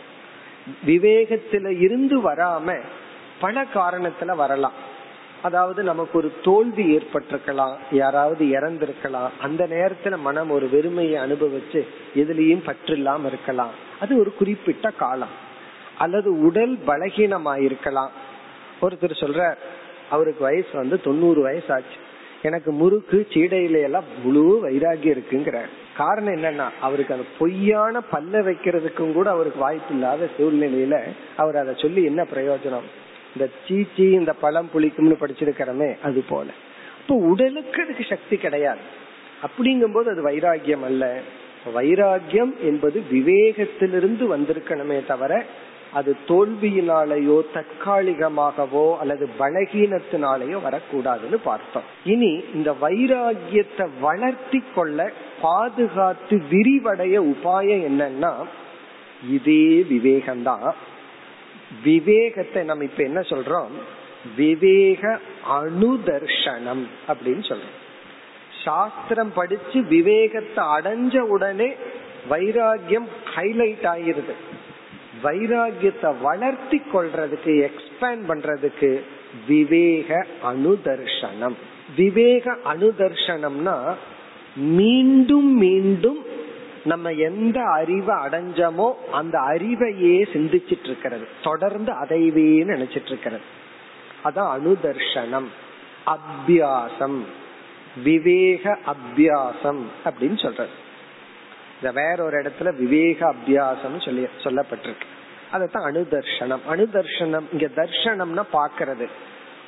விவேகத்தில 0.85 1.79
இருந்து 1.79 2.31
வராம 2.31 2.81
பல 3.39 3.65
காரணத்துல 3.73 4.35
வரலாம். 4.35 4.95
அதாவது 5.41 5.83
நமக்கு 5.83 6.17
ஒரு 6.17 6.33
தோல்வி 6.43 6.97
ஏற்பட்டிருக்கலாம். 6.97 7.75
யாராவது 7.91 8.45
இறந்திருக்கலாம். 8.45 9.29
அந்த 9.41 9.67
நேரத்துல 9.67 10.19
மனம் 10.19 10.49
ஒரு 10.49 10.69
வெறுமையை 10.73 11.13
அனுபவிச்சு 11.13 11.87
எதுலயும் 12.15 12.61
பற்றில்லாம 12.65 13.25
இருக்கலாம். 13.25 13.85
அது 13.99 14.19
ஒரு 14.19 14.33
குறிப்பிட்ட 14.33 14.89
காலம். 14.89 15.45
அல்லது 15.97 16.41
உடல் 16.41 16.77
பலகீனமாயிருக்கலாம். 16.87 18.09
ஒருத்தர் 18.81 19.21
சொல்ற 19.21 19.55
அவருக்கு 20.09 20.43
வயசு 20.43 20.67
வந்து 20.73 21.01
தொண்ணூறு 21.01 21.41
வயசு 21.41 21.73
ஆச்சு 21.73 22.05
எனக்கு 22.41 22.71
முறுக்கு 22.71 23.27
சீடையில 23.29 23.83
எல்லாம் 23.83 24.03
முழு 24.23 24.69
வைராகி 24.69 25.07
இருக்குங்கிற 25.07 25.61
காரணம் 25.97 26.33
என்னன்னா 26.33 26.69
அவருக்கு 26.81 27.13
அந்த 27.13 27.25
பொய்யான 27.39 27.99
பல்ல 27.99 28.45
வைக்கிறதுக்கும் 28.47 29.11
கூட 29.11 29.29
அவருக்கு 29.29 29.59
வாய்ப்பு 29.59 29.93
இல்லாத 29.93 30.29
சூழ்நிலையில 30.39 31.01
அவர் 31.37 31.55
அதை 31.55 31.73
சொல்லி 31.77 32.03
என்ன 32.03 32.23
பிரயோஜனம்? 32.23 32.87
இந்த 33.33 33.49
சீச்சி 33.65 34.03
இந்த 34.03 34.33
பழம் 34.33 34.69
புளிக்கும்னு 34.73 35.15
படிச்சிருக்கிறோமே 35.21 35.97
அது 36.03 36.23
போல. 36.29 36.49
இப்போ 37.01 37.15
உடலுக்கு 37.15 37.83
அதுக்கு 37.83 38.05
சக்தி 38.09 38.37
கிடையாது. 38.37 38.79
அப்படிங்கும் 39.41 39.93
போது 39.93 40.09
அது 40.09 40.29
வைராகியம் 40.29 40.83
அல்ல. 40.83 41.19
வைராகியம் 41.75 42.57
என்பது 42.61 43.03
விவேகத்திலிருந்து 43.11 44.25
வந்திருக்கணுமே 44.35 45.05
தவிர 45.05 45.45
அது 45.93 46.15
தோல்வியினாலேயோ 46.27 47.41
தற்காலிகமாகவோ 47.53 48.97
அல்லது 48.97 49.29
பலகீனத்தினாலேயோ 49.39 50.59
வரக்கூடாதுன்னு 50.63 51.37
பார்த்தோம். 51.43 51.83
இனி 52.05 52.43
இந்த 52.53 52.75
வைராகியத்தை 52.81 53.89
வளர்த்தி 54.01 54.63
கொள்ள 54.75 55.11
பாதுகாத்து 55.41 56.41
விரிவடைய 56.51 57.33
உபாயம் 57.33 57.83
என்னன்னா 57.89 58.33
இதே 59.29 59.85
விவேகம்தான். 59.89 60.71
விவேகத்தை 61.83 62.63
நம்ம 62.63 62.83
இப்ப 62.83 63.03
என்ன 63.03 63.19
சொல்றோம்? 63.19 63.75
விவேக 64.35 65.19
அணுதர்ஷனம் 65.49 66.85
அப்படின்னு 67.07 67.43
சொல்றோம். 67.49 67.77
சாஸ்திரம் 68.67 69.31
படிச்சு 69.39 69.79
விவேகத்தை 69.93 70.63
அடைஞ்ச 70.75 71.17
உடனே 71.35 71.69
வைராகியம் 72.31 73.07
ஹைலைட் 73.35 73.85
ஆயிருது. 73.93 74.35
வைராகியத்தை 75.23 76.09
வளர்த்தி 76.21 76.79
கொள்றதுக்கு 76.93 77.53
எக்ஸ்பேண்ட் 77.67 78.23
பண்றதுக்கு 78.29 78.91
விவேக 79.47 80.09
அனுதர்ஷனம். 80.51 81.57
விவேக 81.95 82.55
அனுதர்ஷனம்னா 82.73 83.77
மீண்டும் 84.77 85.49
மீண்டும் 85.63 86.19
நம்ம 86.91 87.07
எந்த 87.29 87.57
அறிவை 87.77 88.15
அடைஞ்சோமோ 88.25 88.87
அந்த 89.11 89.35
அறிவையே 89.53 90.15
சிந்திச்சிட்டு 90.33 90.87
இருக்கிறது 90.89 91.25
தொடர்ந்து 91.43 91.91
அதைவே 92.03 92.45
நினைச்சிட்டு 92.73 93.11
இருக்கிறது 93.13 93.47
அதான் 94.27 94.51
அனுதர்ஷனம். 94.57 95.49
அபியாசம். 96.15 97.19
விவேக 98.03 98.77
அபியாசம் 98.85 99.81
அப்படின்னு 100.05 100.41
சொல்றது. 100.41 100.69
இந்த 101.81 102.01
வேற 102.01 102.23
ஒரு 102.23 102.41
இடத்துல 102.41 102.75
விவேக 102.75 103.33
அபியாசம் 103.33 104.05
சொல்லி 104.05 104.23
சொல்லப்பட்டிருக்கு. 104.43 105.07
அதான் 105.53 105.85
அனுதர்ஷனம். 105.89 106.59
அனுதர்ஷனம் 106.69 107.43
இங்க 107.51 107.67
தர்ஷனம்னா 107.75 108.43
பாக்குறது 108.53 109.07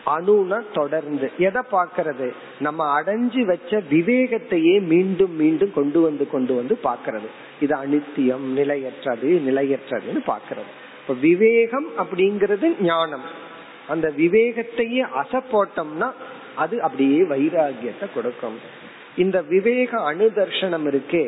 அணுனா 0.06 0.64
தொடர்ந்து. 0.74 1.32
எதை 1.38 1.62
பாக்கிறது 1.72 2.34
நம்ம 2.60 3.02
அடைஞ்சு 3.02 3.46
வச்ச 3.46 3.78
விவேகத்தையே 3.78 4.82
மீண்டும் 4.82 5.36
மீண்டும் 5.36 5.74
கொண்டு 5.74 6.02
வந்து 6.02 6.30
கொண்டு 6.30 6.56
வந்து 6.56 6.80
பாக்கிறது 6.84 7.28
இது 7.60 7.78
அனித்தியம் 7.78 8.40
நிலையற்றது 8.40 9.42
நிலையற்றதுன்னு 9.48 10.22
பாக்கிறது 10.28 10.72
இப்ப 11.02 11.14
விவேகம் 11.22 11.88
அப்படிங்கிறது 11.98 12.82
ஞானம். 12.82 13.24
அந்த 13.88 14.14
விவேகத்தையே 14.18 15.08
அசை 15.22 15.42
போட்டோம்னா 15.52 16.12
அது 16.60 16.82
அப்படியே 16.82 17.22
வைராகியத்தை 17.22 18.08
கொடுக்கும். 18.14 18.60
இந்த 19.16 19.42
விவேக 19.42 19.98
அணுதர்ஷனம் 20.14 20.88
இருக்கே 20.88 21.26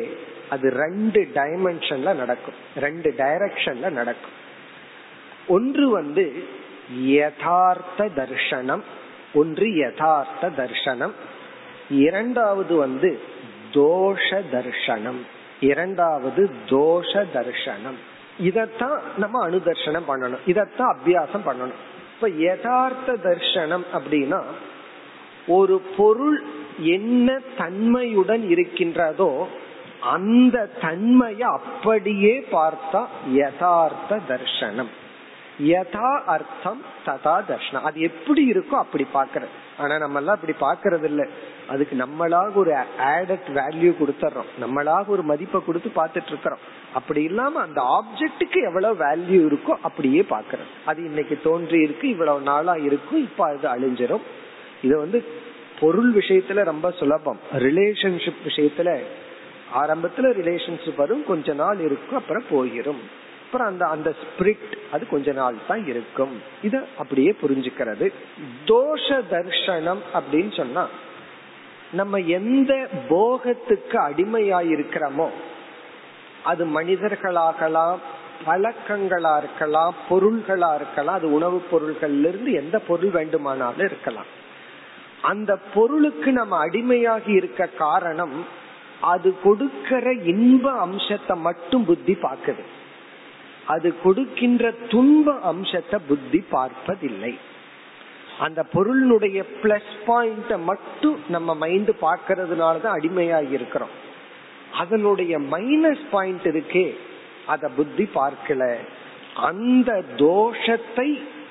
அது 0.50 0.70
ரெண்டு 0.70 1.20
டைமென்ஷன்ல 1.34 2.14
நடக்கும். 2.14 2.54
ரெண்டு 2.76 3.14
டைரக்ஷன்ல 3.18 3.90
நடக்கும். 3.90 4.40
ஒன்று 5.46 5.90
வந்து 5.90 6.44
யதார்த்த 6.96 8.04
தர்ஷனம் 8.16 8.82
ஒன்று 9.34 9.74
யதார்த்த 9.74 10.48
தர்ஷனம். 10.48 11.12
இரண்டாவது 11.90 12.76
வந்து 12.76 13.20
தோஷ 13.72 14.42
தர்ஷனம். 14.52 15.20
இரண்டாவது 15.60 16.50
தோஷ 16.68 17.24
தர்ஷனம். 17.34 17.98
இதத்தான் 18.40 19.00
நம்ம 19.16 19.48
அனுதர்ஷனம் 19.48 20.08
பண்ணணும். 20.08 20.42
இதத்தான் 20.46 20.94
அபியாசம் 20.94 21.44
பண்ணணும். 21.46 21.78
இப்ப 22.14 22.28
யதார்த்த 22.28 23.12
தர்ஷனம் 23.12 23.86
அப்படின்னா 23.92 24.42
ஒரு 25.46 25.80
பொருள் 25.96 26.42
என்ன 26.78 27.40
தன்மையுடன் 27.58 28.50
இருக்கின்றதோ 28.50 29.48
அந்த 30.00 30.70
தன்மையை 30.80 31.48
அப்படியே 31.48 32.46
பார்த்தா 32.52 33.00
யதார்த்த 33.32 34.20
தர்ஷனம். 34.28 34.88
யதா 35.60 36.10
அர்த்தம் 36.26 36.80
ததா 37.06 37.34
தர்ஷனம். 37.48 37.82
அது 37.82 38.00
எப்படி 38.00 38.52
இருக்கோ 38.52 38.70
அப்படி 38.70 39.06
பாக்குறது 39.14 39.50
ஆனா 39.78 39.98
நம்ம 39.98 40.18
எல்லாம் 40.18 40.34
அப்படி 40.34 40.54
பாக்குறது 40.60 41.02
இல்ல 41.02 41.26
அதுக்கு 41.68 41.96
நம்மளாக 41.96 42.54
ஒரு 42.54 42.72
ஆடட் 42.98 43.48
வேல்யூ 43.58 43.90
கொடுத்துறோம். 44.00 44.48
நம்மளாக 44.60 45.06
ஒரு 45.06 45.22
மதிப்பை 45.22 45.64
கொடுத்து 45.64 45.90
பார்த்துட்டு 45.94 46.26
இருக்கிறோம் 46.26 46.58
அப்படி 46.94 47.22
இல்லாம 47.22 47.60
அந்த 47.60 47.80
ஆப்ஜெக்டுக்கு 47.98 48.62
எவ்வளவு 48.62 49.04
வேல்யூ 49.06 49.40
இருக்கோ 49.50 49.74
அப்படியே 49.82 50.24
பாக்குறது 50.30 50.66
அது 50.84 51.04
இன்னைக்கு 51.04 51.40
தோன்றி 51.42 51.82
இருக்கு 51.82 52.08
இவ்வளவு 52.08 52.40
நாளா 52.40 52.76
இருக்கும் 52.76 53.22
இப்ப 53.22 53.46
அது 53.46 53.68
அழிஞ்சிரும். 53.68 54.20
இது 54.82 54.98
வந்து 54.98 55.24
பொருள் 55.80 56.14
விஷயத்துல 56.14 56.64
ரொம்ப 56.64 56.90
சுலபம். 56.90 57.40
ரிலேஷன்ஷிப் 57.52 58.40
விஷயத்துல 58.46 58.90
ஆரம்பத்துல 59.74 60.30
ரிலேஷன்ஷிப் 60.38 60.96
வரும் 60.96 61.24
கொஞ்ச 61.24 61.52
நாள் 61.52 61.80
இருக்கும் 61.80 62.18
அப்புறம் 62.18 62.44
போயிரும். 62.50 63.02
அப்புறம் 63.44 63.66
அந்த 63.66 63.86
அந்த 63.86 64.14
ஸ்பிரிட் 64.20 64.72
அது 64.92 65.08
கொஞ்ச 65.08 65.32
நாள் 65.32 65.54
தான் 65.66 65.86
இருக்கும். 65.86 66.42
இத 66.62 66.84
அப்படியே 66.98 67.34
புரிஞ்சுக்கிறது. 67.42 68.12
தோஷ 68.66 69.22
தர்ஷனம் 69.30 70.02
அப்படின்னு 70.14 70.56
சொன்னா 70.56 70.88
நம்ம 71.92 72.18
எந்த 72.18 72.88
போகத்துக்கு 73.08 73.96
அடிமையாயிருக்கிறோமோ 74.08 75.28
அது 76.42 76.64
மனிதர்களாகலாம் 76.66 77.98
பழக்கங்களா 78.46 79.38
இருக்கலாம் 79.38 79.94
பொருள்களா 80.10 80.74
இருக்கலாம் 80.74 81.14
அது 81.14 81.32
உணவுப் 81.32 81.68
பொருள்கள்ல 81.72 82.28
இருந்து 82.28 82.52
எந்த 82.52 82.78
பொருள் 82.78 83.10
வேண்டுமானாலும் 83.10 83.86
இருக்கலாம். 83.86 84.40
அந்த 85.22 85.56
பொருளுக்கு 85.74 86.32
நம்ம 86.32 86.66
அடிமையாகி 86.66 87.28
இருக்க 87.28 87.66
காரணம் 87.66 88.36
அது 89.00 89.34
கொடுக்கிற 89.42 90.12
இன்ப 90.12 90.72
அம்சத்தை 90.72 91.36
மட்டும் 91.38 91.84
புத்தி 91.84 92.14
பார்க்குது. 92.14 92.62
அது 93.66 93.88
கொடுக்கின்ற 94.02 94.70
துன்ப 94.88 95.34
அம்சத்தை 95.40 95.98
புத்தி 96.08 96.44
பார்ப்பதில்லை. 96.50 97.38
அந்த 98.38 98.66
பொருளினுடைய 98.74 99.44
பிளஸ் 99.62 99.92
பாயிண்ட 100.06 100.58
மட்டும் 100.58 101.18
நம்ம 101.28 101.54
மைண்ட் 101.54 101.90
பார்க்கறதுனாலதான் 102.00 102.96
அடிமையாகி 102.98 103.50
இருக்கிறோம். 103.50 103.94
அதனுடைய 104.72 105.38
மைனஸ் 105.38 106.04
பாயிண்ட் 106.10 106.42
இருக்கே 106.42 106.94
அத 107.46 107.68
புத்தி 107.68 108.08
பார்க்கல. 108.14 108.76
அந்த 109.34 110.04
தோஷத்தை 110.16 111.08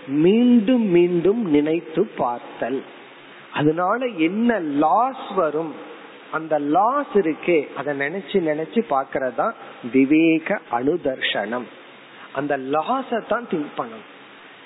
மீண்டும் 0.08 0.88
மீண்டும் 0.88 1.50
நினைத்து 1.50 2.10
பார்த்தல். 2.18 2.82
அதனால 3.54 4.06
என்ன 4.06 4.60
லாஸ் 4.60 5.34
வரும்? 5.36 5.76
அந்த 6.32 6.60
லாஸ் 6.60 7.14
இருக்கே. 7.14 7.74
அதை 7.76 8.00
நினைச்சு 8.00 8.32
நினைச்சு 8.32 8.84
பாக்கிறதா 8.90 9.54
விவேக 9.92 10.60
அனுதர்ஷனம். 10.72 11.64
அந்த 12.34 12.58
லாஸ 12.58 13.28
தான் 13.28 13.48
திங்க் 13.52 13.72
பண்ணணும். 13.78 14.10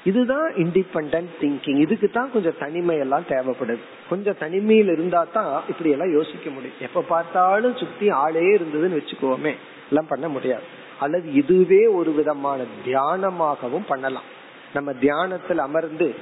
இதுதான் 0.03 0.53
இண்டிபெண்ட் 0.53 1.25
திங்கிங் 1.41 1.77
இதுக்கு 1.77 2.09
தான் 2.09 2.31
கொஞ்சம் 2.31 2.57
தனிமை 2.59 2.97
எல்லாம் 2.97 3.23
தேவைப்படுது. 3.29 3.79
கொஞ்சம் 4.09 4.37
தனிமையில் 4.39 4.87
இருந்தா 4.87 5.27
தான் 5.33 5.63
இப்படி 5.67 5.89
எல்லாம் 5.89 6.11
யோசிக்க 6.11 6.49
முடியும். 6.49 6.77
எப்ப 6.79 7.01
பார்த்தாலும் 7.01 7.77
சுத்தி 7.77 8.09
ஆளே 8.09 8.55
இருந்ததுன்னு 8.55 9.01
வச்சுக்கோமே. 9.01 9.55
எல்லாம் 9.89 10.07
பண்ண 10.07 10.27
முடியாது. 10.27 10.63
அல்லது 10.99 11.33
இதுவே 11.33 11.85
ஒரு 11.85 12.11
விதமான 12.11 12.63
தியானமாகவும் 12.85 13.85
பண்ணலாம். 13.87 14.33
நம்ம 14.73 14.93
தியானத்தில் 14.93 15.57
அமர்ந்து 15.57 16.15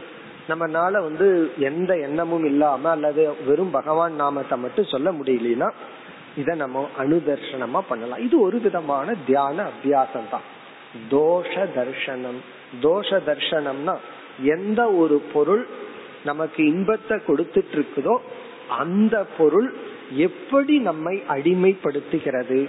நம்மனால 0.50 0.92
வந்து 0.92 1.52
எந்த 1.60 1.92
எண்ணமும் 1.98 2.46
இல்லாம 2.46 2.90
அல்லது 2.90 3.24
வெறும் 3.46 3.72
பகவான் 3.72 4.16
நாமத்தை 4.16 4.58
மட்டும் 4.58 4.86
சொல்ல 4.86 5.12
முடியலனா 5.12 5.70
இத 6.36 6.56
நம்ம 6.56 6.90
அனுதர்ஷனமா 7.00 7.80
பண்ணலாம். 7.88 8.20
இது 8.20 8.36
ஒரு 8.42 8.60
விதமான 8.60 9.14
தியான 9.26 9.58
அபியாசம் 9.64 10.30
தான். 10.30 10.46
தோஷ 11.12 11.54
தர்ஷனம். 11.76 12.40
தோஷ 12.82 13.20
தர்ஷனம்னா 13.26 13.96
எந்த 14.56 14.82
ஒரு 14.92 15.22
பொருள் 15.34 15.68
நமக்கு 16.24 16.66
இன்பத்தை 16.66 17.18
கொடுத்துட்டு 17.28 17.74
இருக்குதோ 17.74 18.16
அந்த 18.78 19.16
பொருள் 19.38 19.70
எப்படி 20.18 20.76
நம்மை 20.80 21.24
அடிமைப்படுத்துகிறது 21.28 22.60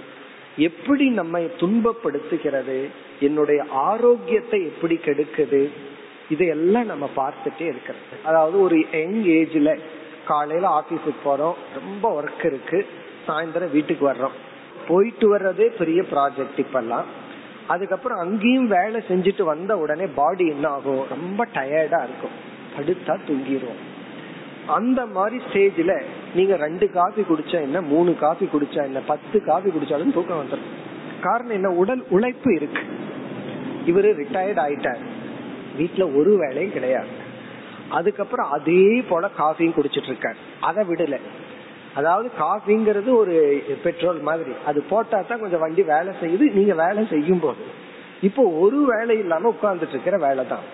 எப்படி 0.57 1.05
நம்மை 1.09 1.43
துன்பப்படுத்துகிறது 1.59 2.79
என்னுடைய 3.19 3.65
ஆரோக்கியத்தை 3.71 4.59
எப்படி 4.65 4.95
கெடுக்குது 5.05 5.61
இதையெல்லாம் 6.29 6.85
நம்ம 6.85 7.09
பார்த்துட்டே 7.15 7.61
இருக்கிறது. 7.61 8.03
அதாவது 8.23 8.61
ஒரு 8.61 8.85
யங் 8.91 9.23
ஏஜ்ல 9.23 9.79
காலையில 10.25 10.67
ஆபீஸுக்கு 10.69 11.27
போறோம் 11.27 11.53
ரொம்ப 11.73 12.21
ஒர்க் 12.21 12.45
இருக்கு 12.45 12.85
சாயந்தரம் 13.27 13.71
வீட்டுக்கு 13.71 14.11
வர்றோம். 14.11 14.35
போயிட்டு 14.87 15.37
வர்றதே 15.37 15.65
பெரிய 15.77 16.01
ப்ராஜெக்ட் 16.01 16.57
இப்பெல்லாம். 16.57 17.03
அதுக்கப்புறம் 17.67 18.19
அங்கேயும் 18.19 18.67
வேலை 18.67 19.03
செஞ்சுட்டு 19.07 19.43
வந்த 19.43 19.77
உடனே 19.77 20.05
பாடி 20.05 20.47
என்ன 20.47 20.67
ஆகும்? 20.67 21.05
ரொம்ப 21.09 21.47
டயர்டா 21.53 22.03
இருக்கும். 22.03 22.53
படுத்தா 22.77 23.19
தூங்கிடுவோம் 23.27 23.83
அந்த 24.65 25.05
மாதிரி 25.05 25.43
ஸ்டேஜ்ல 25.51 26.03
நீங்க 26.35 26.55
ரெண்டு 26.55 26.91
காபி 26.91 27.21
குடிச்சா 27.21 27.61
என்ன 27.61 27.81
மூணு 27.81 28.15
காபி 28.15 28.45
குடிச்சா 28.45 28.83
என்ன 28.83 28.99
பத்து 28.99 29.43
காபி 29.43 29.69
குடிச்சாலும் 29.69 30.13
தூக்கம் 30.13 30.43
வந்துடும் 30.43 30.71
காரணம் 31.21 31.51
என்ன? 31.51 31.69
உடல் 31.69 32.03
உழைப்பு 32.09 32.55
இருக்கு. 32.55 32.81
இவரு 33.87 34.09
ரிட்டையர்ட் 34.21 34.61
ஆயிட்டார். 34.65 35.14
வீட்டுல 35.79 36.17
ஒரு 36.17 36.37
வேலையும் 36.37 36.71
கிடையாது. 36.71 37.07
அதுக்கப்புறம் 37.89 38.49
அதே 38.49 39.03
போல 39.09 39.29
காஃபியும் 39.39 39.75
குடிச்சிட்டு 39.77 40.11
இருக்காரு. 40.11 40.39
அதை 40.59 40.83
விடல. 40.89 41.17
அதாவது 41.93 42.31
காஃபிங்கிறது 42.39 43.09
ஒரு 43.15 43.63
பெட்ரோல் 43.83 44.21
மாதிரி. 44.21 44.51
அது 44.65 44.81
போட்டா 44.81 45.21
தான் 45.21 45.39
கொஞ்சம் 45.39 45.59
வண்டி 45.59 45.83
வேலை 45.83 46.13
செய்யுது. 46.21 46.45
நீங்க 46.51 46.73
வேலை 46.73 47.07
செய்யும் 47.09 47.39
போது 47.39 47.63
இப்போ 48.21 48.43
ஒரு 48.43 48.79
வேலை 48.97 49.19
இல்லாம 49.19 49.55
உட்கார்ந்துட்டு 49.61 49.95
இருக்கிற 49.95 50.17
வேலை 50.17 50.47
தான். 50.47 50.65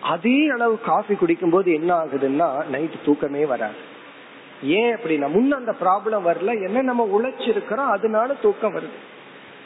அதே 0.00 0.48
அளவு 0.48 0.80
காஃபி 0.80 1.14
குடிக்கும் 1.14 1.50
போது 1.50 1.72
என்ன 1.72 1.90
ஆகுதுன்னா 1.94 2.68
நைட் 2.68 3.04
தூக்கமே 3.04 3.46
வராது. 3.46 3.78
ஏன் 4.62 4.94
அப்படின்னா 4.94 5.28
முன்ன 5.36 5.58
அந்த 5.60 5.74
ப்ராப்ளம் 5.80 6.26
வரல. 6.30 6.62
என்ன 6.66 6.82
நம்ம 6.82 7.08
உழைச்சிருக்கிறோம் 7.16 7.90
அதனால 7.96 8.34
தூக்கம் 8.34 8.74
வருது. 8.74 8.98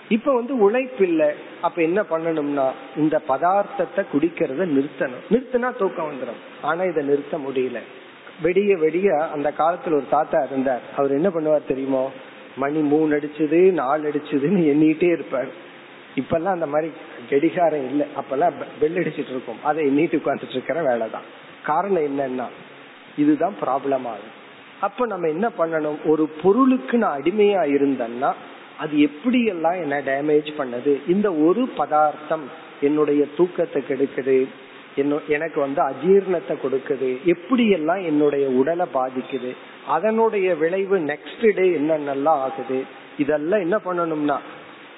இப்ப 0.09 0.35
வந்து 0.35 0.59
உழைப்பு 0.59 1.09
இல்ல 1.09 1.35
அப்ப 1.63 1.83
என்ன 1.83 2.01
பண்ணணும்னா 2.03 2.71
இந்த 2.97 3.23
பதார்த்தத்தை 3.29 4.05
குடிக்கிறத 4.13 4.67
நிறுத்தணும். 4.67 5.25
நிறுத்தினா 5.31 5.77
தூக்கம் 5.77 6.11
வந்துடும் 6.11 6.41
ஆனா 6.63 6.83
இதை 6.83 7.05
நிறுத்த 7.05 7.39
முடியல. 7.39 7.79
வெடிய 8.43 8.77
வெடிய 8.77 9.29
அந்த 9.29 9.53
காலத்துல 9.59 9.95
ஒரு 9.95 10.05
தாத்தா 10.11 10.43
இருந்தார். 10.43 10.81
அவர் 10.97 11.11
என்ன 11.11 11.29
பண்ணுவார் 11.29 11.67
தெரியுமோ? 11.67 12.11
மணி 12.57 12.81
மூணு 12.81 13.17
அடிச்சது 13.17 13.73
நாலு 13.73 14.11
அடிச்சதுன்னு 14.11 14.63
எண்ணிட்டே 14.73 15.13
இருப்பார். 15.13 15.49
இப்பெல்லாம் 16.17 16.57
அந்த 16.57 16.67
மாதிரி 16.67 16.93
கடிகாரம் 17.31 17.89
இல்லை. 17.89 18.07
அப்பெல்லாம் 18.17 18.53
பெல் 18.81 18.95
அடிச்சிட்டு 18.95 19.35
இருக்கும். 19.35 19.63
அதை 19.63 19.87
எண்ணிட்டு 19.87 20.21
உட்காந்துட்டு 20.21 20.49
இருக்கிற 20.49 20.83
வேலை 20.83 21.11
தான். 21.11 21.23
காரணம் 21.63 22.03
என்னன்னா 22.03 22.45
இதுதான் 23.17 23.55
ப்ராப்ளம் 23.61 24.07
ஆகும் 24.13 24.43
அப்ப 24.81 25.07
நம்ம 25.07 25.29
என்ன 25.29 25.51
பண்ணணும்? 25.59 25.97
ஒரு 26.07 26.29
பொருளுக்கு 26.43 26.99
நான் 26.99 27.21
அடிமையா 27.21 27.63
இருந்தேன்னா 27.65 28.33
அது 28.83 28.95
எப்படி 29.09 29.41
எல்லாம் 29.53 29.79
என்ன 29.85 29.97
டேமேஜ் 30.11 30.51
பண்ணது? 30.59 30.93
இந்த 31.15 31.29
ஒரு 31.47 31.63
பதார்த்தம் 31.77 32.45
என்னுடைய 32.81 33.23
தூக்கத்தை 33.37 33.81
கெடுக்குது 33.89 34.39
எனக்கு 35.35 35.59
வந்து 35.61 35.81
அஜீர்ணத்தை 35.91 36.55
கொடுக்குது 36.65 37.09
எப்படி 37.33 37.65
எல்லாம் 37.77 38.03
என்னுடைய 38.11 38.45
உடலை 38.61 38.87
பாதிக்குது 38.95 39.51
அதனுடைய 39.87 40.49
விளைவு 40.63 40.97
நெக்ஸ்ட் 41.11 41.47
டே 41.59 41.65
என்னென்னலாம் 41.79 42.43
ஆகுது? 42.47 42.79
இதெல்லாம் 43.19 43.65
என்ன 43.67 43.77
பண்ணணும்னா 43.87 44.37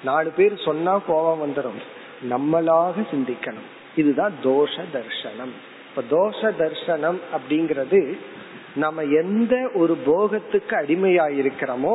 நாலு 0.03 0.29
பேர் 0.37 0.55
சொன்னா 0.65 0.93
கோபம் 1.07 1.41
வந்துடும் 1.45 1.79
நம்மளாக 2.31 3.05
சிந்திக்கணும். 3.13 3.67
இதுதான் 3.95 4.33
தோஷ 4.43 4.75
தர்சனம் 4.95 5.53
இப்ப 5.89 6.03
தோஷ 6.15 6.51
தர்சனம் 6.61 7.19
அப்படிங்கிறது 7.37 8.01
நம்ம 8.75 9.03
எந்த 9.21 9.55
ஒரு 9.81 9.93
போகத்துக்கு 10.05 10.73
அடிமையாயிருக்கிறோமோ 10.81 11.93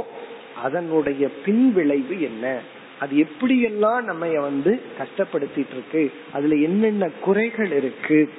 அதனுடைய 0.62 1.28
பின் 1.44 1.72
விளைவு 1.72 2.22
என்ன? 2.22 2.61
அது 3.00 3.26
எப்படியெல்லாம் 3.26 4.03
நம்ம 4.03 4.26
வந்து 4.26 4.80
கஷ்டப்படுத்திட்டு 4.98 5.70
இருக்கு 5.70 6.12
அதுல 6.32 6.55
என்னென்ன 6.55 7.09
குறைகள் 7.20 7.72
இருக்கு? 7.72 8.30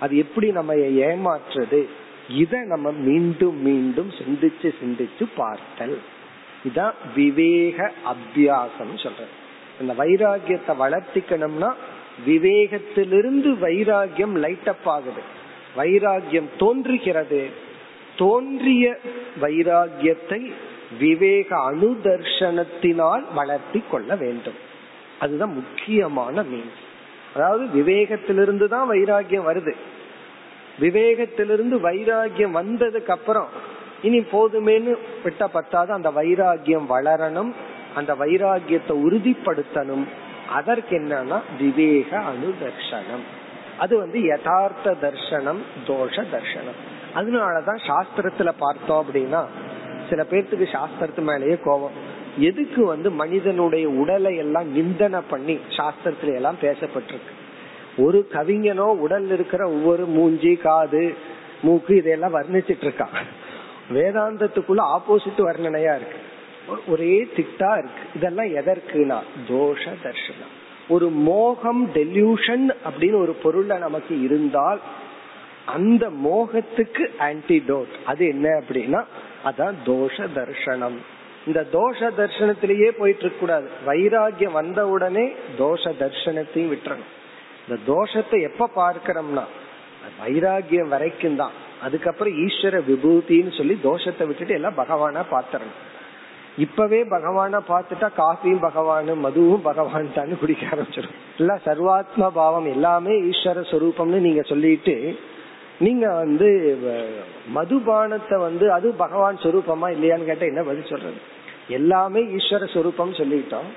அது 0.00 0.16
எப்படி 0.16 0.50
நம்ம 0.50 0.74
ஏமாற்றுறது 0.74 1.84
இத 2.30 2.58
நம்ம 2.58 2.90
மீண்டும் 2.90 3.62
மீண்டும் 3.62 4.10
சிந்திச்சு 4.10 4.74
சிந்திச்சு 4.84 5.26
பார்த்தல். 5.36 5.98
இதான் 6.64 6.92
விவேக 7.14 7.92
அபியாசம் 8.04 9.02
சொல்றேன். 9.02 9.44
இந்த 9.80 9.92
வைராகியத்தை 9.92 10.74
வளர்த்திக்கணும்னா 10.80 11.72
விவேகத்திலிருந்து 12.26 13.56
வைராகியம் 13.62 14.32
லைட் 14.32 14.68
அப் 14.68 14.88
ஆகுது. 14.88 15.20
வைராகியம் 15.76 16.48
தோன்றுகிறது. 16.58 17.48
தோன்றிய 18.16 18.98
வைராகியத்தை 19.42 20.52
விவேக 20.98 21.56
அனுதர்ஷனத்தினால் 21.56 23.22
வளர்த்தி 23.34 23.82
கொள்ள 23.90 24.16
வேண்டும். 24.16 24.54
அதுதான் 25.20 25.52
முக்கியமான 25.52 26.42
மீன்ஸ் 26.42 26.84
அதாவது 27.34 27.64
விவேகத்திலிருந்து 27.64 28.66
தான் 28.66 28.90
வைராகியம் 28.90 29.46
வருது. 29.48 29.74
விவேகத்திலிருந்து 30.80 31.78
வைராகியம் 31.78 32.54
வந்ததுக்கு 32.54 33.10
அப்புறம் 33.10 33.48
இனி 34.02 34.18
போதுமேனு 34.18 34.96
விட்ட 35.22 35.48
பத்தாது. 35.48 35.92
அந்த 35.92 36.10
வைராகியம் 36.10 36.86
வளரணும் 36.88 37.52
அந்த 37.94 38.14
வைராகியத்தை 38.14 38.88
உறுதிப்படுத்தணும். 38.88 40.04
அதற்கு 40.48 40.98
என்னன்னா 40.98 41.40
விவேக 41.58 42.18
அனுதர்ஷனம். 42.18 43.24
அது 43.78 43.98
வந்து 43.98 44.22
யதார்த்த 44.22 44.96
தர்ஷனம் 45.02 45.62
தோஷ 45.86 46.24
தர்ஷனம். 46.32 46.80
அதனாலதான் 47.14 47.80
சாஸ்திரத்துல 47.86 48.52
பார்த்தோம் 48.58 49.06
அப்படின்னா 49.06 49.44
சில 50.10 50.26
பேர்த்துக்கு 50.30 50.76
சாஸ்திரத்து 50.76 51.20
மேலேயே 51.20 51.58
கோபம். 51.64 52.14
எதுக்கு 52.38 52.86
வந்து 52.86 53.10
மனிதனுடைய 53.10 53.88
உடலை 53.88 54.36
எல்லாம் 54.36 54.72
நிந்தனை 54.72 55.20
பண்ணி 55.30 55.58
சாஸ்திரத்துல 55.68 56.34
எல்லாம் 56.34 56.56
பேசப்பட்டிருக்கு? 56.62 57.34
ஒரு 57.96 58.28
கவிஞனோ 58.32 58.88
உடல் 58.96 59.30
இருக்கிற 59.30 59.68
ஒவ்வொரு 59.68 60.06
மூஞ்சி 60.06 60.56
காது 60.56 61.14
மூக்கு 61.62 61.96
இதையெல்லாம் 61.96 62.34
வர்ணிச்சிட்டு 62.34 62.84
இருக்கான் 62.84 63.24
வேதாந்தத்துக்குள்ள 63.94 64.82
ஆப்போசிட் 64.96 65.38
வர்ணனையா 65.38 65.94
இருக்கு. 65.96 66.18
ஒரே 66.88 67.28
திட்டா 67.36 67.78
இருக்கு. 67.78 68.02
இதெல்லாம் 68.14 68.46
எதற்குனா? 68.46 69.18
தோஷ 69.48 69.88
தர்ஷனம். 70.02 70.54
ஒரு 70.88 71.08
மோகம் 71.08 71.90
டெல்யூஷன் 71.94 72.70
அப்படின்னு 72.84 73.20
ஒரு 73.20 73.36
பொருள்ல 73.42 73.78
நமக்கு 73.78 74.22
இருந்தால் 74.22 74.80
அந்த 75.66 76.10
மோகத்துக்கு 76.10 77.10
ஆன்டிடோட் 77.18 77.92
அது 78.06 78.26
என்ன 78.26 78.48
அப்படின்னா 78.48 79.04
அதான் 79.48 79.76
தோஷ 79.90 80.16
தர்ஷனம். 80.38 80.98
இந்த 81.48 81.60
தோஷ 81.74 81.98
தர்ஷனத்திலேயே 82.20 82.88
போயிட்டு 83.00 83.22
இருக்க 83.24 83.38
கூடாது. 83.40 83.66
வைராகியம் 83.88 84.56
வந்த 84.60 84.80
உடனே 84.94 85.26
தோஷ 85.58 85.92
தர்ஷனத்தையும் 86.02 86.72
விட்டுறணும். 86.72 87.12
இந்த 87.64 87.76
தோஷத்தை 87.92 88.40
எப்ப 88.50 88.70
பார்க்கிறோம்னா 88.80 89.44
வைராகியம் 90.22 90.92
வரைக்கும் 90.94 91.38
தான். 91.42 91.54
அதுக்கப்புறம் 91.86 92.36
ஈஸ்வர 92.44 92.76
விபூதின்னு 92.88 93.52
சொல்லி 93.58 93.74
தோஷத்தை 93.88 94.24
விட்டுட்டு 94.28 94.56
எல்லாம் 94.58 94.80
பகவானா 94.82 95.22
பாத்துறணும் 95.34 95.78
இப்பவே 96.64 97.00
பகவான 97.14 97.58
பார்த்துட்டா 97.70 98.08
காஃபியும் 98.20 98.62
பகவானு 98.66 99.14
மதுவும் 99.24 99.64
பகவான் 99.66 100.14
தான் 100.18 100.30
குடிக்க 100.42 100.62
ஆரம்பிச்சிடும் 100.74 101.16
எல்லாம் 101.40 101.64
சர்வாத்மா 101.66 102.28
பாவம் 102.38 102.68
எல்லாமே 102.74 103.14
ஈஸ்வர 103.30 103.64
சொரூபம்னு 103.72 104.20
நீங்க 104.26 104.42
சொல்லிட்டு 104.52 104.94
நீங்க 105.84 106.06
வந்து 106.22 106.48
மதுபானத்தை 107.56 108.36
வந்து 108.40 108.66
அது 108.76 108.88
பகவான் 109.02 109.42
சொரூபமா 109.42 109.88
இல்லையான்னு 109.96 110.28
கேட்டா 110.28 110.46
என்ன 110.52 110.62
பதில் 110.68 110.90
சொல்றது? 110.92 111.18
எல்லாமே 111.78 112.20
ஈஸ்வர 112.36 112.64
சொரூபம் 112.74 113.18
சொல்லிட்டோம் 113.18 113.68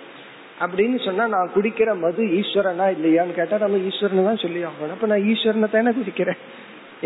அப்படின்னு 0.63 0.97
சொன்னா 1.05 1.25
நான் 1.33 1.51
குடிக்கிற 1.55 1.89
மது 2.03 2.23
ஈஸ்வரனா 2.39 2.85
இல்லையான்னு 2.95 3.37
கேட்டா 3.39 3.57
நம்ம 3.57 3.77
ஈஸ்வரன் 3.89 4.29
தான் 4.29 4.43
சொல்லி 4.43 4.61
ஆகணும். 4.69 4.95
அப்ப 4.95 5.07
நான் 5.11 5.27
ஈஸ்வரனை 5.31 5.69
தானே 5.75 5.93
குடிக்கிறேன். 5.99 6.39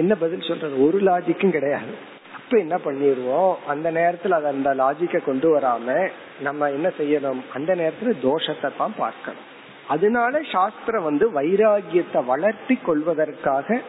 என்ன 0.02 0.16
பதில் 0.16 0.48
சொல்றது? 0.50 0.76
ஒரு 0.86 1.00
லாஜிக்கும் 1.10 1.56
கிடையாது. 1.58 1.94
அப்ப 2.38 2.58
என்ன 2.58 2.76
பண்ணிடுவோம்? 2.86 3.54
அந்த 3.68 3.88
நேரத்துல 3.92 4.38
அது 4.40 4.48
அந்த 4.48 4.70
லாஜிக்க 4.84 5.24
கொண்டு 5.24 5.50
வராம 5.56 6.10
நம்ம 6.42 6.70
என்ன 6.70 6.88
செய்யணும்? 7.00 7.42
அந்த 7.54 7.76
நேரத்துல 7.76 8.14
தோஷத்தை 8.28 8.72
தான் 8.78 8.96
பார்க்கணும். 8.98 9.46
அதனால 9.88 10.42
சாஸ்திரம் 10.52 11.04
வந்து 11.04 11.26
வைராகியத்தை 11.40 12.26
வளர்த்தி 12.26 12.76
கொள்வதற்காக 12.76 13.82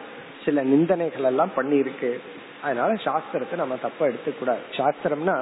சில 0.45 0.63
நிந்தனைகள் 0.71 1.27
எல்லாம் 1.31 1.55
பண்ணியிருக்கு. 1.57 2.11
அதனால 2.65 2.91
சாஸ்திரத்தை 3.05 3.55
நம்ம 3.61 3.75
தப்பா 3.81 4.03
எடுத்துக்கூடாது 4.05 4.63
சாஸ்திரம்னா 4.77 5.35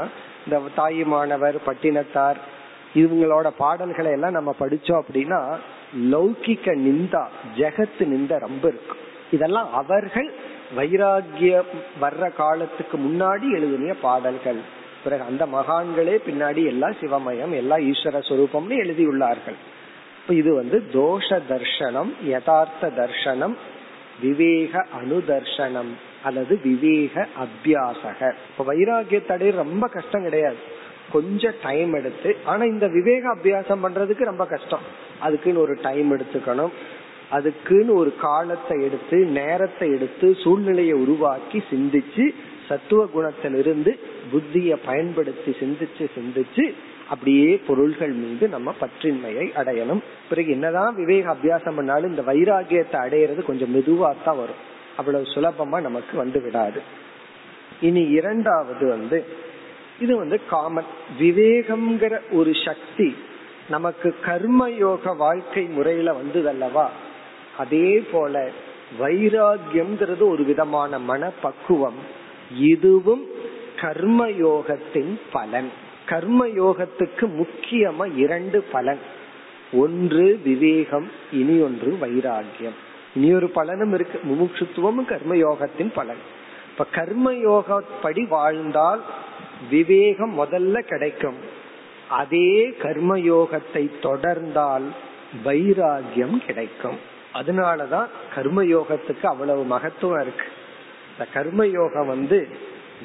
இந்த 0.46 0.58
தாயுமானவர் 0.80 1.58
பட்டினத்தார் 1.68 2.40
இவங்களோட 3.02 3.48
பாடல்களை 3.58 4.12
எல்லாம் 4.18 4.38
நம்ம 4.38 4.52
படிச்சோம் 4.60 5.02
அப்படின்னா 5.02 5.40
லௌகிக்க 6.14 6.76
நிந்தா 6.86 7.24
ஜெகத்து 7.60 8.06
நிந்த 8.14 8.34
ரொம்ப 8.46 8.64
இருக்கும் 8.74 9.02
இதெல்லாம் 9.36 9.70
அவர்கள் 9.82 10.30
வைராகியம் 10.78 11.72
வர்ற 12.02 12.24
காலத்துக்கு 12.40 12.98
முன்னாடி 12.98 13.48
எழுதினிய 13.58 13.94
பாடல்கள். 14.02 14.62
பிறகு 15.04 15.24
அந்த 15.30 15.44
மகான்களே 15.54 16.16
பின்னாடி 16.28 16.62
எல்லாம் 16.72 16.96
சிவமயம் 17.02 17.54
எல்லாம் 17.62 17.82
ஈஸ்வர 17.90 18.20
சுரூபம்னு 18.30 18.76
எழுதியுள்ளார்கள். 18.84 19.58
இது 20.42 20.52
வந்து 20.56 20.78
தோஷ 20.94 21.40
தர்ஷனம் 21.52 22.12
யதார்த்த 22.34 22.92
தர்ஷனம் 23.00 23.56
விவேக 24.22 24.86
அனுதர்ஷனம் 25.02 25.92
அல்லது 26.24 26.60
விவேக 26.64 27.28
அபியாசக. 27.40 28.34
இப்ப 28.50 28.74
வைராகிய 28.74 29.26
தடை 29.26 29.50
ரொம்ப 29.52 29.88
கஷ்டம் 29.88 30.24
கிடையாது. 30.24 30.56
கொஞ்சம் 31.12 31.54
டைம் 31.64 31.94
எடுத்து 31.94 32.36
ஆனா 32.46 32.64
இந்த 32.64 32.88
விவேக 32.88 33.36
அபியாசம் 33.36 33.84
பண்றதுக்கு 33.84 34.24
ரொம்ப 34.24 34.46
கஷ்டம். 34.46 34.80
அதுக்குன்னு 35.20 35.60
ஒரு 35.60 35.78
டைம் 35.82 36.18
எடுத்துக்கணும். 36.18 36.72
அதுக்குன்னு 37.30 37.94
ஒரு 37.94 38.16
காலத்தை 38.16 38.84
எடுத்து 38.84 39.18
நேரத்தை 39.18 39.90
எடுத்து 39.90 40.36
சூழ்நிலையை 40.36 40.94
உருவாக்கி 40.94 41.64
சிந்திச்சு 41.72 42.36
சத்துவ 42.68 43.08
குணத்திலிருந்து 43.16 44.00
புத்திய 44.32 44.78
பயன்படுத்தி 44.86 45.56
சிந்திச்சு 45.60 46.06
சிந்திச்சு 46.16 46.74
அப்படியே 47.10 47.58
பொருள்கள் 47.68 48.12
மீது 48.12 48.48
நம்ம 48.48 48.74
பற்றின்மையை 48.82 49.50
அடையணும். 49.56 50.02
பிறகு 50.30 50.52
என்னதான் 50.52 50.96
விவேக 50.96 51.34
அபியாசம் 51.34 51.76
பண்ணாலும் 51.76 52.10
இந்த 52.10 52.22
வைராகியத்தை 52.22 52.94
அடையிறது 52.94 53.44
கொஞ்சம் 53.44 53.76
மெதுவா 53.76 54.16
தான் 54.24 54.38
வரும். 54.38 54.72
அவ்வளவு 54.98 55.24
சுலபமா 55.24 55.82
நமக்கு 55.82 56.18
வந்து 56.18 56.42
விடாது. 56.42 56.82
இனி 57.82 58.02
இரண்டாவது 58.02 58.88
வந்து 58.88 59.26
இது 60.00 60.18
வந்து 60.18 60.40
காமன் 60.50 60.86
விவேகம்ங்கிற 61.20 62.20
ஒரு 62.32 62.52
சக்தி 62.66 63.16
நமக்கு 63.70 64.16
கர்மயோக 64.26 65.18
வாழ்க்கை 65.18 65.64
முறையில 65.64 66.12
வந்ததல்லவா? 66.12 66.88
அதே 67.58 68.04
போல 68.12 68.50
வைராகியம்ங்கிறது 69.00 70.30
ஒரு 70.30 70.44
விதமான 70.44 71.00
மனப்பக்குவம். 71.00 72.22
இதுவும் 72.60 73.28
கர்மயோகத்தின் 73.82 75.20
பலன். 75.32 75.83
கர்ம 76.06 76.48
யோகத்துக்கு 76.48 77.26
முக்கியமா 77.40 78.16
இரண்டு 78.16 78.62
பலன். 78.62 79.00
ஒன்று 79.74 80.40
விவேகம் 80.44 81.12
இனி 81.32 81.60
ஒன்று 81.60 81.98
வைராகியம் 82.02 82.78
இனி 83.16 83.34
ஒரு 83.34 83.50
பலனும் 83.50 83.94
இருக்கு. 83.94 84.20
முமுட்சுத்துவமும் 84.24 85.08
கர்மயோகத்தின் 85.08 85.92
பலன். 85.94 86.22
இப்ப 86.72 86.86
கர்மயோகப்படி 86.96 88.28
வாழ்ந்தால் 88.28 89.02
விவேகம் 89.70 90.40
முதல்ல 90.40 90.80
கிடைக்கும். 90.80 91.36
அதே 92.10 92.76
கர்ம 92.82 93.18
யோகத்தை 93.18 93.92
தொடர்ந்தால் 94.02 94.88
வைராகியம் 95.46 96.46
கிடைக்கும். 96.46 96.98
அதனாலதான் 97.34 98.08
கர்மயோகத்துக்கு 98.36 99.26
அவ்வளவு 99.26 99.64
மகத்துவம் 99.64 100.22
இருக்கு. 100.22 100.46
இந்த 101.12 101.32
கர்ம 101.34 101.68
யோகம் 101.68 102.08
வந்து 102.08 102.48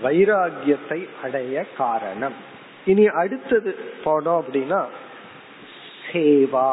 வைராகியத்தை 0.02 1.08
அடைய 1.22 1.64
காரணம். 1.76 2.56
இனி 2.90 3.04
அடுத்தது 3.22 3.70
போனோம் 4.04 4.38
அப்படின்னா 4.42 4.80
சேவா. 6.10 6.70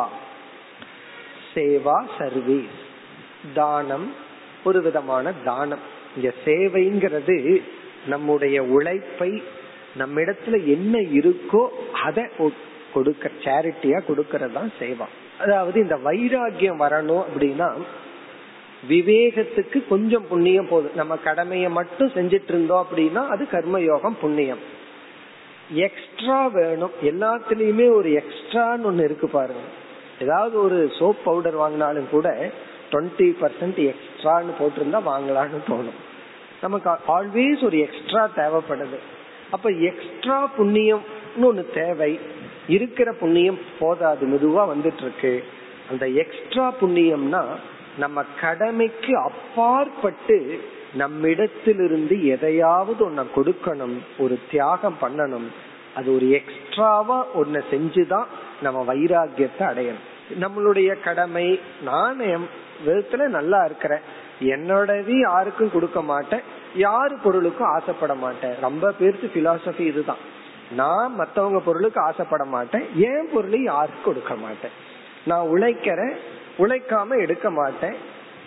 சேவா 1.54 1.98
சர்வீஸ். 2.18 2.78
தானம் 3.60 4.08
ஒரு 4.68 4.80
விதமான 4.86 5.34
தானம். 5.48 5.84
இங்க 6.16 6.30
சேவைங்கிறது 6.46 7.38
நம்முடைய 8.08 8.58
உழைப்பை 8.76 9.32
நம்மிடத்துல 10.00 10.56
என்ன 10.76 10.96
இருக்கோ 11.20 11.64
அதை 12.06 12.24
கொடுக்க 12.94 13.32
சேரிட்டியா 13.46 14.00
கொடுக்கறது 14.10 14.56
தான் 14.58 14.72
சேவா. 14.80 15.08
அதாவது 15.40 15.78
இந்த 15.86 15.96
வைராகியம் 16.06 16.82
வரணும் 16.86 17.24
அப்படின்னா 17.26 17.70
விவேகத்துக்கு 18.90 19.80
கொஞ்சம் 19.88 20.26
புண்ணியம் 20.32 20.68
போதும். 20.72 20.98
நம்ம 21.02 21.14
கடமையை 21.28 21.70
மட்டும் 21.80 22.12
செஞ்சிட்டு 22.16 22.52
இருந்தோம் 22.54 22.86
அப்படின்னா 22.86 23.22
அது 23.36 23.44
கர்மயோகம் 23.52 24.20
புண்ணியம். 24.24 24.64
எக்ஸ்ட்ரா 25.70 26.48
வேணும். 26.48 26.92
எல்லாத்துலயுமே 27.02 27.94
ஒரு 27.94 28.10
எக்ஸ்ட்ரான்னு 28.10 28.84
ஒண்ணு 28.84 29.04
இருக்கு 29.04 29.30
பாருங்க. 29.30 29.62
ஏதாவது 30.22 30.64
ஒரு 30.64 30.92
சோப் 31.00 31.24
பவுடர் 31.24 31.58
வாங்கினாலும் 31.58 32.10
கூட 32.10 32.52
டுவெண்ட்டி 32.92 33.36
பர்சன்ட் 33.42 33.94
எக்ஸ்ட்ரான்னு 33.94 34.54
போட்டிருந்தா 34.60 35.02
வாங்கலாம்னு 35.08 35.60
தோணும். 35.68 35.98
நமக்கு 36.62 36.90
ஆல்வேஸ் 36.90 37.64
ஒரு 37.64 37.80
எக்ஸ்ட்ரா 37.80 38.30
தேவைப்படுது. 38.36 38.98
அப்ப 39.52 39.70
எக்ஸ்ட்ரா 39.70 40.50
புண்ணியம்னு 40.58 41.00
ஒண்ணு 41.42 41.74
தேவை. 41.74 42.20
இருக்கிற 42.68 43.14
புண்ணியம் 43.14 43.60
போதாது. 43.80 44.28
மெதுவா 44.28 44.76
வந்துட்டு 44.76 45.02
இருக்கு 45.02 45.44
அந்த 45.90 46.08
எக்ஸ்ட்ரா 46.08 46.74
புண்ணியம்னா 46.82 47.46
நம்ம 47.98 48.24
கடமைக்கு 48.42 49.18
அப்பாற்பட்டு 49.18 50.64
நம்மிடத்திலிருந்து 50.96 52.26
எதையாவது 52.26 53.10
ஒன்ன 53.10 53.26
கொடுக்கணும் 53.36 53.98
ஒரு 54.18 54.40
தியாகம் 54.52 54.98
பண்ணணும் 55.02 55.48
அது 55.96 56.16
ஒரு 56.16 56.30
எக்ஸ்ட்ராவா 56.30 57.26
ஒன்ன 57.36 57.62
செஞ்சுதான் 57.72 58.26
நம்ம 58.62 58.94
வைராகியத்தை 58.94 59.60
அடையணும். 59.60 60.04
நம்மளுடைய 60.40 61.04
கடமை 61.04 61.60
நான் 61.84 62.20
விதத்துல 62.86 63.28
நல்லா 63.28 63.64
இருக்கிறேன். 63.64 64.00
என்னோடது 64.40 65.20
யாருக்கும் 65.20 65.72
கொடுக்க 65.72 66.02
மாட்டேன் 66.02 66.42
யாரு 66.76 67.18
பொருளுக்கும் 67.24 67.68
ஆசைப்பட 67.68 68.16
மாட்டேன். 68.16 68.56
ரொம்ப 68.62 68.92
பேருக்கு 68.92 69.32
பிலாசபி 69.34 69.80
இதுதான். 69.80 70.34
நான் 70.72 71.16
மத்தவங்க 71.16 71.60
பொருளுக்கு 71.60 72.02
ஆசைப்பட 72.02 72.46
மாட்டேன் 72.46 72.84
ஏன் 72.96 73.30
பொருளையும் 73.34 73.74
யாருக்கும் 73.74 74.04
கொடுக்க 74.04 74.36
மாட்டேன். 74.36 74.72
நான் 75.26 75.48
உழைக்கிறேன் 75.48 76.16
உழைக்காம 76.58 77.18
எடுக்க 77.18 77.52
மாட்டேன். 77.52 77.96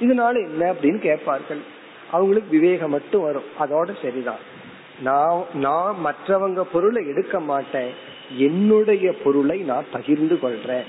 இதனால 0.01 0.35
என்ன 0.49 0.73
அப்படின்னு 0.73 0.99
கேட்பார்கள்? 0.99 1.77
அவங்களுக்கு 2.13 2.59
விவேகம் 2.59 2.91
மட்டும் 2.91 3.23
வரும். 3.23 3.43
அதோட 3.61 4.03
சரிதான். 4.03 4.57
நான் 5.03 5.43
நான் 5.55 5.97
மற்றவங்க 6.05 6.61
பொருளை 6.61 7.07
எடுக்க 7.07 7.41
மாட்டேன். 7.41 7.91
என்னுடைய 8.37 9.13
பொருளை 9.25 9.61
நான் 9.61 9.85
பகிர்ந்து 9.93 10.35
கொள்றேன். 10.35 10.83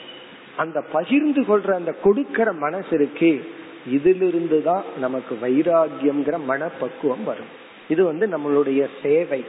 அந்த 0.58 0.82
பகிர்ந்து 0.82 1.42
கொள்ற 1.42 1.72
அந்த 1.72 1.96
கொடுக்கற 2.04 2.58
மனசு 2.58 2.88
இருக்கு 2.92 3.52
இதிலிருந்து 3.88 4.64
தான் 4.64 4.84
நமக்கு 5.00 5.38
வைராகியம்ங்கிற 5.42 6.44
மனப்பக்குவம் 6.44 7.24
வரும். 7.24 7.52
இது 7.90 8.06
வந்து 8.06 8.28
நம்மளுடைய 8.28 8.88
சேவை. 9.04 9.46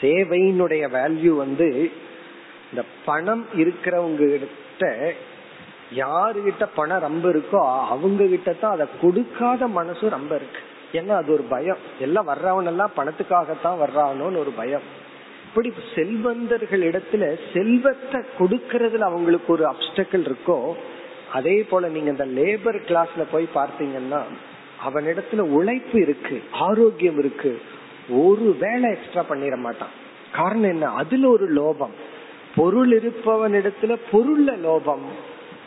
சேவையினுடைய 0.00 0.88
வேல்யூ 0.88 1.36
வந்து 1.36 1.90
இந்த 2.70 2.82
பணம் 3.04 3.46
இருக்கிறவங்க 3.56 4.38
கிட்ட 4.38 5.12
யாருகிட்ட 5.96 6.66
பணம் 6.74 7.00
ரொம்ப 7.00 7.28
இருக்கோ 7.28 7.86
அவங்க 7.88 8.26
கிட்ட 8.26 8.52
தான் 8.52 8.72
அதை 8.72 8.86
கொடுக்காத 9.00 9.66
மனசும் 9.66 10.08
ரொம்ப 10.08 10.36
இருக்கு. 10.36 10.60
ஏன்னா 10.92 11.08
அது 11.08 11.32
ஒரு 11.32 11.42
பயம். 11.42 11.76
எல்லாம் 12.00 12.28
வர்றவனெல்லாம் 12.28 12.90
பணத்துக்காகத்தான் 12.96 13.78
வர்றானோன்னு 13.86 14.36
ஒரு 14.36 14.52
பயம். 14.56 15.08
இப்படி 15.48 15.72
செல்வந்தர்கள் 15.94 16.82
இடத்துல 16.82 17.38
செல்வத்தை 17.54 18.22
கொடுக்கறதுல 18.38 18.98
அவங்களுக்கு 18.98 19.52
ஒரு 19.52 19.64
அப்டக்கல் 19.64 20.34
இருக்கோ 20.34 20.72
அதே 21.32 21.62
போல 21.62 21.88
நீங்க 21.88 22.10
இந்த 22.10 22.26
லேபர் 22.26 22.80
கிளாஸ்ல 22.80 23.24
போய் 23.32 23.48
பார்த்தீங்கன்னா 23.54 24.22
அவனிடத்துல 24.88 25.38
உழைப்பு 25.38 26.00
இருக்கு 26.00 26.42
ஆரோக்கியம் 26.52 27.18
இருக்கு. 27.18 27.60
ஒரு 28.08 28.56
வேலை 28.60 28.90
எக்ஸ்ட்ரா 28.90 29.24
பண்ணிட 29.28 29.56
மாட்டான். 29.56 29.88
காரணம் 30.34 30.70
என்ன? 30.70 30.88
அதுல 30.88 31.28
ஒரு 31.28 31.52
லோபம். 31.52 31.92
பொருள் 32.56 32.88
இருப்பவனிடத்துல 32.88 33.96
பொருள்ல 34.12 34.58
லோபம். 34.64 35.02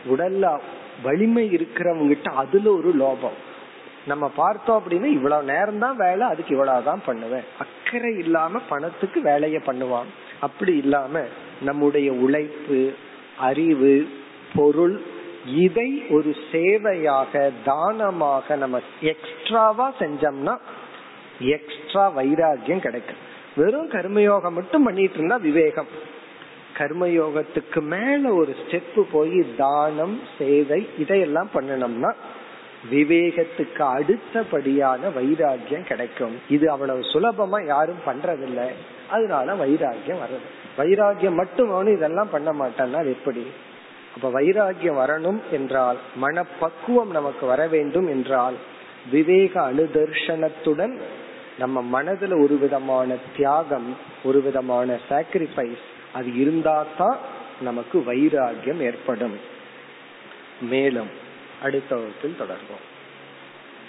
உடல்ல 0.09 0.59
வலிமை 1.03 1.49
இருக்கிறவங்க 1.49 2.07
கிட்ட 2.07 2.31
அதுல 2.31 2.71
ஒரு 2.71 2.93
லோபம். 2.99 3.51
நம்ம 4.07 4.31
பார்த்தோம் 4.35 4.81
அப்படின்னா 4.81 5.09
இவ்வளவு 5.17 5.43
நேரம் 5.43 5.79
தான் 5.79 5.95
வேலை 5.95 6.27
அதுக்கு 6.27 6.53
இவ்வளவுதான் 6.55 7.01
பண்ணுவேன். 7.05 7.43
அக்கறை 7.57 8.17
இல்லாம 8.17 8.59
பணத்துக்கு 8.69 9.21
வேலைய 9.21 9.61
பண்ணுவான். 9.65 10.09
அப்படி 10.39 10.77
இல்லாம 10.77 11.21
நம்முடைய 11.61 12.13
உழைப்பு 12.13 12.93
அறிவு 13.37 14.07
பொருள் 14.55 15.01
இதை 15.45 16.03
ஒரு 16.09 16.35
சேவையாக 16.51 17.51
தானமாக 17.65 18.55
நம்ம 18.55 18.79
எக்ஸ்ட்ராவா 19.01 19.93
செஞ்சோம்னா 19.99 20.55
எக்ஸ்ட்ரா 21.39 22.11
வைராகியம் 22.17 22.85
கிடைக்கும். 22.87 23.21
வெறும் 23.55 23.89
கர்மயோகம் 23.89 24.57
மட்டும் 24.59 24.83
பண்ணிட்டு 24.83 25.17
இருந்தா 25.17 25.35
விவேகம். 25.35 25.87
கர்மயோகத்துக்கு 26.77 27.81
மேல 27.81 28.33
ஒரு 28.33 28.55
ஸ்டெப் 28.61 29.03
போய் 29.11 29.39
தானம் 29.57 30.19
சேவை 30.37 30.89
இதையெல்லாம் 30.97 31.49
பண்ணணும்னா 31.55 32.11
விவேகத்துக்கு 32.91 33.83
அடுத்தபடியான 33.97 34.99
வைராகியம் 35.17 35.83
கிடைக்கும். 35.83 36.39
இது 36.49 36.71
அவ்வளவு 36.71 36.99
சுலபமா 36.99 37.65
யாரும் 37.65 38.01
பண்றதில்லை. 38.05 38.67
அதனால 39.09 39.53
வைராகியம் 39.53 40.21
வர்றது. 40.23 40.47
வைராகியம் 40.77 41.33
மட்டும் 41.33 41.71
அவனு 41.71 41.93
இதெல்லாம் 41.93 42.29
பண்ண 42.29 42.51
மாட்டான்னா 42.51 42.93
அது 42.93 43.09
எப்படி? 43.09 43.47
அப்ப 44.15 44.41
வைராகியம் 44.41 44.99
வரணும் 45.01 45.39
என்றால் 45.51 45.97
மனப்பக்குவம் 46.15 47.11
நமக்கு 47.11 47.45
வர 47.45 47.67
வேண்டும் 47.67 48.07
என்றால் 48.07 48.53
விவேக 49.11 49.71
அனுதர்ஷனத்துடன் 49.71 50.97
நம்ம 51.59 52.03
மனதுல 52.03 52.43
ஒரு 52.43 52.57
விதமான 52.57 53.15
தியாகம் 53.35 53.97
ஒரு 54.23 54.41
விதமான 54.41 54.99
சாக்ரிஃபைஸ் 55.09 55.83
அது 56.13 56.35
இருந்தா 56.35 56.85
தான் 56.97 57.17
நமக்கு 57.61 57.99
வைராகியம் 57.99 58.79
ஏற்படும். 58.79 59.39
மேலும் 60.61 61.21
அடுத்த 61.63 61.95
வகுப்பில் 61.95 62.39
தொடர்வோம். 62.39 62.85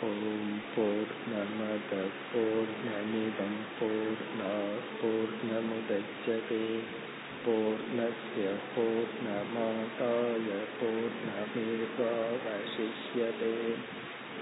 ஓம் 0.03 0.61
போர் 0.77 1.13
நமத 1.33 1.93
போர் 2.33 2.75
நமிதம் 2.87 3.61
போர் 3.81 4.25
போர் 5.01 5.35
நமுதச்சதே. 5.51 6.65
पूर्णस्य 7.47 8.45
पूर्णमादाय 8.75 10.49
पूर्णमेवावशिष्यते 10.77 13.53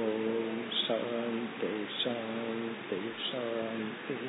ॐ 0.00 0.62
शान्ति 0.82 1.72
शान्ति 1.98 3.00
शान्तिः 3.26 4.24